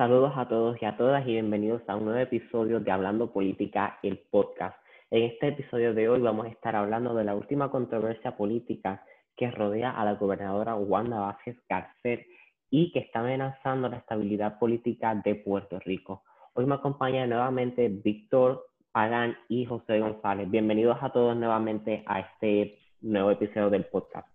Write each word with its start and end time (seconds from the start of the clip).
Saludos 0.00 0.32
a 0.34 0.48
todos 0.48 0.78
y 0.80 0.86
a 0.86 0.96
todas 0.96 1.26
y 1.26 1.32
bienvenidos 1.32 1.82
a 1.86 1.94
un 1.94 2.06
nuevo 2.06 2.20
episodio 2.20 2.80
de 2.80 2.90
Hablando 2.90 3.34
Política, 3.34 3.98
el 4.02 4.16
podcast. 4.30 4.74
En 5.10 5.24
este 5.24 5.48
episodio 5.48 5.92
de 5.92 6.08
hoy 6.08 6.22
vamos 6.22 6.46
a 6.46 6.48
estar 6.48 6.74
hablando 6.74 7.14
de 7.14 7.22
la 7.22 7.34
última 7.34 7.70
controversia 7.70 8.34
política 8.34 9.04
que 9.36 9.50
rodea 9.50 9.90
a 9.90 10.02
la 10.06 10.14
gobernadora 10.14 10.74
Wanda 10.74 11.20
Vázquez 11.20 11.58
Garcet 11.68 12.26
y 12.70 12.92
que 12.92 13.00
está 13.00 13.20
amenazando 13.20 13.90
la 13.90 13.98
estabilidad 13.98 14.58
política 14.58 15.14
de 15.22 15.34
Puerto 15.34 15.78
Rico. 15.80 16.22
Hoy 16.54 16.64
me 16.64 16.76
acompaña 16.76 17.26
nuevamente 17.26 17.90
Víctor 17.90 18.70
Pagán 18.92 19.36
y 19.50 19.66
José 19.66 20.00
González. 20.00 20.50
Bienvenidos 20.50 20.96
a 21.02 21.12
todos 21.12 21.36
nuevamente 21.36 22.04
a 22.06 22.20
este 22.20 22.78
nuevo 23.02 23.32
episodio 23.32 23.68
del 23.68 23.84
podcast. 23.84 24.26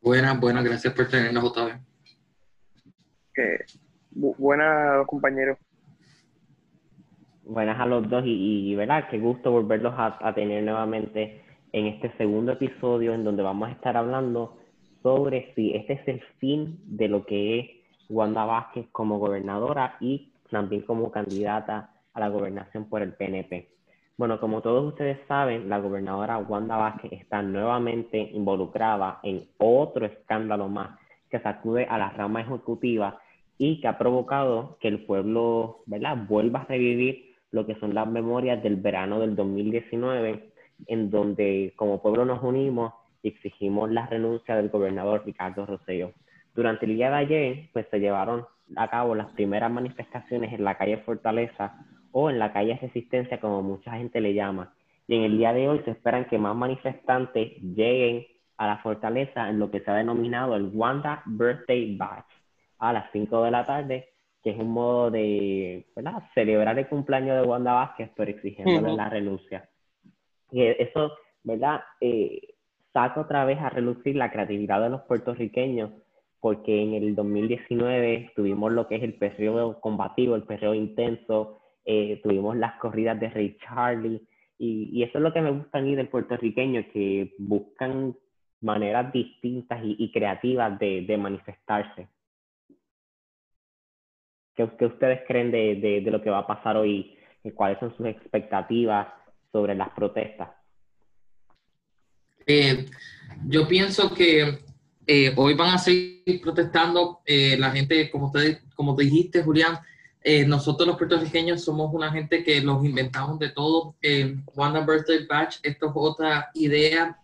Buenas, 0.00 0.40
buenas, 0.40 0.64
gracias 0.64 0.94
por 0.94 1.06
tenernos 1.06 1.44
otra 1.44 1.66
vez 1.66 1.91
que 3.34 3.58
buenas 4.14 5.06
compañeros. 5.06 5.58
Buenas 7.44 7.80
a 7.80 7.86
los 7.86 8.08
dos 8.08 8.22
y, 8.24 8.74
verdad, 8.76 9.08
qué 9.10 9.18
gusto 9.18 9.50
volverlos 9.50 9.94
a, 9.96 10.32
tener 10.34 10.62
nuevamente 10.62 11.42
en 11.72 11.86
este 11.86 12.12
segundo 12.16 12.52
episodio 12.52 13.14
en 13.14 13.24
donde 13.24 13.42
vamos 13.42 13.68
a 13.68 13.72
estar 13.72 13.96
hablando 13.96 14.58
sobre 15.02 15.52
si 15.54 15.74
este 15.74 15.94
es 15.94 16.08
el 16.08 16.20
fin 16.38 16.78
de 16.84 17.08
lo 17.08 17.26
que 17.26 17.58
es 17.58 17.66
Wanda 18.08 18.44
Vázquez 18.44 18.86
como 18.92 19.18
gobernadora 19.18 19.96
y 20.00 20.32
también 20.50 20.82
como 20.82 21.10
candidata 21.10 21.90
a 22.14 22.20
la 22.20 22.28
gobernación 22.28 22.88
por 22.88 23.02
el 23.02 23.14
PNP. 23.14 23.68
Bueno, 24.16 24.38
como 24.38 24.60
todos 24.60 24.84
ustedes 24.84 25.18
saben, 25.26 25.68
la 25.68 25.78
gobernadora 25.78 26.38
Wanda 26.38 26.76
Vázquez 26.76 27.12
está 27.12 27.42
nuevamente 27.42 28.18
involucrada 28.18 29.18
en 29.24 29.42
otro 29.58 30.06
escándalo 30.06 30.68
más 30.68 31.00
que 31.28 31.40
sacude 31.40 31.86
a 31.86 31.98
la 31.98 32.10
rama 32.10 32.42
ejecutiva 32.42 33.18
y 33.64 33.80
que 33.80 33.86
ha 33.86 33.96
provocado 33.96 34.76
que 34.80 34.88
el 34.88 35.04
pueblo 35.04 35.82
¿verdad? 35.86 36.16
vuelva 36.28 36.62
a 36.62 36.64
revivir 36.64 37.36
lo 37.52 37.64
que 37.64 37.76
son 37.76 37.94
las 37.94 38.08
memorias 38.08 38.60
del 38.60 38.74
verano 38.74 39.20
del 39.20 39.36
2019, 39.36 40.50
en 40.88 41.10
donde 41.12 41.72
como 41.76 42.02
pueblo 42.02 42.24
nos 42.24 42.42
unimos 42.42 42.92
y 43.22 43.28
exigimos 43.28 43.88
la 43.92 44.08
renuncia 44.08 44.56
del 44.56 44.68
gobernador 44.68 45.22
Ricardo 45.24 45.64
Rosselló. 45.64 46.10
Durante 46.56 46.86
el 46.86 46.96
día 46.96 47.10
de 47.10 47.16
ayer, 47.16 47.68
pues 47.72 47.86
se 47.88 48.00
llevaron 48.00 48.44
a 48.74 48.88
cabo 48.88 49.14
las 49.14 49.30
primeras 49.34 49.70
manifestaciones 49.70 50.52
en 50.52 50.64
la 50.64 50.76
calle 50.76 50.96
Fortaleza 50.96 51.86
o 52.10 52.30
en 52.30 52.40
la 52.40 52.52
calle 52.52 52.76
Resistencia, 52.82 53.38
como 53.38 53.62
mucha 53.62 53.92
gente 53.92 54.20
le 54.20 54.34
llama. 54.34 54.74
Y 55.06 55.14
en 55.14 55.22
el 55.22 55.38
día 55.38 55.52
de 55.52 55.68
hoy 55.68 55.82
se 55.84 55.92
esperan 55.92 56.24
que 56.24 56.36
más 56.36 56.56
manifestantes 56.56 57.52
lleguen 57.62 58.26
a 58.56 58.66
la 58.66 58.78
fortaleza 58.78 59.48
en 59.48 59.60
lo 59.60 59.70
que 59.70 59.78
se 59.82 59.90
ha 59.92 59.94
denominado 59.94 60.56
el 60.56 60.68
Wanda 60.74 61.22
Birthday 61.26 61.96
Bash 61.96 62.41
a 62.82 62.92
las 62.92 63.10
5 63.12 63.44
de 63.44 63.50
la 63.50 63.64
tarde, 63.64 64.08
que 64.42 64.50
es 64.50 64.58
un 64.58 64.70
modo 64.70 65.10
de 65.10 65.86
¿verdad? 65.94 66.22
celebrar 66.34 66.76
el 66.78 66.88
cumpleaños 66.88 67.40
de 67.40 67.46
Wanda 67.46 67.74
Vázquez, 67.74 68.10
pero 68.16 68.30
exigiéndole 68.30 68.96
la 68.96 69.08
renuncia. 69.08 69.68
Y 70.50 70.64
eso, 70.64 71.12
¿verdad? 71.44 71.80
Eh, 72.00 72.54
saca 72.92 73.20
otra 73.20 73.44
vez 73.44 73.58
a 73.60 73.70
relucir 73.70 74.16
la 74.16 74.32
creatividad 74.32 74.82
de 74.82 74.90
los 74.90 75.02
puertorriqueños, 75.02 75.92
porque 76.40 76.82
en 76.82 76.94
el 76.94 77.14
2019 77.14 78.32
tuvimos 78.34 78.72
lo 78.72 78.88
que 78.88 78.96
es 78.96 79.02
el 79.04 79.14
periodo 79.14 79.80
combativo, 79.80 80.34
el 80.34 80.42
periodo 80.42 80.74
intenso, 80.74 81.60
eh, 81.84 82.20
tuvimos 82.24 82.56
las 82.56 82.74
corridas 82.80 83.18
de 83.20 83.30
Ray 83.30 83.56
Charlie, 83.64 84.26
y, 84.58 84.90
y, 84.92 85.02
eso 85.04 85.18
es 85.18 85.22
lo 85.22 85.32
que 85.32 85.40
me 85.40 85.50
gusta 85.50 85.78
a 85.78 85.82
mí 85.82 85.94
del 85.94 86.08
puertorriqueño, 86.08 86.84
que 86.92 87.34
buscan 87.38 88.14
maneras 88.62 89.12
distintas 89.12 89.80
y, 89.82 90.10
creativas 90.12 90.78
de, 90.78 91.16
manifestarse. 91.18 92.08
¿Qué, 94.54 94.64
ustedes 94.64 95.20
creen 95.26 95.50
de, 95.50 96.02
lo 96.06 96.22
que 96.22 96.30
va 96.30 96.38
a 96.38 96.46
pasar 96.46 96.76
hoy? 96.76 97.16
¿Cuáles 97.54 97.78
son 97.80 97.96
sus 97.96 98.06
expectativas 98.06 99.08
sobre 99.50 99.74
las 99.74 99.90
protestas? 99.90 100.50
Eh, 102.46 102.86
yo 103.46 103.66
pienso 103.66 104.12
que 104.14 104.58
eh, 105.06 105.32
hoy 105.36 105.54
van 105.54 105.74
a 105.74 105.78
seguir 105.78 106.40
protestando 106.42 107.20
eh, 107.24 107.56
la 107.58 107.70
gente, 107.70 108.10
como, 108.10 108.26
usted, 108.26 108.60
como 108.74 108.94
te 108.94 109.04
dijiste, 109.04 109.42
Julián, 109.42 109.78
nosotros 110.46 110.86
los 110.86 110.96
puertorriqueños 110.96 111.64
somos 111.64 111.92
una 111.92 112.12
gente 112.12 112.44
que 112.44 112.60
los 112.60 112.84
inventamos 112.84 113.40
de 113.40 113.48
todo. 113.48 113.96
Wanda 114.54 114.86
Birthday 114.86 115.26
Batch, 115.26 115.56
esto 115.64 115.86
es 115.86 115.92
otra 115.96 116.48
idea 116.54 117.18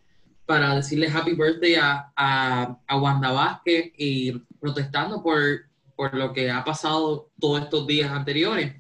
para 0.48 0.74
decirle 0.74 1.08
happy 1.08 1.34
birthday 1.34 1.76
a, 1.76 2.10
a, 2.16 2.96
Wanda 2.96 3.30
Vázquez 3.30 3.92
y 3.98 4.32
protestando 4.58 5.22
por, 5.22 5.67
por 5.98 6.14
lo 6.14 6.32
que 6.32 6.48
ha 6.48 6.62
pasado 6.62 7.32
todos 7.40 7.62
estos 7.62 7.84
días 7.84 8.08
anteriores. 8.12 8.72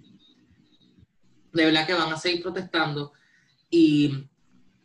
De 1.52 1.64
verdad 1.64 1.84
que 1.84 1.94
van 1.94 2.12
a 2.12 2.16
seguir 2.16 2.44
protestando 2.44 3.12
y 3.68 4.28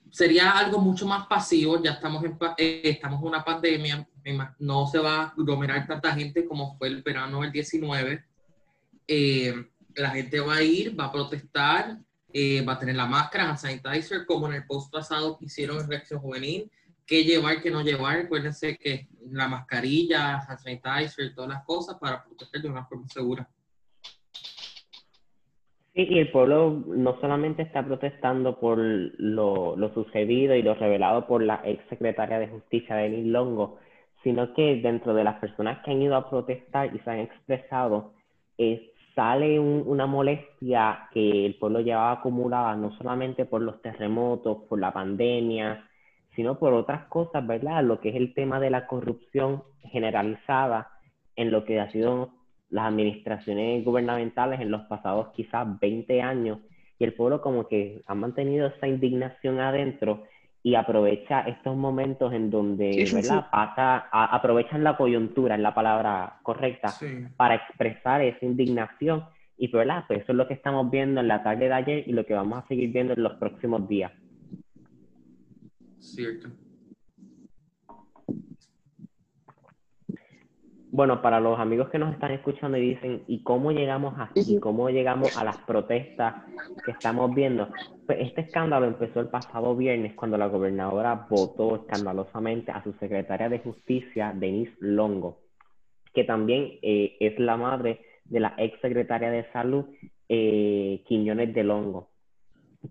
sería 0.10 0.58
algo 0.58 0.80
mucho 0.80 1.06
más 1.06 1.28
pasivo, 1.28 1.80
ya 1.84 1.92
estamos 1.92 2.24
en, 2.24 2.36
eh, 2.58 2.82
estamos 2.86 3.22
en 3.22 3.28
una 3.28 3.46
pandemia, 3.46 4.10
no 4.58 4.88
se 4.88 4.98
va 4.98 5.22
a 5.22 5.28
aglomerar 5.28 5.86
tanta 5.86 6.16
gente 6.16 6.48
como 6.48 6.76
fue 6.76 6.88
el 6.88 7.04
verano 7.04 7.42
del 7.42 7.52
19. 7.52 8.26
Eh, 9.08 9.54
la 9.94 10.10
gente 10.10 10.40
va 10.40 10.56
a 10.56 10.64
ir, 10.64 11.00
va 11.00 11.06
a 11.06 11.12
protestar, 11.12 12.00
eh, 12.34 12.66
va 12.66 12.74
a 12.74 12.80
tener 12.80 12.96
la 12.96 13.06
máscara, 13.06 13.48
hand 13.48 13.60
sanitizer, 13.60 14.26
como 14.26 14.48
en 14.48 14.56
el 14.56 14.66
post 14.66 14.92
pasado 14.92 15.38
que 15.38 15.46
hicieron 15.46 15.80
en 15.80 15.88
Reacción 15.88 16.20
Juvenil, 16.20 16.72
qué 17.06 17.24
llevar, 17.24 17.62
qué 17.62 17.72
no 17.72 17.82
llevar. 17.82 18.20
Acuérdense 18.20 18.78
que 18.78 19.08
la 19.32 19.48
mascarilla, 19.48 20.40
hand 20.40 20.60
sanitizer, 20.60 21.34
todas 21.34 21.50
las 21.50 21.66
cosas 21.66 21.98
para 22.00 22.24
proteger 22.24 22.62
de 22.62 22.70
una 22.70 22.86
forma 22.86 23.08
segura. 23.08 23.48
Sí, 25.94 26.08
y 26.10 26.20
el 26.20 26.32
pueblo 26.32 26.84
no 26.88 27.20
solamente 27.22 27.62
está 27.62 27.86
protestando 27.86 28.60
por 28.60 28.80
lo, 28.80 29.76
lo 29.76 29.94
sucedido 29.94 30.56
y 30.56 30.64
lo 30.64 30.74
revelado 30.74 31.28
por 31.28 31.44
la 31.44 31.62
ex 31.64 31.88
secretaria 31.88 32.40
de 32.40 32.48
Justicia, 32.48 32.96
Denis 32.96 33.28
Longo, 33.28 33.78
sino 34.24 34.54
que 34.56 34.78
dentro 34.78 35.14
de 35.14 35.24
las 35.24 35.40
personas 35.40 35.84
que 35.84 35.92
han 35.92 36.02
ido 36.02 36.16
a 36.16 36.30
protestar 36.30 36.96
y 36.96 37.00
se 37.00 37.10
han 37.12 37.20
expresado, 37.20 38.14
es 38.58 38.82
sale 39.16 39.60
una 39.60 40.08
molestia 40.08 41.08
que 41.12 41.46
el 41.46 41.56
pueblo 41.56 41.82
llevaba 41.82 42.14
acumulada 42.14 42.76
no 42.76 42.98
solamente 42.98 43.46
por 43.46 43.62
los 43.62 43.80
terremotos, 43.82 44.64
por 44.68 44.80
la 44.80 44.92
pandemia, 44.92 45.88
sino 46.36 46.58
por 46.58 46.74
otras 46.74 47.06
cosas, 47.06 47.46
¿verdad? 47.46 47.84
Lo 47.84 48.00
que 48.00 48.10
es 48.10 48.16
el 48.16 48.34
tema 48.34 48.60
de 48.60 48.70
la 48.70 48.88
corrupción 48.88 49.64
generalizada 49.84 50.92
en 51.36 51.52
lo 51.52 51.66
que 51.66 51.80
ha 51.80 51.92
sido 51.92 52.32
las 52.70 52.88
administraciones 52.88 53.86
gubernamentales 53.86 54.60
en 54.60 54.72
los 54.72 54.82
pasados 54.84 55.30
quizás 55.36 55.80
20 55.80 56.22
años 56.22 56.60
y 56.98 57.04
el 57.04 57.14
pueblo 57.14 57.42
como 57.42 57.68
que 57.68 58.02
ha 58.08 58.16
mantenido 58.16 58.68
esa 58.68 58.88
indignación 58.88 59.60
adentro 59.60 60.24
y 60.64 60.76
aprovecha 60.76 61.42
estos 61.42 61.76
momentos 61.76 62.32
en 62.34 62.50
donde, 62.50 63.06
¿verdad? 63.14 63.48
Pasa, 63.52 64.08
aprovechan 64.12 64.84
la 64.84 64.96
coyuntura, 64.96 65.56
es 65.56 65.62
la 65.62 65.76
palabra 65.76 66.40
correcta, 66.42 66.94
para 67.36 67.56
expresar 67.56 68.22
esa 68.22 68.46
indignación. 68.46 69.26
Y, 69.58 69.68
¿verdad? 69.68 70.06
Pues 70.08 70.22
eso 70.22 70.32
es 70.32 70.38
lo 70.38 70.48
que 70.48 70.56
estamos 70.56 70.90
viendo 70.90 71.22
en 71.22 71.28
la 71.28 71.44
tarde 71.44 71.68
de 71.68 71.74
ayer 71.74 72.04
y 72.08 72.14
lo 72.14 72.26
que 72.26 72.34
vamos 72.34 72.64
a 72.64 72.68
seguir 72.68 72.92
viendo 72.92 73.14
en 73.14 73.22
los 73.22 73.34
próximos 73.34 73.88
días. 73.88 74.12
Cierto. 76.04 76.50
Bueno, 80.92 81.24
para 81.24 81.40
los 81.40 81.60
amigos 81.60 81.90
que 81.90 81.98
nos 81.98 82.14
están 82.14 82.34
escuchando 82.34 82.78
y 82.78 82.90
dicen, 82.90 83.24
¿y 83.26 83.42
cómo 83.42 83.72
llegamos 83.72 84.14
aquí? 84.20 84.60
¿Cómo 84.60 84.92
llegamos 84.92 85.36
a 85.38 85.44
las 85.44 85.58
protestas 85.58 86.36
que 86.86 86.92
estamos 86.92 87.34
viendo? 87.34 87.70
Pues 88.06 88.20
este 88.22 88.42
escándalo 88.42 88.86
empezó 88.86 89.22
el 89.22 89.30
pasado 89.30 89.76
viernes 89.76 90.14
cuando 90.14 90.38
la 90.38 90.46
gobernadora 90.46 91.26
votó 91.28 91.78
escandalosamente 91.78 92.72
a 92.72 92.84
su 92.84 92.94
secretaria 92.94 93.50
de 93.50 93.58
justicia, 93.58 94.34
Denise 94.36 94.76
Longo, 94.82 95.40
que 96.14 96.26
también 96.26 96.78
eh, 96.84 97.18
es 97.20 97.40
la 97.40 97.58
madre 97.58 98.02
de 98.26 98.42
la 98.42 98.54
ex 98.60 98.80
secretaria 98.80 99.32
de 99.32 99.52
salud, 99.52 99.86
eh, 100.30 101.02
Quiñones 101.08 101.56
de 101.56 101.64
Longo. 101.64 102.13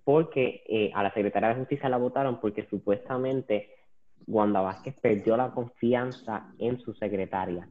Porque 0.05 0.62
eh, 0.69 0.91
a 0.94 1.03
la 1.03 1.12
secretaria 1.12 1.50
de 1.50 1.56
justicia 1.56 1.89
la 1.89 1.99
votaron 1.99 2.41
porque 2.41 2.67
supuestamente 2.69 3.71
Wanda 4.27 4.61
Vázquez 4.61 4.94
perdió 5.00 5.37
la 5.37 5.50
confianza 5.50 6.53
en 6.59 6.79
su 6.81 6.94
secretaria. 6.94 7.69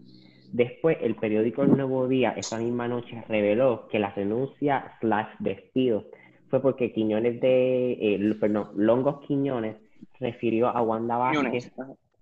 Después, 0.52 0.98
el 1.02 1.16
periódico 1.16 1.64
El 1.64 1.72
Nuevo 1.72 2.08
Día, 2.08 2.34
esa 2.36 2.58
misma 2.58 2.88
noche, 2.88 3.24
reveló 3.30 3.88
que 3.88 4.00
la 4.00 4.12
renuncia 4.12 4.98
slash 5.00 5.30
despido 5.40 6.06
fue 6.50 6.62
porque 6.62 6.92
Quiñones 6.92 7.40
de, 7.40 7.94
eh, 7.94 8.36
perdón, 8.40 8.72
Longos 8.76 9.22
Quiñones 9.26 9.78
refirió 10.20 10.68
a 10.68 10.82
Wanda 10.82 11.18
Vázquez, 11.18 11.72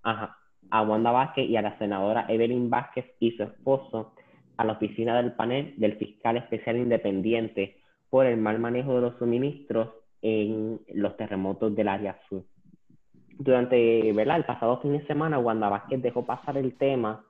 a 0.04 0.82
Wanda 0.84 1.12
Vázquez 1.12 1.50
y 1.50 1.58
a 1.58 1.64
la 1.64 1.78
senadora 1.80 2.26
Evelyn 2.30 2.70
Vázquez 2.70 3.06
y 3.20 3.32
su 3.32 3.44
esposo 3.44 4.14
a 4.58 4.64
la 4.64 4.74
oficina 4.74 5.18
del 5.18 5.34
panel 5.34 5.74
del 5.78 5.96
fiscal 5.96 6.38
especial 6.38 6.78
independiente 6.78 7.78
por 8.10 8.26
el 8.26 8.38
mal 8.38 8.60
manejo 8.60 8.96
de 8.96 9.02
los 9.02 9.18
suministros 9.18 9.90
en 10.22 10.80
los 10.94 11.16
terremotos 11.18 11.76
del 11.76 11.88
área 11.88 12.20
sur 12.28 12.44
durante 13.40 14.12
¿verdad? 14.12 14.38
el 14.38 14.44
pasado 14.44 14.82
fin 14.82 14.92
de 14.92 15.08
semana, 15.08 15.40
Wanda 15.40 15.70
Vázquez 15.70 16.02
dejó 16.02 16.26
pasar 16.26 16.58
el 16.58 16.78
tema, 16.78 17.24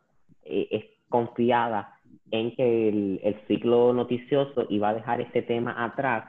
eh, 0.43 0.67
es 0.71 0.85
confiada 1.07 1.93
en 2.31 2.55
que 2.55 2.89
el, 2.89 3.35
ciclo 3.47 3.93
noticioso 3.93 4.65
iba 4.69 4.89
a 4.89 4.93
dejar 4.95 5.21
este 5.21 5.43
tema 5.43 5.83
atrás, 5.83 6.25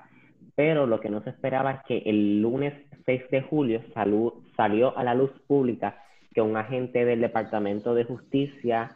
pero 0.55 0.87
lo 0.87 1.01
que 1.01 1.09
no 1.09 1.23
se 1.23 1.31
esperaba 1.31 1.73
es 1.73 1.81
que 1.85 1.99
el 2.07 2.43
lunes 2.43 2.75
6 3.07 3.23
de 3.31 3.43
julio 3.43 3.83
salió 4.57 4.97
a 4.97 5.03
la 5.03 5.15
luz 5.15 5.31
pública 5.47 6.03
que 6.35 6.43
un 6.43 6.57
agente 6.57 7.05
del 7.05 7.21
Departamento 7.21 7.95
de 7.95 8.05
Justicia 8.05 8.93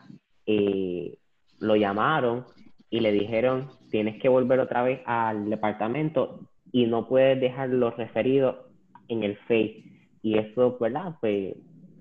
eh, 0.47 1.17
lo 1.61 1.77
llamaron 1.77 2.45
y 2.91 3.01
le 3.01 3.13
dijeron, 3.13 3.69
tienes 3.91 4.21
que 4.21 4.29
volver 4.29 4.61
otra 4.61 4.83
vez 4.83 5.01
al 5.07 5.51
departamento 5.51 6.41
y 6.73 6.87
no 6.87 7.09
puedes 7.09 7.41
dejar 7.41 7.69
los 7.69 7.97
referidos 7.97 8.57
en 9.09 9.23
el 9.23 9.37
FEI. 9.37 9.85
Y 10.23 10.39
eso, 10.39 10.77
¿verdad? 10.81 11.15
Pues 11.21 11.55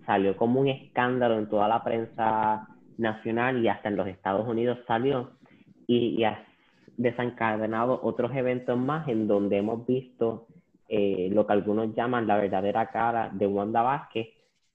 salió 0.06 0.36
como 0.36 0.62
un 0.62 0.68
escándalo 0.68 1.38
en 1.38 1.50
toda 1.50 1.68
la 1.68 1.84
prensa 1.84 2.68
nacional 2.98 3.64
y 3.64 3.68
hasta 3.68 3.90
en 3.90 3.96
los 3.96 4.08
Estados 4.08 4.48
Unidos 4.48 4.80
salió 4.88 5.32
y, 5.88 6.24
ha 6.24 6.46
desencadenado 6.96 8.00
otros 8.04 8.36
eventos 8.36 8.78
más 8.78 9.08
en 9.08 9.28
donde 9.28 9.58
hemos 9.58 9.86
visto 9.88 10.46
eh, 10.88 11.30
lo 11.32 11.48
que 11.48 11.54
algunos 11.54 11.96
llaman 11.96 12.28
la 12.28 12.38
verdadera 12.38 12.92
cara 12.92 13.32
de 13.34 13.48
Wanda 13.48 13.82
Vázquez, 13.82 14.28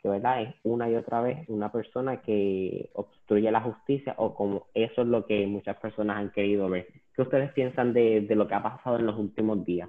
que 0.02 0.08
verdad 0.08 0.42
es 0.42 0.54
una 0.62 0.88
y 0.88 0.94
otra 0.94 1.20
vez 1.20 1.48
una 1.48 1.72
persona 1.72 2.22
que 2.22 2.90
obstruye 2.94 3.50
la 3.50 3.60
justicia 3.60 4.14
o 4.18 4.34
como 4.34 4.66
eso 4.74 5.02
es 5.02 5.08
lo 5.08 5.26
que 5.26 5.46
muchas 5.46 5.76
personas 5.76 6.18
han 6.18 6.30
querido 6.30 6.68
ver. 6.68 6.88
¿Qué 7.14 7.22
ustedes 7.22 7.52
piensan 7.52 7.92
de, 7.92 8.20
de 8.20 8.34
lo 8.36 8.46
que 8.46 8.54
ha 8.54 8.62
pasado 8.62 8.98
en 8.98 9.06
los 9.06 9.18
últimos 9.18 9.64
días? 9.64 9.88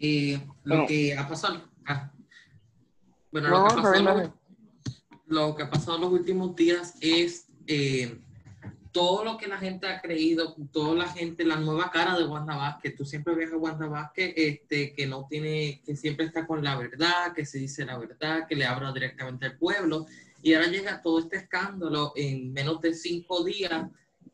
Eh, 0.00 0.38
lo 0.64 0.86
que 0.86 1.16
ha 1.16 1.28
pasado, 1.28 1.60
ah, 1.86 2.12
bueno, 3.32 3.48
lo, 3.48 3.66
que 3.66 3.72
ha 3.72 3.82
pasado 3.82 4.32
lo, 5.26 5.54
que 5.56 5.62
ha 5.64 5.70
pasado 5.70 5.96
en 5.96 6.02
los 6.02 6.12
últimos 6.12 6.54
días 6.54 6.96
es 7.00 7.48
eh, 7.66 8.18
todo 8.92 9.24
lo 9.24 9.36
que 9.36 9.46
la 9.46 9.58
gente 9.58 9.86
ha 9.86 10.00
creído, 10.00 10.54
toda 10.72 10.94
la 10.94 11.08
gente, 11.08 11.44
la 11.44 11.56
nueva 11.56 11.90
cara 11.90 12.16
de 12.16 12.24
Wanda 12.24 12.56
Vázquez, 12.56 12.96
tú 12.96 13.04
siempre 13.04 13.34
ves 13.34 13.52
a 13.52 13.56
Wanda 13.56 13.86
Vázquez 13.86 14.32
este, 14.36 14.92
que 14.92 15.06
no 15.06 15.26
tiene, 15.28 15.80
que 15.84 15.96
siempre 15.96 16.26
está 16.26 16.46
con 16.46 16.62
la 16.62 16.76
verdad, 16.76 17.32
que 17.34 17.44
se 17.44 17.58
dice 17.58 17.84
la 17.84 17.98
verdad, 17.98 18.46
que 18.46 18.56
le 18.56 18.66
habla 18.66 18.92
directamente 18.92 19.46
al 19.46 19.56
pueblo, 19.56 20.06
y 20.42 20.54
ahora 20.54 20.68
llega 20.68 21.02
todo 21.02 21.18
este 21.18 21.36
escándalo 21.36 22.12
en 22.16 22.52
menos 22.52 22.80
de 22.80 22.94
cinco 22.94 23.44
días, 23.44 23.86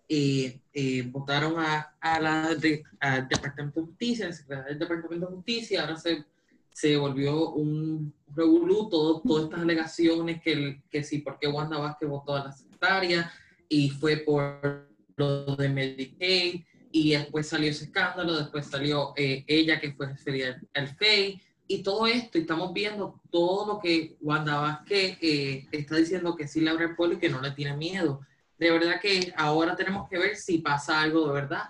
eh, 0.08 0.60
eh, 0.72 1.02
votaron 1.06 1.58
a, 1.58 1.94
a 2.00 2.20
la 2.20 2.56
al 3.00 3.28
Departamento 3.28 3.80
de 3.80 3.86
Justicia, 3.86 4.26
el 4.26 4.34
secretario 4.34 4.70
del 4.70 4.78
Departamento 4.78 5.26
de 5.26 5.36
Justicia, 5.36 5.80
ahora 5.82 5.96
se, 5.96 6.24
se 6.72 6.96
volvió 6.96 7.50
un 7.50 8.12
revolú, 8.34 8.88
todas 8.88 9.44
estas 9.44 9.60
alegaciones 9.60 10.42
que, 10.42 10.82
que 10.90 11.02
sí, 11.02 11.18
porque 11.18 11.48
Wanda 11.48 11.78
Vázquez 11.78 12.08
votó 12.08 12.34
a 12.34 12.44
la 12.44 12.52
secretaria, 12.52 13.32
y 13.69 13.90
fue 13.90 14.19
por 14.19 14.88
lo 15.16 15.56
de 15.56 15.69
Medicaid 15.69 16.62
y 16.90 17.11
después 17.11 17.49
salió 17.49 17.70
ese 17.70 17.87
escándalo, 17.87 18.37
después 18.37 18.66
salió 18.66 19.12
eh, 19.16 19.44
ella 19.46 19.81
que 19.81 19.93
fue 19.93 20.06
referida 20.06 20.61
al 20.75 20.88
FEI 20.88 21.40
y 21.66 21.82
todo 21.82 22.06
esto, 22.06 22.38
y 22.38 22.43
estamos 22.43 22.72
viendo 22.72 23.20
todo 23.31 23.66
lo 23.66 23.81
que 23.81 24.16
Wanda 24.20 24.61
Vázquez 24.61 25.19
eh, 25.20 25.66
está 25.72 25.96
diciendo 25.96 26.37
que 26.37 26.46
sí 26.46 26.61
le 26.61 26.70
abre 26.70 26.84
el 26.84 26.96
pueblo 26.96 27.16
y 27.16 27.19
que 27.19 27.31
no 27.31 27.40
le 27.40 27.52
tiene 27.52 27.76
miedo. 27.76 28.20
De 28.58 28.70
verdad 28.70 29.00
que 29.00 29.32
ahora 29.37 29.75
tenemos 29.75 30.08
que 30.08 30.19
ver 30.19 30.37
si 30.37 30.58
pasa 30.58 31.00
algo 31.00 31.26
de 31.26 31.32
verdad 31.32 31.64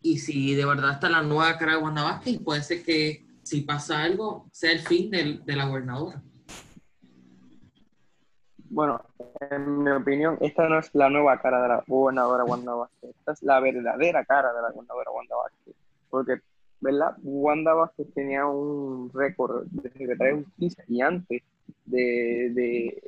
y 0.00 0.18
si 0.18 0.54
de 0.54 0.64
verdad 0.64 0.92
está 0.92 1.10
la 1.10 1.22
nueva 1.22 1.58
cara 1.58 1.72
de 1.72 1.82
Wanda 1.82 2.04
Vázquez 2.04 2.34
y 2.34 2.38
puede 2.38 2.62
ser 2.62 2.82
que 2.84 3.26
si 3.42 3.62
pasa 3.62 4.02
algo 4.02 4.48
sea 4.52 4.72
el 4.72 4.80
fin 4.80 5.10
de, 5.10 5.40
de 5.44 5.56
la 5.56 5.66
gobernadora. 5.66 6.22
Bueno, 8.74 9.00
en 9.52 9.84
mi 9.84 9.90
opinión, 9.92 10.36
esta 10.40 10.68
no 10.68 10.80
es 10.80 10.92
la 10.94 11.08
nueva 11.08 11.40
cara 11.40 11.62
de 11.62 11.68
la 11.68 11.84
gobernadora 11.86 12.42
Wanda 12.42 12.74
Vázquez, 12.74 13.10
esta 13.10 13.32
es 13.32 13.42
la 13.44 13.60
verdadera 13.60 14.24
cara 14.24 14.52
de 14.52 14.60
la 14.60 14.70
gobernadora 14.72 15.12
Wanda 15.12 15.36
Vázquez. 15.36 15.76
Porque, 16.10 16.40
¿verdad? 16.80 17.16
Wanda 17.22 17.72
Vázquez 17.72 18.12
tenía 18.12 18.44
un 18.46 19.12
récord 19.14 19.66
de 19.70 19.90
secretaria 19.90 20.34
de 20.34 20.42
justicia 20.42 20.84
y 20.88 21.00
antes 21.02 21.42
de, 21.84 23.00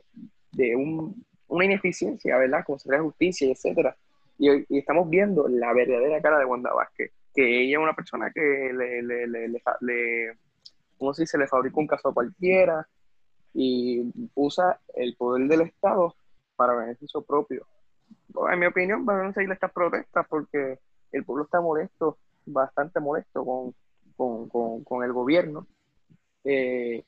de, 0.53 0.77
un, 0.77 1.25
una 1.49 1.65
ineficiencia, 1.65 2.39
¿verdad? 2.39 2.63
Como 2.65 2.79
secretaria 2.79 3.03
de 3.03 3.09
justicia, 3.09 3.51
etcétera. 3.51 3.97
Y, 4.39 4.49
y, 4.73 4.79
estamos 4.79 5.11
viendo 5.11 5.49
la 5.49 5.73
verdadera 5.73 6.23
cara 6.23 6.39
de 6.39 6.45
Wanda 6.45 6.73
Vázquez, 6.73 7.11
que 7.35 7.65
ella 7.65 7.79
es 7.79 7.83
una 7.83 7.95
persona 7.97 8.31
que 8.33 8.71
le, 8.73 9.03
le, 9.03 9.27
le, 9.27 9.49
le, 9.49 10.39
¿cómo 10.97 11.13
se? 11.13 11.37
Le 11.37 11.49
fabrica 11.49 11.81
un 11.81 11.89
caso 11.89 12.11
a 12.11 12.15
cualquiera, 12.15 12.87
y 13.59 14.13
usa 14.35 14.79
el 14.95 15.17
poder 15.17 15.49
del 15.49 15.63
Estado 15.63 16.15
para 16.57 16.75
beneficio 16.75 17.23
propio. 17.23 17.67
En 18.53 18.59
mi 18.59 18.67
opinión, 18.67 19.07
van 19.07 19.29
a 19.29 19.33
seguir 19.33 19.51
estas 19.51 19.73
protestas 19.73 20.27
porque 20.29 20.79
el 21.11 21.25
pueblo 21.25 21.45
está 21.45 21.63
molesto, 21.63 22.19
bastante 22.45 23.01
molesto 23.01 23.73
con, 24.15 25.03
el 25.03 25.13
gobierno. 25.15 25.67
Eh, 26.45 27.03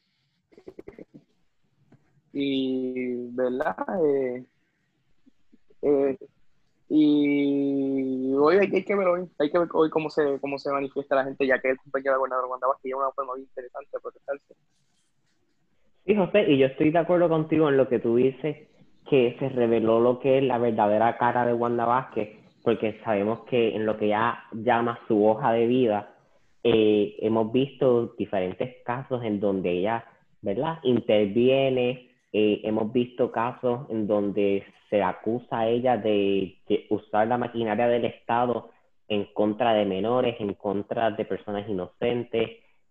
y, 2.33 3.31
¿verdad? 3.35 3.77
Eh, 4.03 4.45
eh, 5.83 6.19
y 6.89 8.33
hoy 8.35 8.57
hay, 8.57 8.85
que 8.85 8.97
ver 8.97 9.07
hoy, 9.07 9.29
hay 9.39 9.51
que 9.51 9.59
ver 9.59 9.69
hoy 9.75 9.91
cómo 9.91 10.09
se, 10.09 10.41
cómo 10.41 10.59
se 10.59 10.73
manifiesta 10.73 11.15
la 11.15 11.25
gente, 11.25 11.47
ya 11.47 11.61
que 11.61 11.71
el 11.71 11.77
compañero 11.77 12.13
de 12.13 12.19
gobernador 12.19 12.47
Wanda 12.47 12.69
que 12.83 12.89
lleva 12.89 13.03
una 13.03 13.13
forma 13.13 13.35
muy 13.35 13.43
interesante 13.43 13.91
de 13.93 14.01
protestarse. 14.01 14.55
Sí, 16.09 16.15
José, 16.17 16.51
y 16.51 16.57
yo 16.57 16.69
estoy 16.69 16.91
de 16.91 17.01
acuerdo 17.01 17.29
contigo 17.29 17.69
en 17.69 17.77
lo 17.77 17.87
que 17.87 17.99
tú 17.99 18.17
dices, 18.17 18.57
que 19.11 19.37
se 19.39 19.51
reveló 19.51 20.01
lo 20.01 20.21
que 20.21 20.39
es 20.39 20.43
la 20.43 20.57
verdadera 20.57 21.19
cara 21.19 21.45
de 21.45 21.53
Wanda 21.53 21.85
Vázquez, 21.85 22.31
porque 22.63 22.99
sabemos 23.05 23.41
que 23.41 23.77
en 23.77 23.85
lo 23.85 23.99
que 23.99 24.09
ya 24.09 24.43
llama 24.53 24.99
su 25.07 25.23
hoja 25.27 25.53
de 25.53 25.67
vida, 25.67 26.15
eh, 26.65 27.15
hemos 27.19 27.53
visto 27.53 28.15
diferentes 28.17 28.83
casos 28.87 29.23
en 29.23 29.39
donde 29.39 29.71
ella, 29.71 30.07
¿verdad?, 30.41 30.79
interviene, 30.83 32.09
eh, 32.33 32.63
hemos 32.65 32.91
visto 32.91 33.31
casos 33.31 33.81
en 33.91 34.07
donde 34.07 34.65
se 34.89 35.03
acusa 35.03 35.59
a 35.59 35.69
ella 35.69 35.99
de, 35.99 36.57
usar 36.89 37.29
la 37.29 37.37
maquinaria 37.37 37.87
del 37.87 38.07
Estado 38.07 38.71
en 39.09 39.27
contra 39.35 39.75
de 39.75 39.85
menores, 39.85 40.37
en 40.41 40.55
contra 40.55 41.11
de 41.11 41.27
personas 41.27 41.69
inocentes, 41.69 42.49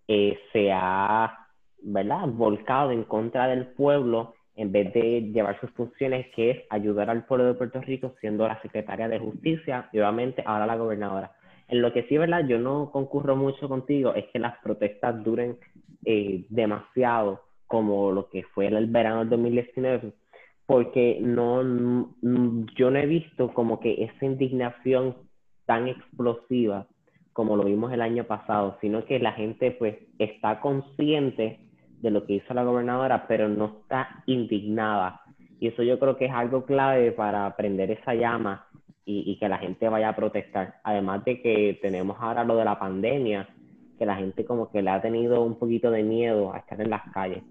eh, 0.07 0.37
se 0.53 0.71
ha 0.71 1.46
¿verdad? 1.81 2.27
Volcado 2.27 2.91
en 2.91 3.03
contra 3.03 3.47
del 3.47 3.68
pueblo 3.68 4.33
en 4.57 4.71
vez 4.71 4.91
de 4.91 5.21
llevar 5.21 5.59
sus 5.62 5.69
funciones, 5.71 6.27
que 6.35 6.50
es 6.50 6.57
ayudar 6.71 7.12
al 7.12 7.25
pueblo 7.25 7.46
de 7.46 7.53
Puerto 7.53 7.79
Rico, 7.79 8.15
siendo 8.19 8.48
la 8.48 8.60
secretaria 8.62 9.07
de 9.07 9.19
Justicia 9.19 9.88
y 9.93 10.00
obviamente 10.00 10.43
ahora 10.46 10.65
la 10.65 10.75
gobernadora. 10.75 11.31
En 11.67 11.81
lo 11.81 11.93
que 11.93 12.03
sí, 12.03 12.17
¿verdad? 12.17 12.48
Yo 12.48 12.57
no 12.57 12.89
concurro 12.91 13.36
mucho 13.36 13.69
contigo, 13.69 14.15
es 14.15 14.25
que 14.34 14.39
las 14.39 14.57
protestas 14.60 15.24
duren 15.24 15.57
eh, 16.05 16.46
demasiado, 16.50 17.41
como 17.67 18.12
lo 18.12 18.29
que 18.29 18.43
fue 18.43 18.67
el 18.67 18.88
verano 18.88 19.19
del 19.19 19.29
2019, 19.29 20.13
porque 20.65 21.19
no, 21.22 21.62
yo 22.75 22.89
no 22.89 22.98
he 22.98 23.05
visto 23.05 23.53
como 23.53 23.79
que 23.79 24.05
esa 24.05 24.25
indignación 24.25 25.17
tan 25.65 25.88
explosiva 25.88 26.88
como 27.31 27.55
lo 27.55 27.65
vimos 27.65 27.93
el 27.93 28.01
año 28.01 28.24
pasado, 28.24 28.77
sino 28.81 29.05
que 29.05 29.19
la 29.19 29.34
gente 29.34 29.69
pues 29.69 29.96
está 30.17 30.60
consciente 30.60 31.60
de 32.01 32.12
lo 32.12 32.25
que 32.25 32.34
hizo 32.34 32.54
la 32.54 32.63
gobernadora, 32.63 33.27
pero 33.27 33.50
no 33.50 33.80
está 33.82 34.24
indignada. 34.25 35.22
Y 35.60 35.68
eso 35.68 35.84
yo 35.84 36.00
creo 36.00 36.18
que 36.18 36.25
es 36.25 36.32
algo 36.32 36.66
clave 36.66 37.12
para 37.12 37.56
prender 37.56 37.92
esa 37.92 38.13
llama 38.13 38.68
y, 39.06 39.38
que 39.39 39.48
la 39.48 39.58
gente 39.58 39.88
vaya 39.88 40.10
a 40.10 40.16
protestar. 40.16 40.80
Además 40.84 41.24
de 41.24 41.42
que 41.42 41.80
tenemos 41.82 42.18
ahora 42.20 42.44
lo 42.44 42.58
de 42.58 42.66
la 42.66 42.77
pandemia, 42.77 43.48
que 43.98 44.06
la 44.06 44.18
gente 44.18 44.46
como 44.46 44.70
que 44.70 44.82
le 44.82 44.89
ha 44.89 45.01
tenido 45.01 45.42
un 45.44 45.58
poquito 45.58 45.89
de 45.89 46.04
miedo 46.04 46.54
a 46.54 46.58
estar 46.58 46.80
en 46.82 46.89
las 46.89 47.10
calles. 47.13 47.42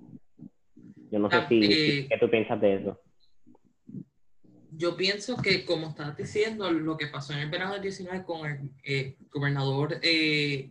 Yo 1.11 1.19
no 1.19 1.31
sé 1.31 1.37
ah, 1.37 1.47
si, 1.49 1.61
eh, 1.65 2.07
¿qué 2.09 2.19
tú 2.19 2.29
piensas 2.29 2.61
de 2.61 2.75
eso? 2.75 3.01
Yo 4.73 4.97
pienso 4.97 5.39
que, 5.39 5.65
como 5.65 5.89
estás 5.89 6.15
diciendo, 6.17 6.71
lo 6.71 6.99
que 6.99 7.07
pasó 7.07 7.33
en 7.33 7.39
el 7.39 7.51
verano 7.51 7.73
del 7.73 7.83
19 7.83 8.25
con 8.25 8.47
el 8.47 8.71
eh, 8.85 9.17
gobernador 9.31 9.99
eh, 10.03 10.71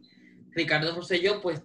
Ricardo 0.51 0.96
Rosselló, 0.96 1.41
pues 1.41 1.63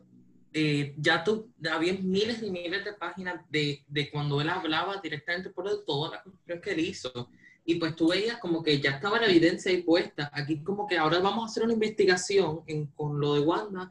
eh, 0.52 0.94
ya 0.98 1.22
tú, 1.22 1.48
había 1.70 1.92
miles 1.94 2.42
y 2.42 2.50
miles 2.50 2.84
de 2.84 2.92
páginas 2.94 3.40
de, 3.50 3.84
de 3.86 4.10
cuando 4.10 4.40
él 4.40 4.48
hablaba 4.48 5.00
directamente 5.00 5.50
por 5.50 5.84
todas 5.84 6.12
las 6.12 6.22
cosas 6.22 6.60
que 6.62 6.70
él 6.72 6.80
hizo. 6.80 7.28
Y 7.64 7.76
pues 7.76 7.94
tú 7.94 8.08
veías 8.08 8.38
como 8.38 8.62
que 8.62 8.80
ya 8.80 8.90
estaba 8.90 9.20
la 9.20 9.26
evidencia 9.26 9.70
ahí 9.70 9.82
puesta. 9.82 10.30
Aquí 10.32 10.62
como 10.62 10.88
que 10.88 10.98
ahora 10.98 11.20
vamos 11.20 11.44
a 11.44 11.46
hacer 11.46 11.62
una 11.62 11.74
investigación 11.74 12.62
en, 12.66 12.86
con 12.86 13.20
lo 13.20 13.34
de 13.34 13.40
Wanda, 13.40 13.90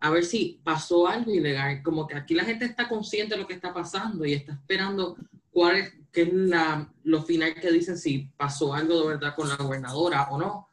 a 0.00 0.10
ver 0.10 0.24
si 0.24 0.60
pasó 0.64 1.06
algo 1.06 1.30
ilegal. 1.30 1.82
Como 1.82 2.06
que 2.06 2.14
aquí 2.14 2.34
la 2.34 2.44
gente 2.44 2.64
está 2.64 2.88
consciente 2.88 3.34
de 3.34 3.40
lo 3.42 3.46
que 3.46 3.54
está 3.54 3.74
pasando 3.74 4.24
y 4.24 4.32
está 4.32 4.52
esperando 4.52 5.16
cuál 5.50 5.76
es, 5.76 5.92
qué 6.10 6.22
es 6.22 6.32
la, 6.32 6.90
lo 7.02 7.22
final 7.22 7.54
que 7.54 7.70
dicen 7.70 7.98
si 7.98 8.30
pasó 8.36 8.72
algo 8.72 9.00
de 9.00 9.08
verdad 9.08 9.34
con 9.34 9.48
la 9.48 9.56
gobernadora 9.56 10.28
o 10.30 10.38
no. 10.38 10.68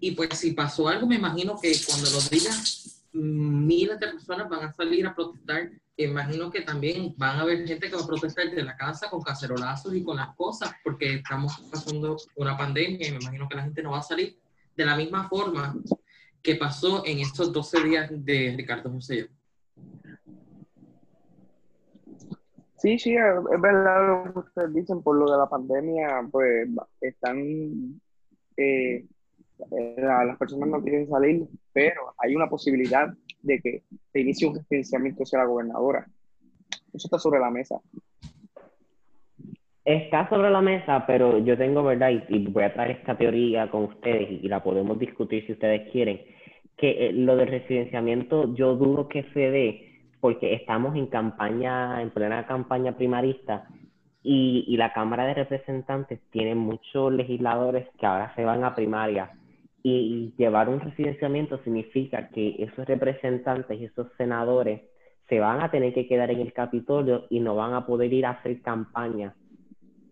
Y 0.00 0.12
pues 0.12 0.30
si 0.38 0.52
pasó 0.52 0.88
algo, 0.88 1.06
me 1.06 1.16
imagino 1.16 1.60
que 1.60 1.72
cuando 1.86 2.10
lo 2.10 2.20
digan 2.22 2.56
miles 3.12 3.98
de 4.00 4.08
personas 4.08 4.48
van 4.48 4.64
a 4.64 4.72
salir 4.72 5.06
a 5.06 5.14
protestar. 5.14 5.70
Imagino 5.96 6.50
que 6.50 6.62
también 6.62 7.14
van 7.18 7.38
a 7.38 7.42
haber 7.42 7.66
gente 7.66 7.90
que 7.90 7.96
va 7.96 8.02
a 8.02 8.06
protestar 8.06 8.50
de 8.50 8.62
la 8.62 8.76
casa 8.76 9.10
con 9.10 9.22
cacerolazos 9.22 9.94
y 9.94 10.02
con 10.02 10.16
las 10.16 10.34
cosas, 10.34 10.72
porque 10.82 11.16
estamos 11.16 11.58
pasando 11.70 12.16
una 12.36 12.56
pandemia 12.56 13.08
y 13.08 13.12
me 13.12 13.18
imagino 13.18 13.48
que 13.48 13.56
la 13.56 13.64
gente 13.64 13.82
no 13.82 13.92
va 13.92 13.98
a 13.98 14.02
salir 14.02 14.38
de 14.76 14.84
la 14.84 14.96
misma 14.96 15.28
forma 15.28 15.74
que 16.42 16.56
pasó 16.56 17.04
en 17.04 17.18
estos 17.18 17.52
12 17.52 17.84
días 17.84 18.10
de 18.10 18.54
Ricardo 18.56 18.90
José. 18.90 19.28
Sí, 22.78 22.98
sí, 22.98 23.14
es 23.14 23.60
verdad 23.60 24.24
lo 24.24 24.32
que 24.32 24.38
ustedes 24.38 24.72
dicen, 24.72 25.02
por 25.02 25.14
lo 25.16 25.30
de 25.30 25.36
la 25.36 25.50
pandemia, 25.50 26.26
pues 26.32 26.66
están, 27.02 28.00
eh, 28.56 29.04
eh, 29.70 29.96
las 29.98 30.38
personas 30.38 30.70
no 30.70 30.82
quieren 30.82 31.06
salir, 31.06 31.46
pero 31.72 32.14
hay 32.18 32.34
una 32.34 32.48
posibilidad 32.48 33.08
de 33.42 33.60
que 33.60 33.82
se 34.12 34.20
inicie 34.20 34.48
un 34.48 34.64
financiamiento 34.66 35.22
hacia 35.22 35.38
la 35.38 35.46
gobernadora. 35.46 36.06
Eso 36.92 37.06
está 37.06 37.18
sobre 37.18 37.40
la 37.40 37.50
mesa. 37.50 37.80
Está 39.84 40.28
sobre 40.28 40.50
la 40.50 40.60
mesa, 40.60 41.04
pero 41.06 41.38
yo 41.38 41.56
tengo, 41.56 41.82
¿verdad? 41.82 42.10
Y, 42.28 42.46
voy 42.46 42.64
a 42.64 42.72
traer 42.72 42.92
esta 42.92 43.16
teoría 43.16 43.70
con 43.70 43.84
ustedes 43.84 44.42
y, 44.42 44.48
la 44.48 44.62
podemos 44.62 44.98
discutir 44.98 45.46
si 45.46 45.52
ustedes 45.52 45.90
quieren, 45.90 46.20
que 46.76 47.08
eh, 47.08 47.12
lo 47.12 47.36
del 47.36 47.48
residenciamiento 47.48 48.54
yo 48.54 48.76
dudo 48.76 49.08
que 49.08 49.24
se 49.32 49.50
dé 49.50 49.86
porque 50.20 50.52
estamos 50.54 50.96
en 50.96 51.06
campaña, 51.06 52.02
en 52.02 52.10
plena 52.10 52.46
campaña 52.46 52.96
primarista 52.96 53.68
y, 54.22 54.64
y 54.68 54.76
la 54.76 54.92
Cámara 54.92 55.24
de 55.24 55.34
Representantes 55.34 56.20
tiene 56.30 56.54
muchos 56.54 57.10
legisladores 57.12 57.88
que 57.98 58.04
ahora 58.04 58.34
se 58.36 58.44
van 58.44 58.64
a 58.64 58.74
primaria 58.74 59.30
y 59.82 60.32
llevar 60.36 60.68
un 60.68 60.80
residenciamiento 60.80 61.62
significa 61.64 62.28
que 62.28 62.56
esos 62.58 62.86
representantes 62.86 63.80
y 63.80 63.84
esos 63.86 64.08
senadores 64.16 64.82
se 65.28 65.40
van 65.40 65.60
a 65.60 65.70
tener 65.70 65.94
que 65.94 66.06
quedar 66.06 66.30
en 66.30 66.40
el 66.40 66.52
Capitolio 66.52 67.26
y 67.30 67.40
no 67.40 67.54
van 67.54 67.74
a 67.74 67.86
poder 67.86 68.12
ir 68.12 68.26
a 68.26 68.30
hacer 68.30 68.60
campaña. 68.62 69.34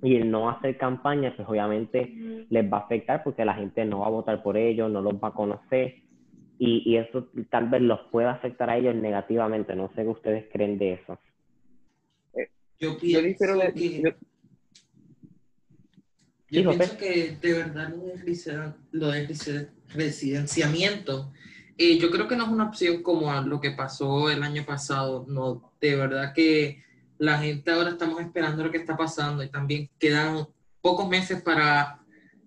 Y 0.00 0.14
el 0.14 0.30
no 0.30 0.48
hacer 0.48 0.78
campaña, 0.78 1.34
pues 1.36 1.48
obviamente 1.48 2.14
les 2.48 2.72
va 2.72 2.78
a 2.78 2.80
afectar 2.82 3.24
porque 3.24 3.44
la 3.44 3.54
gente 3.54 3.84
no 3.84 4.00
va 4.00 4.06
a 4.06 4.10
votar 4.10 4.42
por 4.42 4.56
ellos, 4.56 4.90
no 4.90 5.02
los 5.02 5.14
va 5.14 5.28
a 5.28 5.34
conocer 5.34 5.96
y, 6.58 6.82
y 6.84 6.96
eso 6.96 7.28
tal 7.50 7.68
vez 7.68 7.82
los 7.82 8.00
pueda 8.10 8.32
afectar 8.32 8.70
a 8.70 8.76
ellos 8.76 8.94
negativamente. 8.94 9.74
No 9.74 9.88
sé 9.94 10.02
qué 10.02 10.08
ustedes 10.08 10.44
creen 10.52 10.78
de 10.78 10.94
eso. 10.94 11.18
Yo 12.80 12.96
pienso, 12.96 13.44
que, 13.74 14.02
yo 14.02 14.10
pienso 16.48 16.96
que 16.96 17.36
de 17.40 17.52
verdad 17.52 17.94
lo 18.92 19.08
del 19.08 19.28
residenciamiento, 19.88 21.32
eh, 21.76 21.98
yo 21.98 22.10
creo 22.10 22.26
que 22.26 22.36
no 22.36 22.44
es 22.44 22.50
una 22.50 22.64
opción 22.64 23.02
como 23.02 23.32
lo 23.42 23.60
que 23.60 23.70
pasó 23.70 24.30
el 24.30 24.42
año 24.42 24.64
pasado. 24.64 25.24
No, 25.28 25.72
de 25.80 25.94
verdad 25.94 26.32
que 26.34 26.82
la 27.18 27.38
gente 27.38 27.70
ahora 27.70 27.90
estamos 27.90 28.20
esperando 28.20 28.64
lo 28.64 28.70
que 28.70 28.78
está 28.78 28.96
pasando 28.96 29.42
y 29.42 29.48
también 29.48 29.90
quedan 29.98 30.48
pocos 30.80 31.08
meses 31.08 31.42
para 31.42 32.00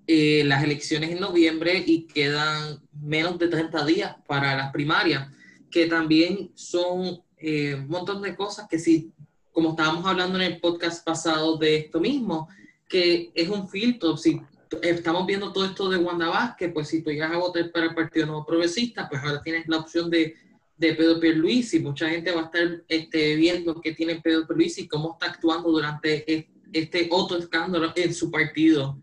eh, 0.08 0.44
las 0.46 0.64
elecciones 0.64 1.12
en 1.12 1.20
noviembre 1.20 1.82
y 1.86 2.08
quedan 2.08 2.82
menos 2.92 3.38
de 3.38 3.48
30 3.48 3.86
días 3.86 4.16
para 4.28 4.56
las 4.56 4.72
primarias, 4.72 5.30
que 5.70 5.86
también 5.86 6.52
son 6.56 7.22
eh, 7.38 7.76
un 7.76 7.88
montón 7.88 8.22
de 8.22 8.36
cosas 8.36 8.68
que 8.68 8.80
si, 8.80 9.14
como 9.52 9.70
estábamos 9.70 10.06
hablando 10.06 10.38
en 10.40 10.54
el 10.54 10.60
podcast 10.60 11.06
pasado 11.06 11.58
de 11.58 11.78
esto 11.78 12.00
mismo, 12.00 12.50
que 12.92 13.32
es 13.34 13.48
un 13.50 13.70
filtro, 13.70 14.18
si 14.18 14.42
estamos 14.82 15.26
viendo 15.26 15.54
todo 15.54 15.66
esto 15.66 15.90
de 15.90 15.98
Wanda 15.98 16.28
Vázquez, 16.28 16.72
pues 16.74 16.90
si 16.90 17.02
tú 17.02 17.10
llegas 17.10 17.32
a 17.32 17.38
votar 17.38 17.72
para 17.72 17.86
el 17.88 17.96
Partido 17.96 18.26
Nuevo 18.26 18.46
Progresista, 18.46 19.08
pues 19.10 19.22
ahora 19.24 19.42
tienes 19.42 19.68
la 19.68 19.78
opción 19.78 20.10
de, 20.10 20.36
de 20.78 20.94
Pedro 20.94 21.20
Pierluisi, 21.20 21.80
mucha 21.80 22.10
gente 22.10 22.32
va 22.32 22.42
a 22.42 22.46
estar 22.46 22.84
este, 22.88 23.36
viendo 23.36 23.80
qué 23.80 23.94
tiene 23.94 24.22
Pedro 24.22 24.46
Pierluisi 24.46 24.82
y 24.82 24.88
cómo 24.88 25.14
está 25.14 25.28
actuando 25.28 25.72
durante 25.72 26.50
este 26.74 27.08
otro 27.12 27.38
escándalo 27.38 27.94
en 27.96 28.14
su 28.14 28.30
partido 28.30 29.02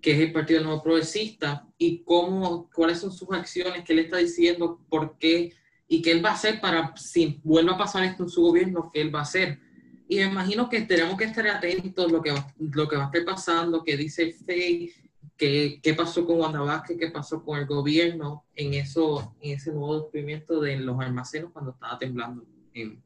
que 0.00 0.12
es 0.12 0.20
el 0.20 0.32
Partido 0.32 0.62
Nuevo 0.62 0.82
Progresista, 0.82 1.66
y 1.76 2.02
cómo, 2.02 2.68
cuáles 2.72 2.98
son 3.00 3.12
sus 3.12 3.30
acciones, 3.32 3.84
qué 3.84 3.94
le 3.94 4.02
está 4.02 4.18
diciendo, 4.18 4.80
por 4.88 5.18
qué, 5.18 5.52
y 5.88 6.02
qué 6.02 6.12
él 6.12 6.24
va 6.24 6.30
a 6.30 6.34
hacer 6.34 6.60
para, 6.60 6.94
si 6.96 7.40
vuelva 7.42 7.72
a 7.72 7.78
pasar 7.78 8.04
esto 8.04 8.24
en 8.24 8.28
su 8.28 8.42
gobierno, 8.42 8.90
qué 8.92 9.00
él 9.00 9.14
va 9.14 9.20
a 9.20 9.22
hacer. 9.22 9.58
Y 10.08 10.16
me 10.16 10.24
imagino 10.24 10.68
que 10.68 10.80
tenemos 10.82 11.16
que 11.18 11.24
estar 11.24 11.46
atentos 11.46 12.06
a 12.06 12.10
lo 12.10 12.22
que, 12.22 12.32
va, 12.32 12.46
lo 12.58 12.88
que 12.88 12.96
va 12.96 13.04
a 13.04 13.06
estar 13.06 13.24
pasando, 13.24 13.84
qué 13.84 13.96
dice 13.96 14.32
FEI, 14.32 14.90
qué, 15.36 15.94
pasó 15.96 16.26
con 16.26 16.40
Wanda 16.40 16.82
qué 16.86 17.10
pasó 17.10 17.44
con 17.44 17.58
el 17.58 17.66
gobierno 17.66 18.44
en, 18.54 18.74
eso, 18.74 19.34
en 19.40 19.52
ese 19.52 19.70
nuevo 19.70 20.00
descubrimiento 20.00 20.60
de 20.60 20.78
los 20.78 20.98
almacenes 20.98 21.50
cuando 21.52 21.72
estaba 21.72 21.98
temblando 21.98 22.44
en, 22.72 23.02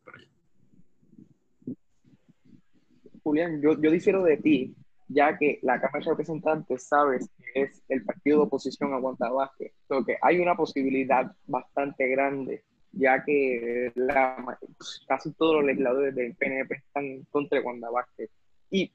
Julián, 3.25 3.61
yo, 3.61 3.81
yo 3.81 3.91
difiero 3.91 4.23
de 4.25 4.37
ti 4.37 4.75
ya 5.09 5.37
que 5.37 5.59
la 5.63 5.81
Cámara 5.81 6.05
de 6.05 6.11
Representantes 6.11 6.85
sabe 6.85 7.19
que 7.39 7.63
es 7.63 7.83
el 7.89 8.05
partido 8.05 8.39
de 8.39 8.45
oposición 8.45 8.93
a 8.93 8.99
Wanda 8.99 9.31
Vázquez. 9.31 9.73
que 10.07 10.17
hay 10.23 10.39
una 10.39 10.57
posibilidad 10.57 11.33
bastante 11.47 12.09
grande, 12.09 12.65
ya 12.93 13.23
que 13.25 13.93
la, 13.95 14.59
casi 15.07 15.33
todos 15.33 15.57
los 15.57 15.65
legisladores 15.65 16.15
del 16.15 16.35
PNP 16.35 16.75
están 16.77 17.25
contra 17.31 17.61
Wanda 17.61 17.91
Vázquez. 17.91 18.31
Y, 18.71 18.93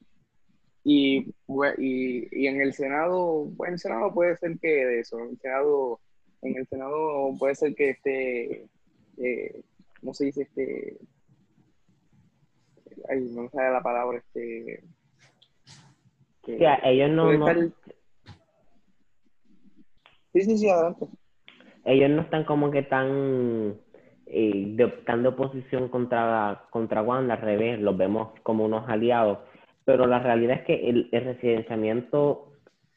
y, 0.84 1.34
y, 1.78 2.46
en 2.46 2.60
el 2.60 2.72
Senado, 2.72 3.44
bueno, 3.44 3.70
en 3.70 3.72
el 3.74 3.78
Senado 3.80 4.14
puede 4.14 4.36
ser 4.36 4.58
que 4.58 4.68
de 4.68 5.00
eso, 5.00 5.18
en 5.20 5.30
el 5.30 5.38
Senado, 5.38 6.00
en 6.42 6.56
el 6.56 6.66
Senado 6.66 7.34
puede 7.38 7.54
ser 7.54 7.74
que 7.74 7.90
esté, 7.90 8.66
eh, 9.18 9.62
¿cómo 10.00 10.14
se 10.14 10.26
dice? 10.26 10.42
Este, 10.42 10.96
ay, 13.08 13.20
no 13.32 13.42
me 13.42 13.48
sale 13.50 13.70
la 13.70 13.82
palabra, 13.82 14.18
este 14.18 14.82
ellos 16.56 17.10
no, 17.10 17.30
Sí, 20.32 20.42
sí, 20.42 20.58
sí, 20.58 20.68
adelante. 20.68 21.06
Ellos 21.84 22.10
no 22.10 22.22
están 22.22 22.44
como 22.44 22.70
que 22.70 22.82
tan 22.82 23.80
eh, 24.30 24.74
de, 24.76 25.28
oposición 25.28 25.88
contra, 25.88 26.64
contra 26.70 27.02
Wanda, 27.02 27.34
al 27.34 27.40
revés, 27.40 27.80
los 27.80 27.96
vemos 27.96 28.28
como 28.42 28.64
unos 28.64 28.88
aliados. 28.88 29.38
Pero 29.84 30.06
la 30.06 30.18
realidad 30.18 30.58
es 30.58 30.64
que 30.64 30.88
el, 30.90 31.08
residenciamiento, 31.10 32.52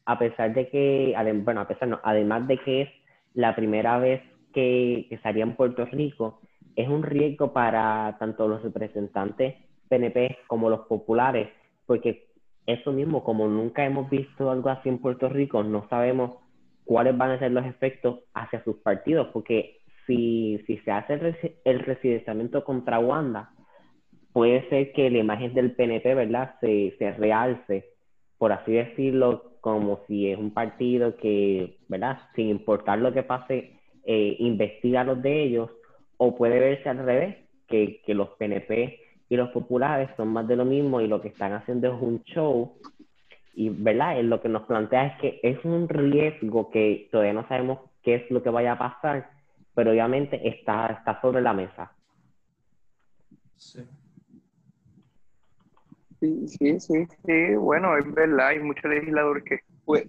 a 0.05 0.19
pesar 0.19 0.53
de 0.53 0.69
que, 0.69 1.15
bueno, 1.43 1.61
a 1.61 1.67
pesar 1.67 1.87
no, 1.87 1.99
además 2.03 2.47
de 2.47 2.57
que 2.57 2.81
es 2.83 2.89
la 3.33 3.55
primera 3.55 3.97
vez 3.97 4.21
que, 4.53 5.07
que 5.09 5.39
en 5.39 5.55
Puerto 5.55 5.85
Rico, 5.85 6.41
es 6.75 6.87
un 6.87 7.03
riesgo 7.03 7.53
para 7.53 8.17
tanto 8.19 8.47
los 8.47 8.61
representantes 8.63 9.55
PNP 9.89 10.37
como 10.47 10.69
los 10.69 10.81
populares, 10.81 11.49
porque 11.85 12.27
eso 12.65 12.91
mismo, 12.91 13.23
como 13.23 13.47
nunca 13.47 13.85
hemos 13.85 14.09
visto 14.09 14.51
algo 14.51 14.69
así 14.69 14.89
en 14.89 14.99
Puerto 14.99 15.29
Rico, 15.29 15.63
no 15.63 15.87
sabemos 15.89 16.37
cuáles 16.85 17.17
van 17.17 17.31
a 17.31 17.39
ser 17.39 17.51
los 17.51 17.65
efectos 17.65 18.19
hacia 18.33 18.63
sus 18.63 18.77
partidos, 18.77 19.27
porque 19.33 19.80
si, 20.15 20.77
se 20.83 20.91
hace 20.91 21.53
el, 21.63 21.79
residenciamiento 21.79 22.63
contra 22.63 22.99
Wanda, 22.99 23.51
puede 24.33 24.67
ser 24.69 24.91
que 24.93 25.09
la 25.09 25.19
imagen 25.19 25.53
del 25.53 25.71
PNP, 25.71 26.15
¿verdad?, 26.15 26.55
se, 26.59 27.15
realce, 27.17 27.85
por 28.37 28.51
así 28.51 28.73
decirlo, 28.73 29.57
como 29.61 30.01
si 30.07 30.31
es 30.31 30.37
un 30.37 30.53
partido 30.53 31.15
que, 31.17 31.77
¿verdad?, 31.87 32.19
sin 32.35 32.49
importar 32.49 32.99
lo 32.99 33.13
que 33.13 33.23
pase, 33.23 33.73
eh, 34.03 34.35
investiga 34.39 35.03
los 35.03 35.21
de 35.21 35.43
ellos, 35.43 35.69
o 36.17 36.35
puede 36.35 36.59
verse 36.59 36.89
al 36.89 37.05
revés, 37.05 37.37
que 37.67 38.01
los 38.07 38.29
PNP 38.31 38.99
y 39.29 39.37
los 39.37 39.49
populares 39.51 40.09
son 40.17 40.27
más 40.27 40.45
de 40.45 40.57
lo 40.57 40.65
mismo 40.65 40.99
y 40.99 41.07
lo 41.07 41.21
que 41.21 41.29
están 41.29 41.53
haciendo 41.53 41.87
es 41.87 42.01
un 42.01 42.21
show. 42.25 42.73
Y, 43.53 43.69
¿verdad? 43.69 44.21
lo 44.23 44.41
que 44.41 44.49
nos 44.49 44.63
plantea 44.63 45.07
es 45.07 45.21
que 45.21 45.39
es 45.41 45.63
un 45.63 45.87
riesgo 45.87 46.69
que 46.69 47.07
todavía 47.11 47.31
no 47.31 47.47
sabemos 47.47 47.79
qué 48.03 48.15
es 48.15 48.31
lo 48.31 48.43
que 48.43 48.49
vaya 48.49 48.73
a 48.73 48.77
pasar, 48.77 49.29
pero 49.73 49.91
obviamente 49.91 50.47
está, 50.47 50.87
está 50.87 51.19
sobre 51.21 51.41
la 51.41 51.53
mesa. 51.53 51.91
Sí. 53.57 53.85
Sí, 56.19 56.79
sí, 56.79 57.07
sí, 57.25 57.55
bueno, 57.55 57.97
es 57.97 58.13
verdad, 58.13 58.49
hay 58.49 58.59
muchos 58.59 58.91
legisladores 58.91 59.43
que, 59.43 59.59
pues, 59.85 60.07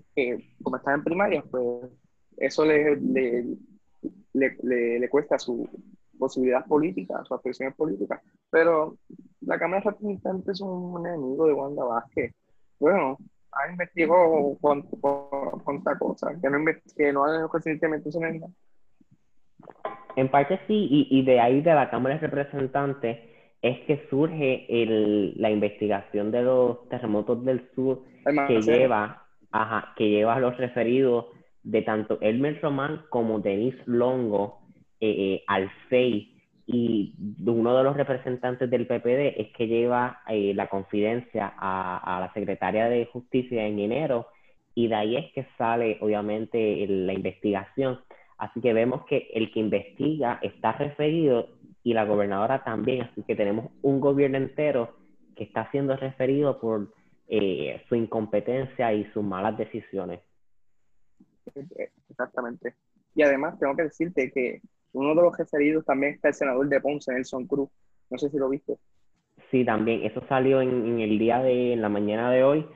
como 0.63 0.77
están 0.77 0.97
en 0.97 1.05
primaria, 1.05 1.43
pues 1.51 1.89
eso 2.37 2.67
le, 2.67 2.97
le, 2.97 3.57
le, 4.35 4.99
le 4.99 5.09
cuesta 5.09 5.39
su, 5.39 5.67
posibilidad 6.23 6.65
política, 6.67 7.25
su 7.25 7.35
aspiraciones 7.35 7.75
políticas. 7.75 8.21
Pero 8.49 8.97
la 9.41 9.59
Cámara 9.59 9.83
de 9.83 9.91
Representantes 9.91 10.55
es 10.55 10.61
un 10.61 11.05
enemigo 11.05 11.47
de 11.47 11.53
Wanda 11.53 11.83
Vázquez. 11.85 12.33
Bueno, 12.79 13.19
ha 13.51 13.71
investigado 13.71 14.57
cuánta 14.61 15.99
cosa, 15.99 16.31
que 16.41 16.49
no, 16.49 16.59
que 16.97 17.13
no 17.13 17.25
ha 17.25 17.49
recientemente 17.53 18.09
nada. 18.21 18.47
En 20.17 20.29
parte 20.29 20.61
sí, 20.67 20.89
y, 20.91 21.19
y, 21.19 21.23
de 21.23 21.41
ahí 21.41 21.61
de 21.61 21.75
la 21.75 21.91
Cámara 21.91 22.17
de 22.17 22.27
Representantes 22.27 23.19
es 23.63 23.79
que 23.81 24.07
surge 24.11 24.67
el, 24.69 25.35
la 25.37 25.51
investigación 25.51 26.31
de 26.31 26.43
los 26.43 26.89
terremotos 26.89 27.45
del 27.45 27.69
sur 27.75 28.03
que 28.49 28.61
lleva, 28.61 29.25
ajá, 29.53 29.95
que 29.97 30.09
lleva 30.11 30.35
a 30.35 30.41
los 30.41 30.57
referidos 30.57 31.27
de 31.63 31.83
tanto 31.83 32.19
Elmer 32.21 32.61
Román 32.61 33.03
como 33.09 33.39
Denis 33.39 33.75
Longo 33.87 34.59
eh, 35.01 35.45
al 35.47 35.71
6 35.91 36.29
y 36.67 37.15
uno 37.45 37.77
de 37.77 37.85
los 37.85 37.97
representantes 37.97 38.69
del 38.71 38.87
PPD 38.87 39.41
es 39.41 39.53
que 39.57 39.67
lleva 39.67 40.23
eh, 40.29 40.53
la 40.55 40.69
confidencia 40.69 41.53
a, 41.57 42.17
a, 42.17 42.21
la 42.21 42.33
secretaria 42.33 42.89
de 42.89 43.07
Justicia 43.07 43.67
en 43.67 43.79
enero 43.79 44.27
y 44.75 44.89
de 44.89 44.95
ahí 44.95 45.17
es 45.17 45.33
que 45.33 45.47
sale 45.59 45.99
obviamente 46.01 46.87
la 46.89 47.13
investigación. 47.13 48.01
Así 48.43 48.61
que 48.61 48.73
vemos 48.73 49.07
que 49.07 49.31
el 49.35 49.53
que 49.53 49.61
investiga 49.61 50.41
está 50.43 50.73
referido 50.73 51.47
y 51.85 51.95
la 51.95 52.05
gobernadora 52.05 52.65
también, 52.65 53.03
así 53.03 53.23
que 53.23 53.37
tenemos 53.37 53.71
un 53.83 54.01
gobierno 54.01 54.37
entero 54.37 54.97
que 55.37 55.45
está 55.45 55.71
siendo 55.71 55.97
referido 55.97 56.59
por 56.59 56.93
eh, 57.29 57.81
su 57.89 57.95
incompetencia 57.95 58.93
y 58.93 59.05
sus 59.13 59.23
malas 59.23 59.57
decisiones. 59.57 60.23
Exactamente. 62.11 62.75
Y 63.15 63.23
además 63.23 63.61
tengo 63.61 63.77
que 63.77 63.85
decirte 63.85 64.33
que 64.33 64.61
uno 64.93 65.11
de 65.15 65.23
los 65.23 65.39
referidos 65.39 65.85
también 65.85 66.15
está 66.15 66.27
el 66.27 66.35
senador 66.35 66.69
de 66.69 66.81
Ponce, 66.81 67.13
Nelson 67.13 67.47
Cruz. 67.47 67.71
No 68.11 68.19
sé 68.19 68.29
si 68.29 68.39
lo 68.39 68.49
viste. 68.49 68.77
Sí, 69.53 69.65
también. 69.65 70.03
Eso 70.03 70.21
salió 70.29 70.61
en, 70.61 70.99
el 70.99 71.17
día 71.17 71.39
de, 71.39 71.75
en 71.75 71.81
la 71.81 71.89
mañana 71.89 72.29
de 72.33 72.43
hoy. 72.43 72.67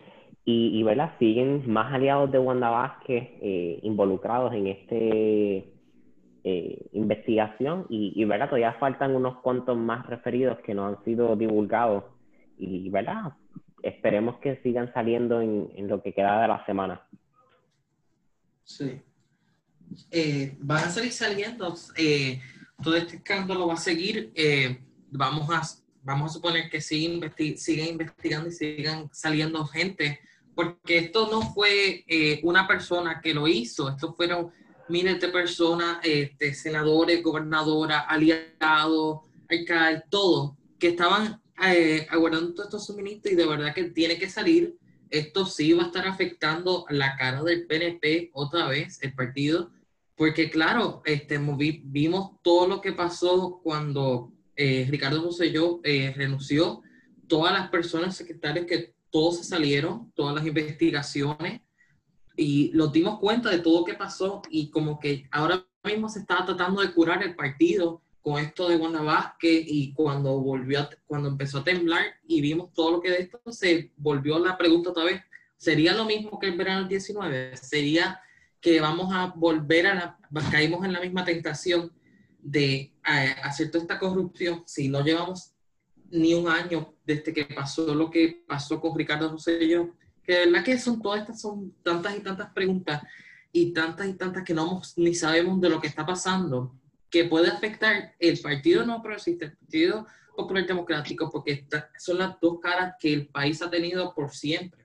Y, 0.48 0.80
¿verdad? 0.84 1.12
siguen 1.18 1.68
más 1.68 1.92
aliados 1.92 2.30
de 2.30 2.38
Wanda 2.38 2.70
Vázquez 2.70 3.30
eh, 3.42 3.80
involucrados 3.82 4.54
en 4.54 4.68
este 4.68 5.76
eh, 6.44 6.86
investigación 6.92 7.86
y, 7.88 8.24
¿verdad? 8.24 8.46
Todavía 8.46 8.74
faltan 8.74 9.16
unos 9.16 9.38
cuantos 9.38 9.76
más 9.76 10.06
referidos 10.06 10.60
que 10.60 10.72
no 10.72 10.86
han 10.86 11.02
sido 11.02 11.34
divulgados 11.34 12.04
y, 12.56 12.88
¿verdad? 12.90 13.32
Esperemos 13.82 14.38
que 14.38 14.56
sigan 14.62 14.92
saliendo 14.94 15.40
en, 15.40 15.88
lo 15.88 16.00
que 16.00 16.12
queda 16.12 16.40
de 16.40 16.46
la 16.46 16.64
semana. 16.64 17.02
Sí. 18.62 19.00
Eh, 20.12 20.56
van 20.60 20.84
a 20.84 20.90
salir 20.90 21.10
saliendo, 21.10 21.74
eh, 21.96 22.40
todo 22.80 22.96
este 22.96 23.16
escándalo 23.16 23.66
va 23.66 23.74
a 23.74 23.78
seguir, 23.78 24.30
eh, 24.36 24.78
vamos, 25.10 25.48
a, 25.50 25.62
vamos 26.02 26.30
a 26.30 26.34
suponer 26.34 26.70
que 26.70 26.80
investi 26.96 27.56
sigan 27.56 27.88
investigando 27.88 28.48
y 28.48 28.52
sigan 28.52 29.08
saliendo 29.12 29.64
gente, 29.66 30.20
porque 30.56 30.96
esto 30.96 31.28
no 31.30 31.42
fue 31.52 32.02
eh, 32.08 32.40
una 32.42 32.66
persona 32.66 33.20
que 33.22 33.34
lo 33.34 33.46
hizo, 33.46 33.90
esto 33.90 34.14
fueron 34.14 34.50
miles 34.88 35.20
de 35.20 35.28
personas, 35.28 35.98
este, 36.02 36.54
senadores, 36.54 37.22
gobernadoras, 37.22 38.04
aliados, 38.08 39.20
alcaldes, 39.50 40.04
todo, 40.08 40.56
que 40.78 40.88
estaban 40.88 41.42
eh, 41.62 42.06
aguardando 42.10 42.54
todos 42.54 42.68
estos 42.68 42.86
suministros 42.86 43.34
y 43.34 43.36
de 43.36 43.46
verdad 43.46 43.74
que 43.74 43.84
tiene 43.90 44.18
que 44.18 44.30
salir. 44.30 44.78
Esto 45.10 45.44
sí 45.44 45.74
va 45.74 45.84
a 45.84 45.86
estar 45.86 46.08
afectando 46.08 46.86
la 46.88 47.16
cara 47.16 47.42
del 47.42 47.66
PNP 47.66 48.30
otra 48.32 48.66
vez, 48.66 48.98
el 49.02 49.14
partido, 49.14 49.70
porque 50.16 50.48
claro, 50.48 51.02
este, 51.04 51.38
vimos 51.84 52.30
todo 52.42 52.66
lo 52.66 52.80
que 52.80 52.92
pasó 52.92 53.60
cuando 53.62 54.32
eh, 54.56 54.86
Ricardo 54.88 55.22
Rosselló 55.22 55.80
eh, 55.84 56.14
renunció, 56.16 56.80
todas 57.28 57.52
las 57.52 57.68
personas 57.68 58.16
secretarias 58.16 58.64
que 58.64 58.95
todos 59.16 59.38
se 59.38 59.44
salieron, 59.44 60.12
todas 60.14 60.34
las 60.34 60.46
investigaciones, 60.46 61.62
y 62.36 62.70
nos 62.74 62.92
dimos 62.92 63.18
cuenta 63.18 63.48
de 63.48 63.60
todo 63.60 63.80
lo 63.80 63.86
que 63.86 63.94
pasó 63.94 64.42
y 64.50 64.68
como 64.68 65.00
que 65.00 65.26
ahora 65.30 65.66
mismo 65.82 66.10
se 66.10 66.18
estaba 66.18 66.44
tratando 66.44 66.82
de 66.82 66.92
curar 66.92 67.22
el 67.22 67.34
partido 67.34 68.02
con 68.20 68.38
esto 68.38 68.68
de 68.68 68.76
Wanda 68.76 69.00
Vázquez 69.00 69.64
y 69.66 69.94
cuando 69.94 70.38
volvió, 70.38 70.86
cuando 71.06 71.30
empezó 71.30 71.60
a 71.60 71.64
temblar 71.64 72.04
y 72.28 72.42
vimos 72.42 72.74
todo 72.74 72.90
lo 72.90 73.00
que 73.00 73.10
de 73.10 73.22
esto, 73.22 73.40
se 73.50 73.90
volvió 73.96 74.38
la 74.38 74.58
pregunta 74.58 74.90
otra 74.90 75.04
vez, 75.04 75.22
¿sería 75.56 75.94
lo 75.94 76.04
mismo 76.04 76.38
que 76.38 76.48
el 76.48 76.58
verano 76.58 76.80
del 76.80 76.90
19? 76.90 77.56
¿Sería 77.56 78.20
que 78.60 78.82
vamos 78.82 79.14
a 79.14 79.32
volver 79.34 79.86
a 79.86 79.94
la, 79.94 80.50
caímos 80.50 80.84
en 80.84 80.92
la 80.92 81.00
misma 81.00 81.24
tentación 81.24 81.90
de 82.38 82.92
hacer 83.02 83.70
toda 83.70 83.80
esta 83.80 83.98
corrupción 83.98 84.62
si 84.66 84.90
no 84.90 85.02
llevamos 85.02 85.55
ni 86.10 86.34
un 86.34 86.48
año 86.48 86.94
desde 87.04 87.32
que 87.32 87.44
pasó 87.44 87.94
lo 87.94 88.10
que 88.10 88.44
pasó 88.46 88.80
con 88.80 88.96
Ricardo 88.96 89.30
Rosselló? 89.30 89.94
que 90.26 90.32
de 90.32 90.46
verdad 90.46 90.64
que 90.64 90.78
son 90.78 91.00
todas 91.00 91.20
estas, 91.20 91.40
son 91.40 91.72
tantas 91.82 92.16
y 92.16 92.20
tantas 92.20 92.52
preguntas 92.52 93.02
y 93.52 93.72
tantas 93.72 94.08
y 94.08 94.14
tantas 94.14 94.42
que 94.42 94.52
no 94.52 94.82
ni 94.96 95.14
sabemos 95.14 95.60
de 95.60 95.70
lo 95.70 95.80
que 95.80 95.86
está 95.86 96.04
pasando, 96.04 96.74
que 97.08 97.24
puede 97.24 97.48
afectar 97.48 98.14
el 98.18 98.38
Partido 98.40 98.84
No 98.84 99.00
Progresista, 99.00 99.46
el 99.46 99.56
Partido 99.56 100.06
Popular 100.36 100.66
Democrático, 100.66 101.30
porque 101.30 101.66
son 101.98 102.18
las 102.18 102.38
dos 102.40 102.58
caras 102.60 102.94
que 102.98 103.12
el 103.12 103.28
país 103.28 103.62
ha 103.62 103.70
tenido 103.70 104.12
por 104.14 104.34
siempre. 104.34 104.84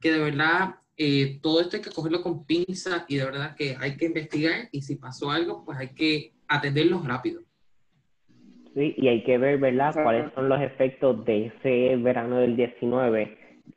Que 0.00 0.12
de 0.12 0.18
verdad 0.20 0.76
eh, 0.96 1.40
todo 1.42 1.60
esto 1.60 1.76
hay 1.76 1.82
que 1.82 1.90
cogerlo 1.90 2.22
con 2.22 2.46
pinza 2.46 3.04
y 3.08 3.16
de 3.16 3.24
verdad 3.24 3.56
que 3.56 3.76
hay 3.78 3.96
que 3.96 4.06
investigar 4.06 4.68
y 4.72 4.82
si 4.82 4.96
pasó 4.96 5.30
algo, 5.30 5.64
pues 5.64 5.78
hay 5.78 5.88
que 5.94 6.34
atenderlo 6.46 7.02
rápido. 7.02 7.42
Sí, 8.74 8.94
y 8.96 9.08
hay 9.08 9.24
que 9.24 9.36
ver, 9.38 9.58
¿verdad?, 9.58 9.94
cuáles 10.02 10.32
son 10.32 10.48
los 10.48 10.60
efectos 10.60 11.24
de 11.24 11.46
ese 11.46 11.96
verano 11.96 12.36
del 12.36 12.56
19 12.56 13.36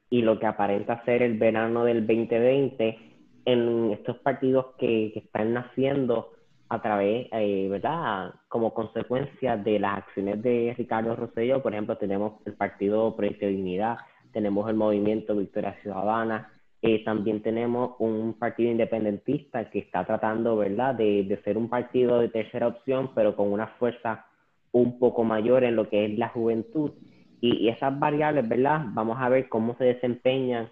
y 0.09 0.21
lo 0.21 0.37
que 0.37 0.45
aparenta 0.45 1.03
ser 1.03 1.23
el 1.23 1.37
verano 1.39 1.83
del 1.83 2.05
2020 2.05 2.99
en 3.45 3.91
estos 3.91 4.17
partidos 4.17 4.67
que, 4.77 5.11
que 5.13 5.19
están 5.19 5.53
naciendo 5.53 6.33
a 6.69 6.81
través, 6.81 7.27
eh, 7.31 7.67
¿verdad? 7.69 8.33
Como 8.47 8.73
consecuencia 8.73 9.57
de 9.57 9.79
las 9.79 9.97
acciones 9.99 10.41
de 10.43 10.73
Ricardo 10.77 11.15
Rosselló, 11.15 11.61
por 11.61 11.73
ejemplo, 11.73 11.97
tenemos 11.97 12.33
el 12.45 12.53
Partido 12.53 13.15
Proyecto 13.15 13.47
Dignidad, 13.47 13.97
tenemos 14.31 14.69
el 14.69 14.75
Movimiento 14.75 15.35
Victoria 15.35 15.75
Ciudadana, 15.81 16.51
eh, 16.81 17.03
también 17.03 17.41
tenemos 17.41 17.95
un 17.99 18.33
partido 18.33 18.71
independentista 18.71 19.69
que 19.69 19.79
está 19.79 20.05
tratando, 20.05 20.55
¿verdad?, 20.55 20.95
de, 20.95 21.23
de 21.23 21.41
ser 21.43 21.57
un 21.57 21.69
partido 21.69 22.19
de 22.19 22.29
tercera 22.29 22.67
opción, 22.67 23.11
pero 23.15 23.35
con 23.35 23.51
una 23.51 23.67
fuerza 23.79 24.25
un 24.73 24.99
poco 24.99 25.23
mayor 25.23 25.63
en 25.63 25.77
lo 25.77 25.89
que 25.89 26.05
es 26.05 26.17
la 26.17 26.27
juventud. 26.27 26.91
Y, 27.39 27.69
esas 27.69 27.97
variables, 27.99 28.47
¿verdad? 28.47 28.85
Vamos 28.89 29.17
a 29.19 29.29
ver 29.29 29.47
cómo 29.49 29.77
se 29.77 29.85
desempeñan 29.85 30.69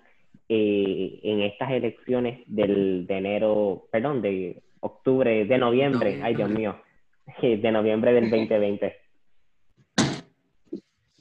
eh, 0.50 1.20
en 1.24 1.42
estas 1.42 1.72
elecciones 1.72 2.44
del, 2.48 3.06
de 3.08 3.18
enero, 3.18 3.88
perdón, 3.92 4.22
de 4.22 4.64
octubre, 4.80 5.46
de 5.46 5.58
noviembre, 5.58 6.20
ay 6.24 6.36
Dios 6.36 6.50
mío, 6.50 6.76
de 7.42 7.72
noviembre 7.72 8.14
del 8.14 8.30
2020. 8.30 8.96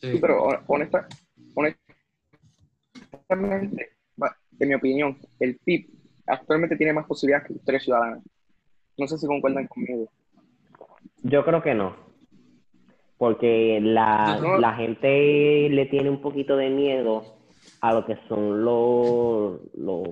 Sí, 0.01 0.19
pero 0.21 0.45
honesta, 0.67 1.07
honestamente, 3.29 3.91
en 4.59 4.69
mi 4.69 4.75
opinión, 4.75 5.19
el 5.41 5.59
PIB 5.59 5.91
actualmente 6.27 6.77
tiene 6.77 6.93
más 6.93 7.07
posibilidades 7.07 7.49
que 7.49 7.55
tres 7.65 7.85
ciudadanos. 7.85 8.25
No 8.97 9.07
sé 9.07 9.19
si 9.19 9.27
concuerdan 9.27 9.67
conmigo. 9.67 10.11
Yo 11.23 11.45
creo 11.45 11.63
que 11.63 11.75
no 11.75 12.10
porque 13.21 13.81
la, 13.83 14.41
la, 14.59 14.73
gente 14.77 15.69
le 15.69 15.85
tiene 15.91 16.09
un 16.09 16.23
poquito 16.23 16.57
de 16.57 16.71
miedo 16.71 17.23
a 17.83 17.93
lo 17.93 18.07
que 18.07 18.17
son 18.27 18.65
los, 18.65 19.61
los 19.75 20.09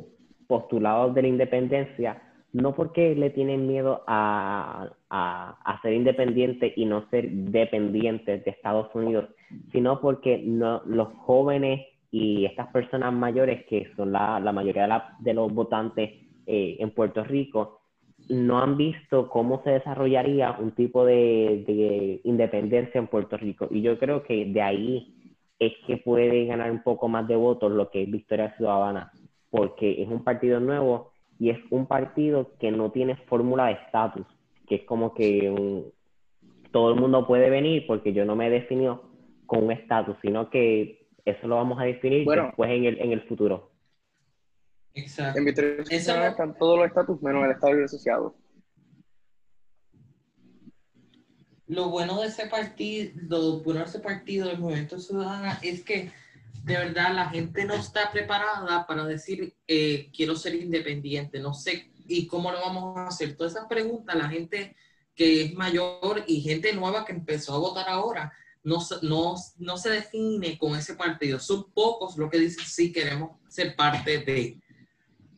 postulados 0.46 1.14
de 1.14 1.22
la 1.22 1.28
independencia, 1.28 2.20
no 2.52 2.74
porque 2.74 3.14
le 3.14 3.30
tienen 3.30 3.66
miedo 3.66 4.02
a, 4.06 4.90
a, 5.08 5.58
a, 5.64 5.80
ser 5.80 5.94
independientes 5.94 6.74
y 6.76 6.84
no 6.84 7.08
ser 7.08 7.30
dependientes 7.30 8.44
de 8.44 8.50
Estados 8.50 8.94
Unidos, 8.94 9.24
sino 9.72 10.02
porque 10.02 10.42
no, 10.44 10.82
los 10.84 11.08
jóvenes 11.24 11.86
y 12.10 12.44
estas 12.44 12.66
personas 12.66 13.14
mayores, 13.14 13.64
que 13.70 13.90
son 13.96 14.12
la, 14.12 14.38
la 14.38 14.52
mayoría 14.52 14.82
de, 14.82 14.88
la, 14.88 15.16
de, 15.18 15.32
los 15.32 15.50
votantes 15.54 16.10
eh, 16.46 16.76
en 16.78 16.90
Puerto 16.90 17.24
Rico, 17.24 17.80
no 18.28 18.58
han 18.58 18.76
visto 18.76 19.28
cómo 19.28 19.62
se 19.62 19.70
desarrollaría 19.70 20.56
un 20.58 20.72
tipo 20.72 21.04
de, 21.04 22.20
independencia 22.24 22.98
en 22.98 23.06
Puerto 23.06 23.36
Rico. 23.36 23.68
Y 23.70 23.82
yo 23.82 23.98
creo 23.98 24.22
que 24.22 24.44
de 24.46 24.62
ahí 24.62 25.14
es 25.58 25.72
que 25.86 25.96
puede 25.96 26.46
ganar 26.46 26.70
un 26.70 26.82
poco 26.82 27.08
más 27.08 27.26
de 27.26 27.36
votos 27.36 27.72
lo 27.72 27.90
que 27.90 28.02
es 28.02 28.10
Victoria 28.10 28.54
Ciudadana, 28.56 29.10
porque 29.50 30.02
es 30.02 30.08
un 30.08 30.22
partido 30.22 30.60
nuevo 30.60 31.12
y 31.38 31.50
es 31.50 31.58
un 31.70 31.86
partido 31.86 32.52
que 32.58 32.70
no 32.70 32.90
tiene 32.90 33.16
fórmula 33.28 33.66
de 33.66 33.72
estatus, 33.72 34.26
que 34.68 34.76
es 34.76 34.84
como 34.84 35.14
que 35.14 35.90
todo 36.70 36.92
el 36.92 37.00
mundo 37.00 37.26
puede 37.26 37.48
venir 37.50 37.86
porque 37.86 38.12
yo 38.12 38.24
no 38.24 38.36
me 38.36 38.48
he 38.48 38.50
definido 38.50 39.02
con 39.46 39.64
un 39.64 39.72
estatus, 39.72 40.16
sino 40.20 40.50
que 40.50 41.06
eso 41.24 41.48
lo 41.48 41.56
vamos 41.56 41.80
a 41.80 41.84
definir 41.84 42.26
después 42.26 42.70
en 42.70 42.84
el, 42.84 43.00
en 43.00 43.12
el 43.12 43.22
futuro. 43.22 43.67
Exacto. 44.98 45.38
En 45.38 45.44
Victoria 45.44 45.84
están 45.88 46.56
todos 46.58 46.78
los 46.78 46.88
estatus 46.88 47.22
menos 47.22 47.44
el 47.44 47.52
Estado 47.52 47.84
asociado. 47.84 48.36
Lo 51.66 51.90
bueno 51.90 52.20
de 52.20 52.28
ese 52.28 52.46
partido, 52.46 53.12
lo 53.28 53.60
bueno 53.60 53.80
de 53.80 53.86
ese 53.86 54.00
partido 54.00 54.48
del 54.48 54.58
Movimiento 54.58 54.98
Ciudadano 54.98 55.58
es 55.62 55.84
que 55.84 56.10
de 56.64 56.74
verdad 56.76 57.14
la 57.14 57.28
gente 57.28 57.64
no 57.64 57.74
está 57.74 58.10
preparada 58.10 58.86
para 58.86 59.04
decir 59.04 59.54
eh, 59.66 60.10
quiero 60.14 60.34
ser 60.34 60.54
independiente, 60.54 61.38
no 61.40 61.54
sé 61.54 61.90
y 62.06 62.26
cómo 62.26 62.50
lo 62.50 62.60
vamos 62.60 62.96
a 62.96 63.08
hacer. 63.08 63.36
Todas 63.36 63.52
esas 63.52 63.66
preguntas, 63.68 64.16
la 64.16 64.28
gente 64.28 64.74
que 65.14 65.42
es 65.42 65.54
mayor 65.54 66.24
y 66.26 66.40
gente 66.40 66.72
nueva 66.72 67.04
que 67.04 67.12
empezó 67.12 67.54
a 67.54 67.58
votar 67.58 67.88
ahora, 67.88 68.32
no, 68.62 68.78
no, 69.02 69.34
no 69.58 69.76
se 69.76 69.90
define 69.90 70.56
con 70.58 70.74
ese 70.74 70.94
partido. 70.94 71.38
Son 71.38 71.70
pocos 71.72 72.16
los 72.16 72.30
que 72.30 72.38
dicen 72.38 72.64
sí 72.64 72.92
queremos 72.92 73.32
ser 73.48 73.76
parte 73.76 74.18
de 74.18 74.60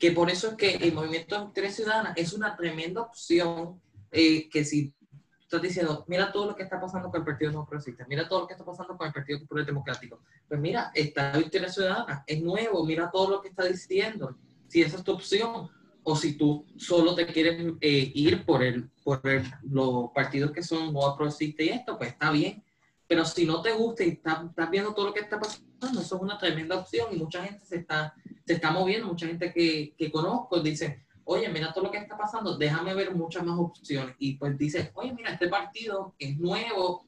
que 0.00 0.12
por 0.12 0.30
eso 0.30 0.48
es 0.48 0.54
que 0.54 0.76
el 0.76 0.94
movimiento 0.94 1.52
de 1.54 1.70
Ciudadana 1.70 2.14
es 2.16 2.32
una 2.32 2.56
tremenda 2.56 3.02
opción 3.02 3.80
eh, 4.10 4.48
que 4.48 4.64
si 4.64 4.94
estás 5.42 5.60
diciendo, 5.60 6.04
mira 6.08 6.32
todo 6.32 6.46
lo 6.46 6.56
que 6.56 6.62
está 6.62 6.80
pasando 6.80 7.10
con 7.10 7.20
el 7.20 7.26
Partido 7.26 7.52
Progresista, 7.66 8.06
mira 8.08 8.26
todo 8.26 8.40
lo 8.40 8.46
que 8.46 8.54
está 8.54 8.64
pasando 8.64 8.96
con 8.96 9.06
el 9.06 9.12
Partido 9.12 9.40
Popular 9.40 9.66
Democrático. 9.66 10.20
Pues 10.48 10.58
mira, 10.58 10.90
está 10.94 11.36
Victoria 11.36 11.68
Ciudadana, 11.68 12.24
es 12.26 12.40
nuevo, 12.42 12.84
mira 12.84 13.10
todo 13.10 13.30
lo 13.30 13.42
que 13.42 13.48
está 13.48 13.64
diciendo, 13.64 14.36
si 14.68 14.80
esa 14.80 14.96
es 14.96 15.04
tu 15.04 15.12
opción, 15.12 15.68
o 16.02 16.16
si 16.16 16.32
tú 16.34 16.64
solo 16.76 17.14
te 17.14 17.26
quieres 17.26 17.74
eh, 17.80 18.10
ir 18.14 18.44
por, 18.46 18.62
el, 18.62 18.88
por 19.04 19.20
los 19.62 20.10
partidos 20.14 20.50
que 20.50 20.62
son 20.62 20.94
no 20.94 21.14
progresistas 21.14 21.66
y 21.66 21.68
esto, 21.68 21.98
pues 21.98 22.10
está 22.10 22.30
bien. 22.30 22.64
Pero 23.06 23.24
si 23.24 23.44
no 23.44 23.60
te 23.60 23.72
gusta 23.72 24.04
y 24.04 24.10
estás, 24.10 24.44
estás, 24.44 24.70
viendo 24.70 24.94
todo 24.94 25.06
lo 25.06 25.12
que 25.12 25.20
está 25.20 25.38
pasando, 25.38 26.00
eso 26.00 26.16
es 26.16 26.22
una 26.22 26.38
tremenda 26.38 26.76
opción 26.76 27.08
y 27.12 27.16
mucha 27.16 27.44
gente 27.44 27.64
se 27.66 27.76
está, 27.76 28.14
se 28.46 28.54
está 28.54 28.70
moviendo, 28.70 29.06
mucha 29.06 29.26
gente 29.26 29.52
que, 29.52 29.94
que 29.96 30.10
conozco 30.10 30.60
dice, 30.60 31.04
oye, 31.24 31.48
mira 31.48 31.72
todo 31.72 31.84
lo 31.84 31.90
que 31.90 31.98
está 31.98 32.16
pasando, 32.16 32.58
déjame 32.58 32.94
ver 32.94 33.14
muchas 33.14 33.44
más 33.44 33.58
opciones. 33.58 34.16
Y 34.18 34.34
pues 34.36 34.58
dice, 34.58 34.90
oye, 34.94 35.12
mira, 35.12 35.30
este 35.30 35.48
partido 35.48 36.14
es 36.18 36.36
nuevo 36.38 37.06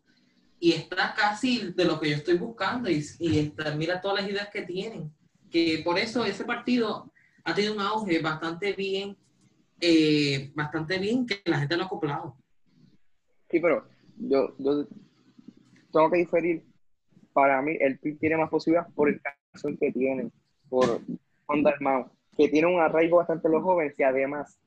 y 0.60 0.72
está 0.72 1.12
casi 1.14 1.72
de 1.72 1.84
lo 1.84 1.98
que 1.98 2.10
yo 2.10 2.16
estoy 2.16 2.38
buscando 2.38 2.88
y, 2.88 3.04
y 3.18 3.52
mira 3.76 4.00
todas 4.00 4.22
las 4.22 4.30
ideas 4.30 4.48
que 4.50 4.62
tienen. 4.62 5.12
Que 5.50 5.82
por 5.84 5.98
eso 5.98 6.24
ese 6.24 6.44
partido 6.44 7.12
ha 7.42 7.54
tenido 7.54 7.74
un 7.74 7.80
auge 7.80 8.20
bastante 8.20 8.72
bien, 8.74 9.16
eh, 9.80 10.52
bastante 10.54 10.98
bien 10.98 11.26
que 11.26 11.42
la 11.44 11.58
gente 11.58 11.76
lo 11.76 11.82
ha 11.82 11.86
acoplado. 11.86 12.36
Sí, 13.50 13.58
pero 13.58 13.88
yo, 14.16 14.54
yo 14.58 14.86
tengo 15.92 16.10
que 16.10 16.18
diferir. 16.18 16.64
Para 17.32 17.60
mí, 17.62 17.76
el 17.80 17.98
PIB 17.98 18.18
tiene 18.18 18.36
más 18.36 18.50
posibilidades 18.50 18.92
por 18.94 19.08
el 19.08 19.20
caso 19.20 19.68
que 19.80 19.90
tiene, 19.90 20.30
por 20.72 21.02
Honda 21.44 21.74
que 22.34 22.48
tiene 22.48 22.66
un 22.66 22.80
arraigo 22.80 23.18
bastante 23.18 23.46
los 23.50 23.62
jóvenes 23.62 23.94
y 23.98 24.04
además 24.04 24.58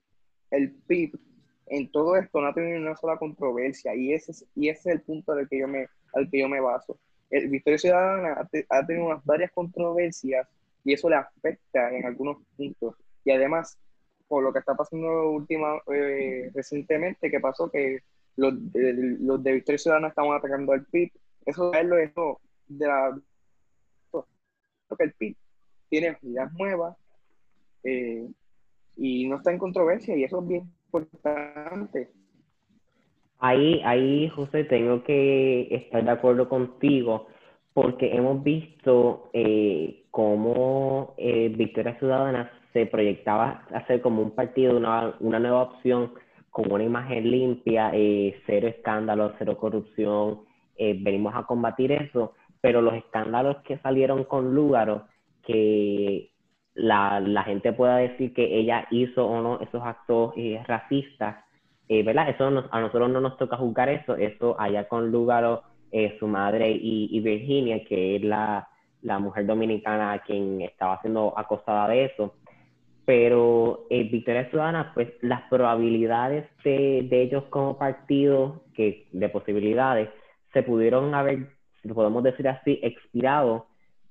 el 0.51 0.71
PIB 0.71 1.17
en 1.65 1.91
todo 1.91 2.15
esto 2.15 2.39
no 2.39 2.47
ha 2.47 2.53
tenido 2.53 2.77
una 2.79 2.95
sola 2.95 3.17
controversia 3.17 3.95
y 3.95 4.13
ese 4.13 4.33
es, 4.33 4.45
y 4.53 4.69
ese 4.69 4.89
es 4.89 4.95
el 4.97 5.01
punto 5.01 5.31
al 5.31 5.49
que 5.49 5.57
yo 5.57 5.67
me, 5.67 5.87
al 6.13 6.29
que 6.29 6.41
yo 6.41 6.47
me 6.47 6.59
baso. 6.59 6.99
El 7.31 7.49
Victoria 7.49 7.79
Ciudadana 7.79 8.47
ha, 8.69 8.85
tenido 8.85 9.07
unas 9.07 9.25
varias 9.25 9.51
controversias 9.51 10.47
y 10.83 10.93
eso 10.93 11.09
le 11.09 11.15
afecta 11.15 11.91
en 11.91 12.05
algunos 12.05 12.37
puntos. 12.55 12.95
Y 13.23 13.31
además, 13.31 13.79
por 14.27 14.43
lo 14.43 14.53
que 14.53 14.59
está 14.59 14.75
pasando 14.75 15.31
última, 15.31 15.81
eh, 15.91 16.51
recientemente, 16.53 17.31
que 17.31 17.39
pasó 17.39 17.71
que 17.71 18.01
los 18.35 18.53
de, 18.71 18.93
los 19.21 19.41
de 19.41 19.53
Victoria 19.53 19.79
Ciudadana 19.79 20.09
estaban 20.09 20.37
atacando 20.37 20.71
al 20.71 20.85
PIB, 20.85 21.11
eso 21.47 21.73
es 21.73 21.83
lo 21.83 21.95
de 21.95 22.87
la... 22.87 23.19
Porque 24.87 25.03
el 25.03 25.13
PIB 25.13 25.35
tiene 25.89 26.17
ideas 26.21 26.51
nuevas, 26.53 26.97
eh, 27.83 28.27
y 28.97 29.27
no 29.27 29.37
está 29.37 29.51
en 29.51 29.59
controversia 29.59 30.15
y 30.15 30.23
eso 30.23 30.41
es 30.41 30.47
bien 30.47 30.63
importante. 30.85 32.09
Ahí, 33.39 33.81
ahí, 33.83 34.29
José, 34.29 34.63
tengo 34.63 35.03
que 35.03 35.67
estar 35.69 36.03
de 36.03 36.11
acuerdo 36.11 36.47
contigo 36.47 37.27
porque 37.73 38.15
hemos 38.15 38.41
visto 38.43 39.29
eh, 39.33 40.05
cómo 40.09 41.13
eh, 41.17 41.53
Victoria 41.55 41.99
Ciudadana 41.99 42.49
se 42.71 42.85
proyectaba 42.85 43.65
a 43.73 43.85
ser 43.87 44.01
como 44.01 44.21
un 44.21 44.31
partido, 44.31 44.77
una, 44.77 45.15
una 45.19 45.39
nueva 45.39 45.63
opción 45.63 46.13
con 46.49 46.71
una 46.71 46.85
imagen 46.85 47.29
limpia, 47.29 47.91
eh, 47.93 48.39
cero 48.45 48.69
escándalos, 48.69 49.33
cero 49.37 49.57
corrupción, 49.57 50.41
venimos 50.77 51.33
a 51.35 51.43
combatir 51.43 51.91
eso, 51.91 52.33
pero 52.61 52.81
los 52.81 52.93
escándalos 52.95 53.57
que 53.63 53.77
salieron 53.79 54.23
con 54.23 54.55
Lúgaro, 54.55 55.07
que 55.45 56.31
la, 56.75 57.19
la, 57.19 57.43
gente 57.43 57.71
pueda 57.73 57.97
decir 57.97 58.33
que 58.33 58.59
ella 58.59 58.87
hizo 58.91 59.25
o 59.25 59.41
no 59.41 59.59
esos 59.61 59.81
actos 59.81 60.33
eh, 60.35 60.61
racistas, 60.67 61.37
eh, 61.87 62.03
¿verdad? 62.03 62.29
Eso 62.29 62.47
a 62.69 62.81
nosotros 62.81 63.09
no 63.09 63.21
nos 63.21 63.37
toca 63.37 63.57
juzgar 63.57 63.89
eso, 63.89 64.15
eso 64.15 64.59
allá 64.59 64.87
con 64.87 65.11
Lugaro, 65.11 65.63
eh, 65.91 66.17
su 66.19 66.27
madre 66.27 66.71
y, 66.71 67.19
Virginia, 67.21 67.85
que 67.85 68.17
es 68.17 68.23
la, 68.23 68.67
la, 69.01 69.19
mujer 69.19 69.45
dominicana 69.45 70.21
quien 70.25 70.61
estaba 70.61 70.99
siendo 71.01 71.33
acosada 71.37 71.87
de 71.87 72.05
eso. 72.05 72.33
Pero 73.05 73.85
Victoria 73.89 74.49
Ciudadana, 74.49 74.91
pues 74.95 75.13
las 75.21 75.43
probabilidades 75.43 76.49
de, 76.63 77.05
de 77.07 77.21
ellos 77.21 77.43
como 77.51 77.77
partido, 77.77 78.63
que 78.73 79.07
de 79.11 79.29
posibilidades, 79.29 80.09
se 80.51 80.63
pudieron 80.63 81.13
haber, 81.13 81.49
si 81.81 81.87
podemos 81.89 82.23
decir 82.23 82.47
así, 82.47 82.79
expirado 82.81 83.67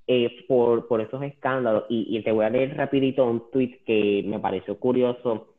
eh, 0.06 0.44
por, 0.46 0.86
por 0.86 1.00
esos 1.00 1.22
escándalos. 1.22 1.84
Y, 1.88 2.20
te 2.22 2.32
voy 2.32 2.44
a 2.44 2.50
leer 2.50 2.76
rapidito 2.76 3.24
un 3.24 3.50
tweet 3.50 3.80
que 3.86 4.22
me 4.26 4.38
pareció 4.38 4.78
curioso 4.78 5.54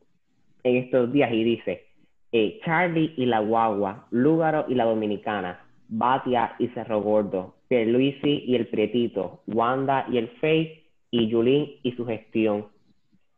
en 0.64 0.78
estos 0.78 1.12
días 1.12 1.32
y 1.32 1.44
dice, 1.44 1.86
eh, 2.32 2.60
Charlie 2.64 3.14
y 3.18 3.26
la 3.26 3.40
guagua, 3.40 4.08
Lúgaro 4.12 4.66
y 4.68 4.76
la 4.76 4.86
dominicana, 4.86 5.66
Batia 5.88 6.56
y 6.60 6.68
Cerro 6.70 7.02
Gordo, 7.02 7.56
Pierluisi 7.68 8.44
y 8.46 8.56
el 8.56 8.68
Prietito, 8.68 9.42
Wanda 9.48 10.06
y 10.12 10.18
el 10.18 10.28
Face 10.40 10.84
y 11.12 11.28
Yulín 11.28 11.78
y 11.84 11.92
su 11.94 12.06
gestión. 12.06 12.68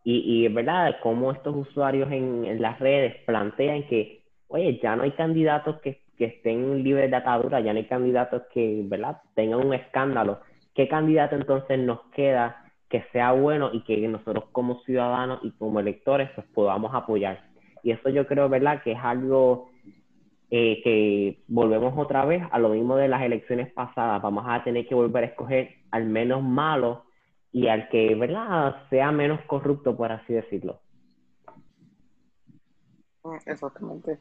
Y, 0.04 0.20
y 0.20 0.46
es 0.46 0.54
verdad 0.54 0.98
cómo 1.04 1.32
estos 1.32 1.56
usuarios 1.56 2.12
en, 2.12 2.46
en, 2.46 2.62
las 2.62 2.80
redes 2.80 3.16
plantean 3.26 3.84
que, 3.88 4.22
oye, 4.48 4.80
ya 4.82 4.96
no 4.96 5.04
hay 5.04 5.12
candidatos 5.12 5.82
que, 5.82 6.02
que 6.18 6.26
estén 6.26 6.82
libres 6.84 7.10
de 7.10 7.18
atadura, 7.18 7.60
ya 7.60 7.74
no 7.74 7.80
hay 7.80 7.86
candidatos 7.86 8.44
que, 8.54 8.84
¿verdad?, 8.86 9.22
tengan 9.36 9.66
un 9.66 9.74
escándalo 9.74 10.40
¿qué 10.78 10.88
candidato 10.88 11.36
entonces 11.36 11.80
nos 11.80 12.00
queda 12.12 12.64
que 12.88 13.04
sea 13.12 13.32
bueno 13.32 13.72
y 13.74 13.84
que 13.84 14.08
nosotros 14.08 14.46
como 14.52 14.80
ciudadanos 14.84 15.40
y 15.42 15.50
como 15.54 15.80
electores 15.80 16.30
pues 16.36 16.46
podamos 16.54 16.94
apoyar? 16.94 17.50
Y 17.82 17.92
eso 17.92 18.10
yo 18.10 18.28
creo, 18.28 18.48
¿verdad?, 18.48 18.84
que 18.84 18.92
es 18.92 19.00
algo 19.02 19.72
eh, 20.52 20.80
que 20.84 21.44
volvemos 21.48 21.98
otra 21.98 22.26
vez 22.26 22.44
a 22.52 22.60
lo 22.60 22.70
mismo 22.70 22.96
de 22.96 23.08
las 23.08 23.24
elecciones 23.24 23.74
pasadas. 23.74 24.22
Vamos 24.22 24.46
a 24.48 24.64
tener 24.64 24.88
que 24.88 24.94
volver 24.94 25.24
a 25.24 25.28
escoger 25.28 25.72
al 25.90 26.06
menos 26.06 26.44
malo 26.44 27.06
y 27.52 27.70
al 27.70 27.90
que, 27.90 28.14
¿verdad?, 28.14 28.76
sea 28.92 29.12
menos 29.12 29.42
corrupto, 29.48 29.98
por 29.98 30.12
así 30.12 30.34
decirlo. 30.34 30.80
Exactamente. 33.48 34.20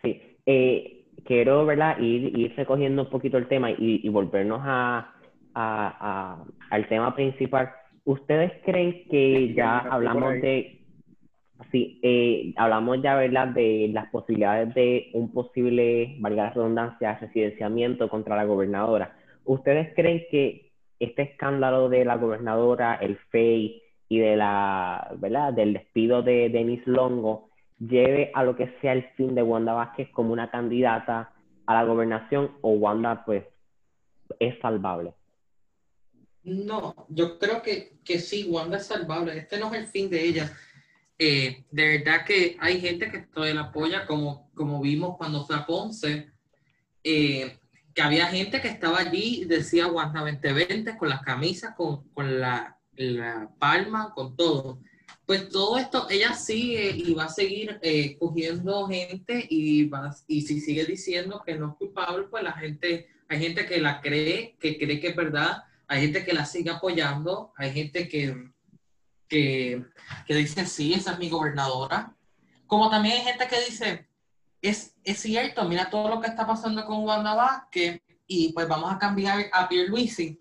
Sí. 0.00 0.38
Eh, 0.46 0.99
quiero 1.30 1.64
¿verdad? 1.64 1.96
Ir, 2.00 2.36
ir 2.36 2.56
recogiendo 2.56 3.02
un 3.02 3.08
poquito 3.08 3.38
el 3.38 3.46
tema 3.46 3.70
y, 3.70 4.00
y 4.02 4.08
volvernos 4.08 4.60
a, 4.64 5.14
a, 5.54 5.96
a, 6.00 6.44
al 6.70 6.88
tema 6.88 7.14
principal. 7.14 7.70
¿Ustedes 8.04 8.50
creen 8.64 9.04
que 9.08 9.54
ya 9.54 9.78
hablamos 9.78 10.32
de, 10.40 10.80
sí, 11.70 12.00
eh, 12.02 12.52
hablamos 12.56 13.00
ya 13.00 13.14
¿verdad? 13.14 13.46
de 13.46 13.90
las 13.92 14.10
posibilidades 14.10 14.74
de 14.74 15.10
un 15.12 15.32
posible, 15.32 16.16
valga 16.18 16.46
la 16.46 16.50
redundancia, 16.50 17.18
residenciamiento 17.20 18.08
contra 18.08 18.34
la 18.34 18.42
gobernadora? 18.42 19.16
¿Ustedes 19.44 19.94
creen 19.94 20.24
que 20.32 20.72
este 20.98 21.22
escándalo 21.22 21.88
de 21.88 22.04
la 22.04 22.16
gobernadora, 22.16 22.96
el 22.96 23.16
FEI 23.30 23.80
y 24.08 24.18
de 24.18 24.34
la, 24.34 25.14
¿verdad? 25.18 25.52
del 25.52 25.74
despido 25.74 26.22
de 26.22 26.48
Denis 26.48 26.84
Longo 26.86 27.49
lleve 27.80 28.30
a 28.34 28.44
lo 28.44 28.56
que 28.56 28.76
sea 28.80 28.92
el 28.92 29.08
fin 29.16 29.34
de 29.34 29.42
Wanda 29.42 29.72
Vázquez 29.72 30.08
como 30.10 30.32
una 30.32 30.50
candidata 30.50 31.32
a 31.66 31.74
la 31.74 31.84
gobernación 31.84 32.52
o 32.60 32.72
Wanda 32.72 33.24
pues 33.24 33.44
es 34.38 34.58
salvable? 34.60 35.14
No, 36.42 37.06
yo 37.08 37.38
creo 37.38 37.62
que, 37.62 37.98
que 38.04 38.18
sí, 38.18 38.46
Wanda 38.48 38.76
es 38.76 38.86
salvable. 38.86 39.36
Este 39.36 39.58
no 39.58 39.72
es 39.72 39.80
el 39.80 39.86
fin 39.86 40.08
de 40.10 40.24
ella. 40.24 40.52
Eh, 41.18 41.64
de 41.70 41.98
verdad 41.98 42.24
que 42.24 42.56
hay 42.60 42.80
gente 42.80 43.10
que 43.10 43.20
todavía 43.20 43.54
la 43.54 43.68
apoya, 43.68 44.06
como, 44.06 44.50
como 44.54 44.80
vimos 44.80 45.16
cuando 45.18 45.44
fue 45.44 45.56
a 45.56 45.66
Ponce, 45.66 46.30
eh, 47.04 47.58
que 47.94 48.02
había 48.02 48.26
gente 48.26 48.60
que 48.60 48.68
estaba 48.68 49.00
allí 49.00 49.44
decía 49.44 49.88
Wanda 49.88 50.20
2020 50.20 50.96
con 50.96 51.08
las 51.08 51.20
camisas, 51.22 51.74
con, 51.74 52.08
con 52.10 52.40
la, 52.40 52.78
la 52.94 53.50
palma, 53.58 54.12
con 54.14 54.36
todo 54.36 54.80
pues 55.26 55.48
todo 55.48 55.78
esto, 55.78 56.08
ella 56.10 56.34
sigue 56.34 56.90
y 56.90 57.14
va 57.14 57.24
a 57.24 57.28
seguir 57.28 57.78
eh, 57.82 58.16
cogiendo 58.18 58.86
gente 58.88 59.46
y, 59.48 59.84
va, 59.84 60.14
y 60.26 60.42
si 60.42 60.60
sigue 60.60 60.84
diciendo 60.84 61.42
que 61.44 61.56
no 61.56 61.70
es 61.70 61.76
culpable, 61.76 62.26
pues 62.28 62.42
la 62.42 62.52
gente, 62.52 63.08
hay 63.28 63.38
gente 63.38 63.66
que 63.66 63.80
la 63.80 64.00
cree, 64.00 64.56
que 64.58 64.76
cree 64.78 65.00
que 65.00 65.08
es 65.08 65.16
verdad, 65.16 65.64
hay 65.86 66.02
gente 66.02 66.24
que 66.24 66.32
la 66.32 66.44
sigue 66.44 66.70
apoyando, 66.70 67.52
hay 67.56 67.72
gente 67.72 68.08
que, 68.08 68.50
que, 69.28 69.84
que 70.26 70.34
dice, 70.34 70.66
sí, 70.66 70.94
esa 70.94 71.12
es 71.12 71.18
mi 71.18 71.28
gobernadora, 71.28 72.16
como 72.66 72.90
también 72.90 73.16
hay 73.16 73.22
gente 73.24 73.48
que 73.48 73.60
dice, 73.68 74.08
es, 74.62 74.94
es 75.04 75.18
cierto, 75.18 75.64
mira 75.68 75.90
todo 75.90 76.08
lo 76.08 76.20
que 76.20 76.28
está 76.28 76.46
pasando 76.46 76.84
con 76.84 77.04
Wanda 77.04 77.34
Vázquez 77.34 78.00
y 78.26 78.52
pues 78.52 78.68
vamos 78.68 78.92
a 78.92 78.98
cambiar 78.98 79.46
a 79.52 79.68
Pierluisi. 79.68 80.38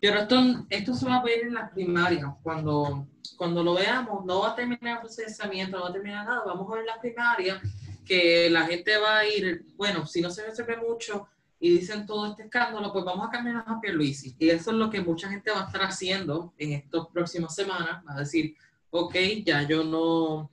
Pero 0.00 0.20
esto, 0.20 0.66
esto 0.70 0.94
se 0.94 1.06
va 1.06 1.16
a 1.16 1.22
ver 1.22 1.46
en 1.46 1.54
las 1.54 1.70
primarias, 1.70 2.26
cuando 2.42 3.06
cuando 3.40 3.64
lo 3.64 3.72
veamos, 3.72 4.22
no 4.26 4.40
va 4.40 4.50
a 4.50 4.54
terminar 4.54 4.96
el 4.96 4.98
procesamiento, 4.98 5.78
no 5.78 5.84
va 5.84 5.88
a 5.88 5.92
terminar 5.94 6.26
nada, 6.26 6.42
vamos 6.44 6.70
a 6.70 6.76
ver 6.76 6.84
la 6.84 7.00
primaria, 7.00 7.58
que 8.04 8.50
la 8.50 8.66
gente 8.66 8.98
va 8.98 9.20
a 9.20 9.26
ir, 9.26 9.64
bueno, 9.78 10.06
si 10.06 10.20
no 10.20 10.30
se 10.30 10.44
resuelve 10.44 10.76
mucho 10.76 11.26
y 11.58 11.70
dicen 11.70 12.04
todo 12.04 12.26
este 12.26 12.42
escándalo, 12.42 12.92
pues 12.92 13.02
vamos 13.02 13.26
a 13.26 13.30
cambiar 13.30 13.64
a 13.66 13.80
Pierluisi. 13.80 14.36
Y 14.38 14.50
eso 14.50 14.72
es 14.72 14.76
lo 14.76 14.90
que 14.90 15.00
mucha 15.00 15.30
gente 15.30 15.50
va 15.50 15.62
a 15.62 15.66
estar 15.68 15.80
haciendo 15.84 16.52
en 16.58 16.74
estas 16.74 17.06
próximas 17.06 17.54
semanas, 17.54 18.04
va 18.06 18.12
a 18.12 18.18
decir, 18.18 18.54
ok, 18.90 19.14
ya 19.42 19.66
yo 19.66 19.84
no, 19.84 20.50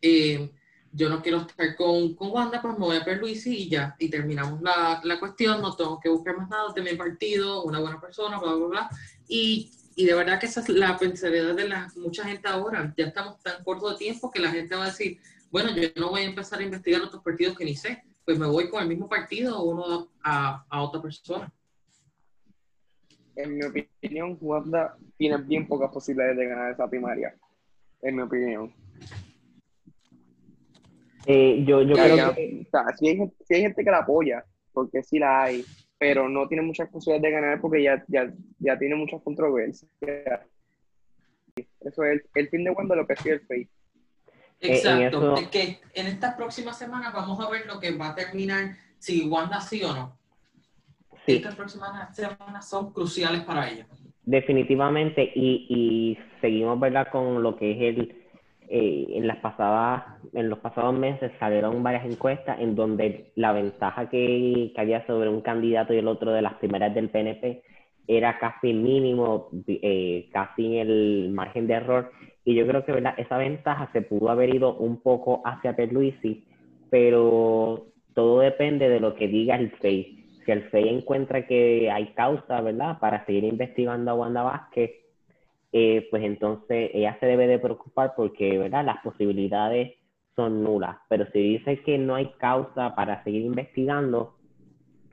eh, 0.00 0.50
yo 0.92 1.10
no 1.10 1.20
quiero 1.20 1.42
estar 1.42 1.76
con, 1.76 2.14
con 2.14 2.30
Wanda, 2.30 2.62
pues 2.62 2.72
me 2.78 2.86
voy 2.86 2.96
a 2.96 3.14
Luisi 3.16 3.64
y 3.64 3.68
ya, 3.68 3.94
y 3.98 4.08
terminamos 4.08 4.62
la, 4.62 5.02
la, 5.04 5.20
cuestión, 5.20 5.60
no 5.60 5.76
tengo 5.76 6.00
que 6.00 6.08
buscar 6.08 6.38
más 6.38 6.48
nada 6.48 6.72
mi 6.74 6.96
partido, 6.96 7.64
una 7.64 7.80
buena 7.80 8.00
persona, 8.00 8.38
bla, 8.38 8.54
bla, 8.54 8.66
bla. 8.66 8.90
Y, 9.28 9.70
y 9.94 10.06
de 10.06 10.14
verdad 10.14 10.38
que 10.40 10.46
esa 10.46 10.60
es 10.60 10.68
la 10.68 10.96
pensabilidad 10.96 11.54
de 11.54 11.68
la, 11.68 11.88
mucha 11.96 12.24
gente 12.24 12.48
ahora. 12.48 12.92
Ya 12.96 13.06
estamos 13.06 13.42
tan 13.42 13.62
corto 13.64 13.90
de 13.90 13.96
tiempo 13.96 14.30
que 14.30 14.40
la 14.40 14.50
gente 14.50 14.74
va 14.74 14.84
a 14.84 14.86
decir, 14.86 15.18
bueno, 15.50 15.70
yo 15.74 15.88
no 15.96 16.10
voy 16.10 16.22
a 16.22 16.26
empezar 16.26 16.60
a 16.60 16.62
investigar 16.62 17.02
otros 17.02 17.22
partidos 17.22 17.56
que 17.56 17.64
ni 17.64 17.76
sé, 17.76 18.02
pues 18.24 18.38
me 18.38 18.46
voy 18.46 18.68
con 18.68 18.82
el 18.82 18.88
mismo 18.88 19.08
partido 19.08 19.58
o 19.58 19.70
uno 19.70 20.08
a, 20.22 20.64
a 20.68 20.82
otra 20.82 21.02
persona. 21.02 21.52
En 23.34 23.56
mi 23.56 23.64
opinión, 23.64 24.36
Wanda 24.40 24.96
tiene 25.16 25.38
bien 25.38 25.66
pocas 25.66 25.90
posibilidades 25.90 26.36
de 26.36 26.46
ganar 26.46 26.72
esa 26.72 26.88
primaria. 26.88 27.34
En 28.02 28.16
mi 28.16 28.22
opinión. 28.22 28.72
Eh, 31.26 31.64
yo, 31.66 31.82
yo 31.82 31.94
creo 31.94 32.34
que... 32.34 32.66
O 32.66 32.70
sea, 32.70 32.96
si 32.96 33.08
hay, 33.08 33.32
si 33.46 33.54
hay, 33.54 33.60
gente 33.62 33.84
que 33.84 33.90
la 33.90 33.98
apoya, 33.98 34.44
porque 34.72 35.02
sí 35.02 35.18
la 35.18 35.44
hay, 35.44 35.64
pero 36.02 36.28
no 36.28 36.48
tiene 36.48 36.64
muchas 36.64 36.88
posibilidades 36.88 37.22
de 37.22 37.30
ganar 37.30 37.60
porque 37.60 37.80
ya, 37.80 38.04
ya, 38.08 38.28
ya 38.58 38.76
tiene 38.76 38.96
muchas 38.96 39.22
controversias. 39.22 39.88
Eso 41.54 42.04
es 42.04 42.22
el, 42.34 42.48
fin 42.48 42.64
de 42.64 42.70
Wanda 42.70 42.96
lo 42.96 43.06
que 43.06 43.14
sigue 43.14 43.34
el 43.34 43.40
Face. 43.42 43.68
Exacto, 44.58 45.36
es 45.36 45.46
que 45.46 45.78
en 45.94 46.08
estas 46.08 46.34
próximas 46.34 46.76
semanas 46.76 47.12
vamos 47.12 47.38
a 47.38 47.48
ver 47.48 47.66
lo 47.66 47.78
que 47.78 47.96
va 47.96 48.08
a 48.08 48.14
terminar, 48.16 48.72
si 48.98 49.28
Wanda 49.28 49.60
sí 49.60 49.80
o 49.84 49.94
no. 49.94 50.18
Estas 51.24 51.54
próximas 51.54 52.16
semanas 52.16 52.68
son 52.68 52.92
cruciales 52.92 53.44
para 53.44 53.70
ella. 53.70 53.86
Definitivamente, 54.24 55.30
y, 55.36 55.66
y 55.68 56.18
seguimos 56.40 56.80
¿verdad? 56.80 57.06
con 57.12 57.44
lo 57.44 57.54
que 57.54 57.70
es 57.70 57.96
el 57.96 58.21
eh, 58.74 59.18
en 59.18 59.26
las 59.26 59.36
pasadas, 59.36 60.02
en 60.32 60.48
los 60.48 60.58
pasados 60.60 60.98
meses 60.98 61.30
salieron 61.38 61.82
varias 61.82 62.06
encuestas 62.06 62.58
en 62.58 62.74
donde 62.74 63.30
la 63.34 63.52
ventaja 63.52 64.08
que, 64.08 64.72
que, 64.74 64.80
había 64.80 65.06
sobre 65.06 65.28
un 65.28 65.42
candidato 65.42 65.92
y 65.92 65.98
el 65.98 66.08
otro 66.08 66.32
de 66.32 66.40
las 66.40 66.54
primeras 66.54 66.94
del 66.94 67.10
PNP 67.10 67.62
era 68.08 68.38
casi 68.38 68.72
mínimo, 68.72 69.50
eh, 69.66 70.30
casi 70.32 70.78
en 70.78 70.88
el 70.88 71.30
margen 71.34 71.66
de 71.66 71.74
error. 71.74 72.12
Y 72.46 72.54
yo 72.54 72.66
creo 72.66 72.82
que 72.86 72.92
¿verdad? 72.92 73.12
esa 73.18 73.36
ventaja 73.36 73.90
se 73.92 74.00
pudo 74.00 74.30
haber 74.30 74.54
ido 74.54 74.74
un 74.76 75.02
poco 75.02 75.42
hacia 75.44 75.76
Perluisi, 75.76 76.42
pero 76.88 77.88
todo 78.14 78.40
depende 78.40 78.88
de 78.88 79.00
lo 79.00 79.14
que 79.16 79.28
diga 79.28 79.54
el 79.56 79.70
FEI. 79.72 80.24
Si 80.46 80.50
el 80.50 80.62
FEI 80.70 80.88
encuentra 80.88 81.46
que 81.46 81.90
hay 81.90 82.06
causa, 82.14 82.62
¿verdad?, 82.62 82.98
para 83.00 83.26
seguir 83.26 83.44
investigando 83.44 84.12
a 84.12 84.14
Wanda 84.14 84.42
Vázquez, 84.42 84.92
eh, 85.72 86.06
pues 86.10 86.22
entonces 86.22 86.90
ella 86.92 87.16
se 87.18 87.26
debe 87.26 87.46
de 87.46 87.58
preocupar 87.58 88.12
porque, 88.14 88.58
¿verdad? 88.58 88.84
Las 88.84 88.98
posibilidades 89.02 89.94
son 90.36 90.62
nulas. 90.62 90.96
Pero 91.08 91.26
si 91.32 91.38
dice 91.38 91.82
que 91.82 91.98
no 91.98 92.14
hay 92.14 92.30
causa 92.38 92.94
para 92.94 93.24
seguir 93.24 93.42
investigando, 93.42 94.36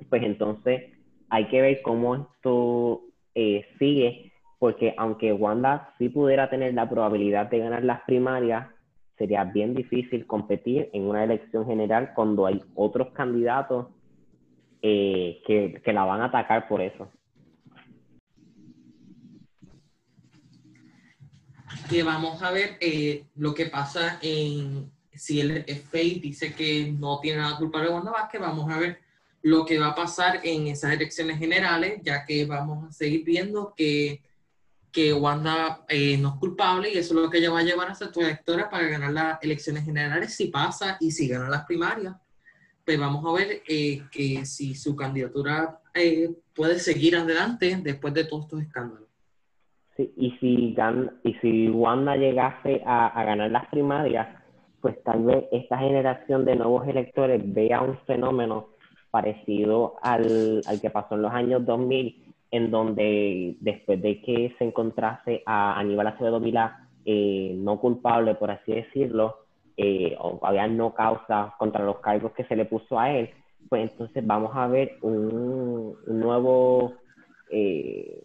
pues 0.09 0.23
entonces 0.23 0.93
hay 1.29 1.45
que 1.47 1.61
ver 1.61 1.81
cómo 1.81 2.15
esto 2.15 3.01
eh, 3.35 3.65
sigue, 3.77 4.33
porque 4.57 4.93
aunque 4.97 5.31
Wanda 5.31 5.93
sí 5.97 6.09
pudiera 6.09 6.49
tener 6.49 6.73
la 6.73 6.89
probabilidad 6.89 7.49
de 7.49 7.59
ganar 7.59 7.83
las 7.83 8.01
primarias, 8.01 8.67
sería 9.17 9.43
bien 9.45 9.73
difícil 9.73 10.25
competir 10.27 10.89
en 10.93 11.03
una 11.03 11.23
elección 11.23 11.65
general 11.65 12.13
cuando 12.15 12.45
hay 12.45 12.61
otros 12.75 13.09
candidatos 13.09 13.87
eh, 14.81 15.41
que, 15.45 15.81
que 15.83 15.93
la 15.93 16.05
van 16.05 16.21
a 16.21 16.25
atacar 16.25 16.67
por 16.67 16.81
eso. 16.81 17.09
Que 21.89 22.03
vamos 22.03 22.41
a 22.41 22.51
ver 22.51 22.77
eh, 22.79 23.25
lo 23.35 23.53
que 23.53 23.67
pasa 23.67 24.19
en 24.21 24.91
si 25.13 25.41
el 25.41 25.65
FEI 25.65 26.19
dice 26.19 26.53
que 26.53 26.91
no 26.97 27.19
tiene 27.19 27.39
nada 27.39 27.57
culpable 27.57 27.89
Wanda 27.89 28.11
Vázquez, 28.11 28.39
vamos 28.39 28.71
a 28.71 28.79
ver 28.79 28.99
lo 29.41 29.65
que 29.65 29.77
va 29.77 29.87
a 29.87 29.95
pasar 29.95 30.39
en 30.43 30.67
esas 30.67 30.93
elecciones 30.93 31.37
generales, 31.37 31.99
ya 32.03 32.25
que 32.25 32.45
vamos 32.45 32.87
a 32.87 32.91
seguir 32.93 33.25
viendo 33.25 33.73
que, 33.75 34.21
que 34.91 35.13
Wanda 35.13 35.83
eh, 35.89 36.17
no 36.17 36.29
es 36.29 36.35
culpable 36.35 36.89
y 36.89 36.97
eso 36.97 37.13
es 37.13 37.21
lo 37.21 37.29
que 37.29 37.39
ella 37.39 37.51
va 37.51 37.59
a 37.59 37.63
llevar 37.63 37.89
a 37.89 37.95
su 37.95 38.09
trayectoria 38.11 38.69
para 38.69 38.87
ganar 38.87 39.11
las 39.11 39.43
elecciones 39.43 39.83
generales, 39.83 40.35
si 40.35 40.47
pasa 40.47 40.97
y 40.99 41.11
si 41.11 41.27
gana 41.27 41.49
las 41.49 41.65
primarias. 41.65 42.15
Pues 42.85 42.97
vamos 42.97 43.25
a 43.25 43.37
ver 43.37 43.61
eh, 43.67 44.03
que 44.11 44.45
si 44.45 44.73
su 44.73 44.95
candidatura 44.95 45.81
puede 46.53 46.79
seguir 46.79 47.17
adelante 47.17 47.77
después 47.83 48.13
de 48.13 48.23
todos 48.23 48.45
estos 48.45 48.61
escándalos 48.61 49.08
y, 50.15 50.31
si 50.39 50.75
y 51.23 51.33
si 51.41 51.69
Wanda 51.69 52.15
llegase 52.15 52.81
a, 52.85 53.23
ganar 53.23 53.51
las 53.51 53.67
primarias, 53.67 54.27
pues 54.81 55.01
tal 55.03 55.23
vez 55.23 55.45
esta 55.51 55.77
generación 55.77 56.45
de 56.45 56.55
nuevos 56.55 56.87
electores 56.87 57.41
vea 57.53 57.81
un 57.81 57.97
fenómeno 58.07 58.67
parecido 59.11 59.95
al, 60.01 60.61
que 60.81 60.89
pasó 60.89 61.15
en 61.15 61.23
los 61.23 61.33
años 61.33 61.65
2000, 61.65 62.23
en 62.51 62.71
donde 62.71 63.55
después 63.59 64.01
de 64.01 64.21
que 64.21 64.55
se 64.57 64.63
encontrase 64.63 65.43
a 65.45 65.77
Aníbal 65.79 66.07
Acevedo 66.07 66.39
Vilá 66.39 66.87
eh, 67.05 67.53
no 67.57 67.79
culpable, 67.79 68.35
por 68.35 68.51
así 68.51 68.71
decirlo, 68.71 69.37
eh, 69.75 70.15
o 70.19 70.39
había 70.43 70.67
no 70.67 70.93
causa 70.93 71.55
contra 71.57 71.83
los 71.83 71.99
cargos 71.99 72.31
que 72.33 72.45
se 72.45 72.55
le 72.55 72.65
puso 72.65 72.99
a 72.99 73.11
él, 73.11 73.29
pues 73.67 73.91
entonces 73.91 74.25
vamos 74.25 74.51
a 74.55 74.67
ver 74.67 74.97
un, 75.01 75.95
nuevo 76.07 76.93
eh, 77.51 78.23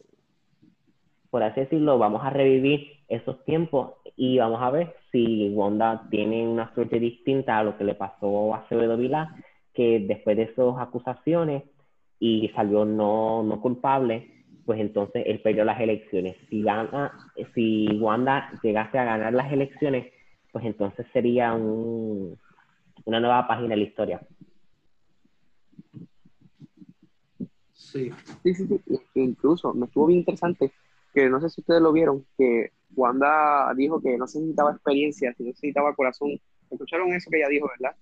por 1.34 1.42
así 1.42 1.62
decirlo, 1.62 1.98
vamos 1.98 2.24
a 2.24 2.30
revivir 2.30 2.92
esos 3.08 3.44
tiempos 3.44 3.94
y 4.14 4.38
vamos 4.38 4.62
a 4.62 4.70
ver 4.70 4.94
si 5.10 5.48
Wanda 5.48 6.06
tiene 6.08 6.46
una 6.46 6.72
suerte 6.74 7.00
distinta 7.00 7.58
a 7.58 7.64
lo 7.64 7.76
que 7.76 7.82
le 7.82 7.96
pasó 7.96 8.54
a 8.54 8.58
Acevedo 8.58 8.96
Vilá, 8.96 9.34
que 9.72 9.98
después 9.98 10.36
de 10.36 10.44
esas 10.44 10.76
acusaciones 10.78 11.64
y 12.20 12.52
salió 12.54 12.84
no, 12.84 13.42
no 13.42 13.60
culpable, 13.60 14.44
pues 14.64 14.78
entonces 14.78 15.24
él 15.26 15.40
perdió 15.40 15.64
las 15.64 15.80
elecciones. 15.80 16.36
Si, 16.48 16.62
gana, 16.62 17.10
si 17.52 17.88
Wanda 17.98 18.52
llegase 18.62 18.96
a 18.96 19.04
ganar 19.04 19.32
las 19.32 19.52
elecciones, 19.52 20.12
pues 20.52 20.64
entonces 20.64 21.04
sería 21.12 21.52
un, 21.52 22.38
una 23.06 23.18
nueva 23.18 23.48
página 23.48 23.70
de 23.70 23.76
la 23.78 23.82
historia. 23.82 24.20
Sí. 27.72 28.12
sí, 28.44 28.54
sí, 28.54 28.68
sí. 28.86 29.00
Incluso 29.16 29.74
me 29.74 29.86
estuvo 29.86 30.06
bien 30.06 30.20
interesante 30.20 30.70
que 31.14 31.30
no 31.30 31.40
sé 31.40 31.48
si 31.48 31.60
ustedes 31.60 31.80
lo 31.80 31.92
vieron, 31.92 32.26
que 32.36 32.72
Wanda 32.96 33.72
dijo 33.76 34.00
que 34.00 34.18
no 34.18 34.24
necesitaba 34.24 34.72
experiencia, 34.72 35.32
sino 35.34 35.48
necesitaba 35.48 35.94
corazón. 35.94 36.38
¿Escucharon 36.70 37.12
eso 37.12 37.30
que 37.30 37.38
ella 37.38 37.48
dijo, 37.48 37.68
verdad? 37.78 37.96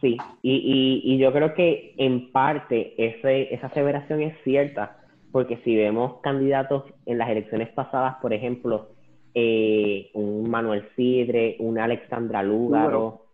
Sí, 0.00 0.16
y, 0.42 1.00
y, 1.04 1.18
yo 1.18 1.32
creo 1.32 1.54
que 1.54 1.94
en 1.96 2.32
parte 2.32 2.94
ese, 2.98 3.54
esa 3.54 3.68
aseveración 3.68 4.20
es 4.20 4.34
cierta, 4.42 4.98
porque 5.30 5.58
si 5.58 5.76
vemos 5.76 6.20
candidatos 6.22 6.84
en 7.06 7.18
las 7.18 7.30
elecciones 7.30 7.68
pasadas, 7.68 8.16
por 8.20 8.32
ejemplo, 8.32 8.88
eh, 9.32 10.10
un 10.14 10.50
Manuel 10.50 10.88
Sidre, 10.96 11.56
un 11.60 11.78
Alexandra 11.78 12.42
Lúgaro, 12.42 13.26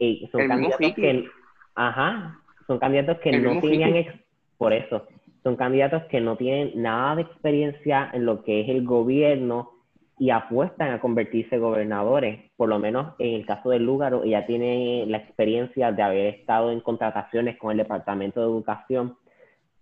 eh, 0.00 0.28
son 0.32 0.48
candidatos 0.48 0.94
que, 0.94 1.28
ajá, 1.76 2.40
son 2.66 2.78
candidatos 2.80 3.18
que 3.18 3.38
no 3.38 3.60
tenían, 3.60 4.20
por 4.58 4.72
eso, 4.72 5.06
son 5.46 5.54
candidatos 5.54 6.02
que 6.06 6.20
no 6.20 6.36
tienen 6.36 6.72
nada 6.82 7.14
de 7.14 7.22
experiencia 7.22 8.10
en 8.12 8.26
lo 8.26 8.42
que 8.42 8.62
es 8.62 8.68
el 8.68 8.84
gobierno 8.84 9.70
y 10.18 10.30
apuestan 10.30 10.90
a 10.90 11.00
convertirse 11.00 11.56
gobernadores. 11.58 12.50
Por 12.56 12.68
lo 12.68 12.80
menos 12.80 13.14
en 13.20 13.34
el 13.34 13.46
caso 13.46 13.70
de 13.70 13.78
Lúgaro, 13.78 14.24
ella 14.24 14.44
tiene 14.44 15.04
la 15.06 15.18
experiencia 15.18 15.92
de 15.92 16.02
haber 16.02 16.34
estado 16.34 16.72
en 16.72 16.80
contrataciones 16.80 17.58
con 17.58 17.70
el 17.70 17.76
Departamento 17.76 18.40
de 18.40 18.46
Educación, 18.46 19.18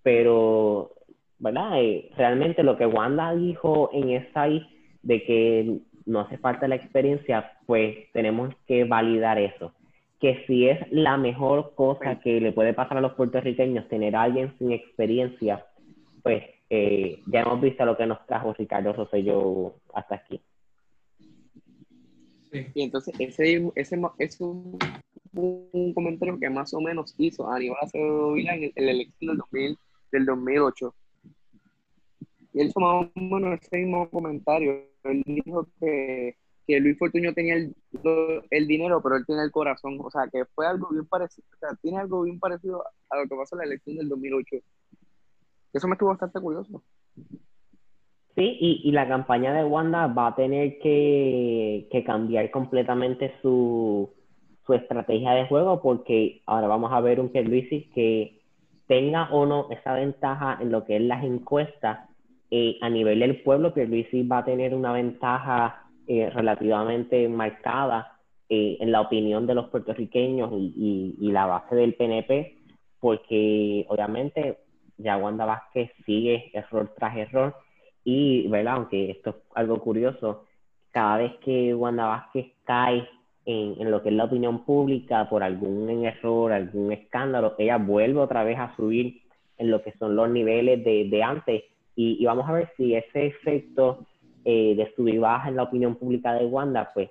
pero, 0.02 0.90
¿verdad? 1.38 1.80
Eh, 1.80 2.10
realmente 2.14 2.62
lo 2.62 2.76
que 2.76 2.84
Wanda 2.84 3.34
dijo 3.34 3.88
en 3.94 4.10
esa 4.10 4.44
de 5.02 5.24
que 5.24 5.78
no 6.04 6.20
hace 6.20 6.36
falta 6.36 6.68
la 6.68 6.74
experiencia, 6.74 7.52
pues 7.64 8.12
tenemos 8.12 8.54
que 8.66 8.84
validar 8.84 9.38
eso 9.38 9.72
que 10.24 10.42
si 10.46 10.66
es 10.66 10.80
la 10.90 11.18
mejor 11.18 11.74
cosa 11.74 12.18
que 12.18 12.40
le 12.40 12.52
puede 12.52 12.72
pasar 12.72 12.96
a 12.96 13.02
los 13.02 13.12
puertorriqueños 13.12 13.86
tener 13.90 14.16
a 14.16 14.22
alguien 14.22 14.56
sin 14.56 14.72
experiencia, 14.72 15.66
pues 16.22 16.42
eh, 16.70 17.20
ya 17.26 17.42
hemos 17.42 17.60
visto 17.60 17.84
lo 17.84 17.94
que 17.94 18.06
nos 18.06 18.24
trajo 18.24 18.54
Ricardo 18.54 18.94
Rosselló 18.94 19.74
hasta 19.92 20.14
aquí. 20.14 20.40
Sí. 22.50 22.66
Y 22.72 22.84
entonces 22.84 23.14
ese, 23.18 23.70
ese 23.74 24.00
es 24.18 24.40
un, 24.40 24.78
comentario 25.92 26.40
que 26.40 26.48
más 26.48 26.72
o 26.72 26.80
menos 26.80 27.14
hizo 27.18 27.46
Aníbal 27.46 27.76
Acevedo 27.82 28.32
Vila 28.32 28.54
en, 28.54 28.72
en, 28.74 28.86
la 28.86 28.92
elección 28.92 29.28
del, 29.28 29.36
2000, 29.36 29.78
del 30.10 30.24
2008. 30.24 30.94
Y 32.54 32.60
él 32.62 32.68
hizo 32.68 32.80
más 32.80 33.10
o 33.14 33.20
menos 33.20 33.60
ese 33.60 33.76
mismo 33.76 34.08
comentario. 34.08 34.86
Él 35.02 35.22
dijo 35.26 35.68
que 35.78 36.38
que 36.66 36.80
Luis 36.80 36.98
Fortuño 36.98 37.32
tenía 37.34 37.54
el, 37.54 37.74
el, 38.50 38.66
dinero, 38.66 39.00
pero 39.02 39.16
él 39.16 39.26
tiene 39.26 39.42
el 39.42 39.50
corazón. 39.50 39.98
O 40.00 40.10
sea, 40.10 40.28
que 40.32 40.44
fue 40.54 40.66
algo 40.66 40.88
bien 40.90 41.06
parecido, 41.06 41.46
o 41.54 41.58
sea, 41.58 41.70
tiene 41.80 41.98
algo 41.98 42.22
bien 42.22 42.38
parecido 42.38 42.84
a 43.10 43.16
lo 43.16 43.28
que 43.28 43.36
pasó 43.36 43.56
en 43.56 43.58
la 43.58 43.64
elección 43.64 43.96
del 43.96 44.08
2008. 44.08 44.56
Eso 45.72 45.88
me 45.88 45.94
estuvo 45.94 46.10
bastante 46.10 46.40
curioso. 46.40 46.82
Sí, 48.34 48.56
y, 48.60 48.80
y 48.84 48.92
la 48.92 49.06
campaña 49.06 49.54
de 49.54 49.64
Wanda 49.64 50.08
va 50.08 50.28
a 50.28 50.34
tener 50.34 50.78
que, 50.78 51.88
que 51.90 52.02
cambiar 52.02 52.50
completamente 52.50 53.32
su, 53.40 54.10
su 54.66 54.74
estrategia 54.74 55.32
de 55.32 55.46
juego 55.46 55.80
porque 55.82 56.42
ahora 56.46 56.66
vamos 56.66 56.92
a 56.92 57.00
ver 57.00 57.20
un 57.20 57.28
Pierluisi 57.28 57.90
que 57.94 58.40
tenga 58.86 59.28
o 59.30 59.46
no 59.46 59.68
esa 59.70 59.94
ventaja 59.94 60.58
en 60.60 60.72
lo 60.72 60.84
que 60.84 60.96
es 60.96 61.02
las 61.02 61.22
encuestas 61.24 62.08
eh, 62.50 62.78
a 62.80 62.88
nivel 62.88 63.20
del 63.20 63.42
pueblo, 63.42 63.74
Pierluisi 63.74 64.22
va 64.22 64.38
a 64.38 64.44
tener 64.44 64.74
una 64.74 64.92
ventaja 64.92 65.83
eh, 66.06 66.30
relativamente 66.30 67.28
marcada 67.28 68.18
eh, 68.48 68.76
en 68.80 68.92
la 68.92 69.00
opinión 69.00 69.46
de 69.46 69.54
los 69.54 69.68
puertorriqueños 69.68 70.50
y, 70.52 71.16
la 71.20 71.46
base 71.46 71.74
del 71.74 71.94
PNP, 71.94 72.58
porque 73.00 73.86
obviamente 73.88 74.58
ya 74.98 75.16
Wanda 75.16 75.44
Vázquez 75.44 75.90
sigue 76.06 76.50
error 76.52 76.92
tras 76.96 77.16
error 77.16 77.56
y, 78.04 78.46
¿verdad? 78.48 78.74
Aunque 78.74 79.10
esto 79.10 79.30
es 79.30 79.36
algo 79.54 79.80
curioso, 79.80 80.44
cada 80.90 81.16
vez 81.18 81.32
que 81.44 81.74
Wanda 81.74 82.06
Vázquez 82.06 82.52
cae 82.64 83.08
en, 83.46 83.90
lo 83.90 84.02
que 84.02 84.10
es 84.10 84.14
la 84.14 84.24
opinión 84.24 84.64
pública 84.64 85.28
por 85.28 85.42
algún 85.42 86.04
error, 86.04 86.52
algún 86.52 86.92
escándalo, 86.92 87.54
ella 87.58 87.78
vuelve 87.78 88.20
otra 88.20 88.44
vez 88.44 88.58
a 88.58 88.74
subir 88.76 89.22
en 89.58 89.70
lo 89.70 89.82
que 89.82 89.92
son 89.98 90.16
los 90.16 90.30
niveles 90.30 90.84
de, 90.84 91.08
de 91.08 91.22
antes. 91.22 91.64
Y, 91.96 92.24
vamos 92.24 92.48
a 92.48 92.52
ver 92.52 92.70
si 92.76 92.94
ese 92.94 93.26
efecto 93.26 94.06
eh, 94.44 94.74
de 94.76 94.92
subir 94.94 95.20
baja 95.20 95.48
en 95.48 95.56
la 95.56 95.64
opinión 95.64 95.96
pública 95.96 96.32
de 96.34 96.44
Wanda, 96.44 96.90
pues 96.92 97.10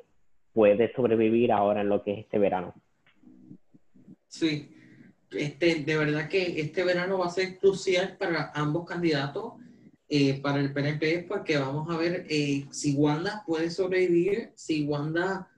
puede 0.54 0.93
sobrevivir 0.93 1.52
ahora 1.52 1.82
en 1.82 1.89
lo 1.89 2.04
que 2.04 2.13
es 2.13 2.19
este 2.19 2.38
verano. 2.38 2.74
Sí, 4.28 4.69
este, 5.32 5.84
de 5.84 5.98
verdad 5.98 6.30
que 6.30 6.60
este 6.62 6.84
verano 6.84 7.19
va 7.19 7.28
a 7.28 7.32
ser 7.32 7.58
crucial 7.58 8.17
para 8.17 8.52
ambos 8.54 8.86
candidatos 8.86 9.54
eh, 10.10 10.39
para 10.41 10.60
el 10.60 10.72
PNP 10.72 11.26
porque 11.28 11.58
vamos 11.58 11.89
a 11.89 11.98
ver 11.98 12.26
eh, 12.30 12.65
si 12.72 12.93
Wanda 12.93 13.43
puede 13.48 13.72
sobrevivir, 13.72 14.52
si 14.56 14.86
Wanda 14.86 15.50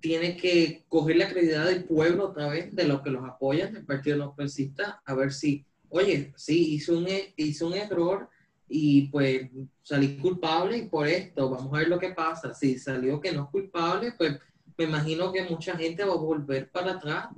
tiene 0.00 0.36
que 0.36 0.84
coger 0.88 1.16
la 1.16 1.28
credibilidad 1.28 1.66
del 1.66 1.84
pueblo 1.84 2.28
otra 2.28 2.48
vez, 2.48 2.74
de 2.74 2.88
los 2.88 3.02
que 3.02 3.10
los 3.10 3.24
apoyan, 3.24 3.72
del 3.72 3.84
Partido 3.84 4.16
de 4.16 4.24
los 4.24 4.34
Progresistas, 4.34 4.94
a 5.04 5.14
ver 5.14 5.32
si, 5.32 5.64
oye, 5.90 6.32
sí, 6.36 6.74
hizo 6.74 6.98
un, 6.98 7.06
e, 7.06 7.34
hizo 7.36 7.66
un 7.68 7.74
error 7.74 8.28
y 8.72 9.08
pues 9.08 9.50
salí 9.82 10.16
culpable 10.16 10.84
por 10.84 11.08
esto, 11.08 11.50
vamos 11.50 11.74
a 11.74 11.78
ver 11.78 11.88
lo 11.88 11.98
que 11.98 12.10
pasa. 12.10 12.54
Si 12.54 12.78
salió 12.78 13.20
que 13.20 13.32
no 13.32 13.42
es 13.44 13.50
culpable, 13.50 14.12
pues 14.16 14.38
me 14.78 14.84
imagino 14.84 15.32
que 15.32 15.42
mucha 15.42 15.76
gente 15.76 16.04
va 16.04 16.14
a 16.14 16.18
volver 16.18 16.70
para 16.70 16.92
atrás 16.92 17.28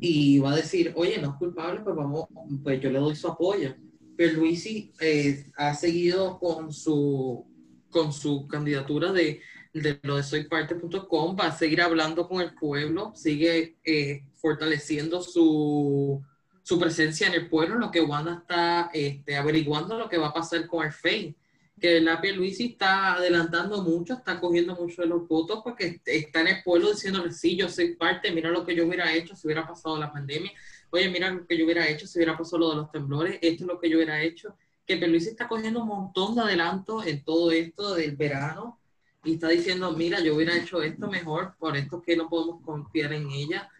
y 0.00 0.38
va 0.38 0.52
a 0.52 0.56
decir, 0.56 0.94
oye, 0.96 1.20
no 1.20 1.32
es 1.32 1.34
culpable, 1.34 1.80
pues 1.80 1.94
vamos, 1.94 2.28
pues 2.62 2.80
yo 2.80 2.90
le 2.90 2.98
doy 2.98 3.14
su 3.14 3.28
apoyo. 3.28 3.74
Pero 4.16 4.38
Luisi 4.38 4.90
eh, 5.00 5.44
ha 5.56 5.74
seguido 5.74 6.38
con 6.38 6.72
su, 6.72 7.44
con 7.90 8.14
su 8.14 8.48
candidatura 8.48 9.12
de, 9.12 9.42
de 9.74 10.00
lo 10.02 10.16
de 10.16 10.22
soyparte.com, 10.22 11.36
va 11.38 11.48
a 11.48 11.58
seguir 11.58 11.82
hablando 11.82 12.26
con 12.26 12.40
el 12.40 12.54
pueblo, 12.54 13.12
sigue 13.14 13.76
eh, 13.84 14.24
fortaleciendo 14.36 15.20
su, 15.20 16.22
su, 16.64 16.78
presencia 16.80 17.28
en 17.28 17.34
el 17.34 17.48
pueblo, 17.48 17.76
lo 17.76 17.90
que 17.90 18.00
Wanda 18.00 18.38
está 18.40 18.90
este, 18.92 19.36
averiguando 19.36 19.96
lo 19.98 20.08
que 20.08 20.18
va 20.18 20.28
a 20.28 20.34
pasar 20.34 20.66
con 20.66 20.84
el 20.84 20.92
FEI. 20.92 21.34
Que 21.80 22.00
la 22.00 22.20
Luisi 22.34 22.66
está 22.66 23.14
adelantando 23.14 23.82
mucho, 23.82 24.14
está 24.14 24.40
cogiendo 24.40 24.74
mucho 24.74 25.02
de 25.02 25.08
los 25.08 25.28
votos 25.28 25.60
porque 25.62 26.00
está 26.04 26.40
en 26.40 26.48
el 26.48 26.62
pueblo 26.62 26.90
diciéndole, 26.92 27.32
sí, 27.32 27.56
yo 27.56 27.68
soy 27.68 27.94
parte, 27.94 28.30
mira 28.32 28.50
lo 28.50 28.64
que 28.64 28.74
yo 28.74 28.86
hubiera 28.86 29.12
hecho 29.12 29.36
si 29.36 29.46
hubiera 29.46 29.66
pasado 29.66 29.98
la 29.98 30.12
pandemia, 30.12 30.52
oye, 30.90 31.08
mira 31.10 31.30
lo 31.30 31.46
que 31.46 31.58
yo 31.58 31.64
hubiera 31.64 31.88
hecho 31.88 32.06
si 32.06 32.18
hubiera 32.18 32.38
pasado 32.38 32.58
lo 32.58 32.70
de 32.70 32.76
los 32.76 32.92
temblores, 32.92 33.38
esto 33.42 33.64
es 33.64 33.68
lo 33.68 33.80
que 33.80 33.90
yo 33.90 33.96
hubiera 33.96 34.22
hecho. 34.22 34.56
Que 34.86 34.96
Luis 34.96 35.26
está 35.26 35.48
cogiendo 35.48 35.82
un 35.82 35.88
montón 35.88 36.34
de 36.34 36.42
adelanto 36.42 37.02
en 37.02 37.24
todo 37.24 37.50
esto 37.50 37.94
del 37.94 38.16
verano 38.16 38.78
y 39.24 39.34
está 39.34 39.48
diciendo, 39.48 39.92
mira, 39.92 40.20
yo 40.20 40.34
hubiera 40.36 40.56
hecho 40.56 40.82
esto 40.82 41.08
mejor, 41.08 41.54
por 41.58 41.76
esto 41.76 42.02
que 42.02 42.16
no 42.16 42.28
podemos 42.28 42.62
confiar 42.62 43.12
en 43.14 43.30
ella. 43.30 43.70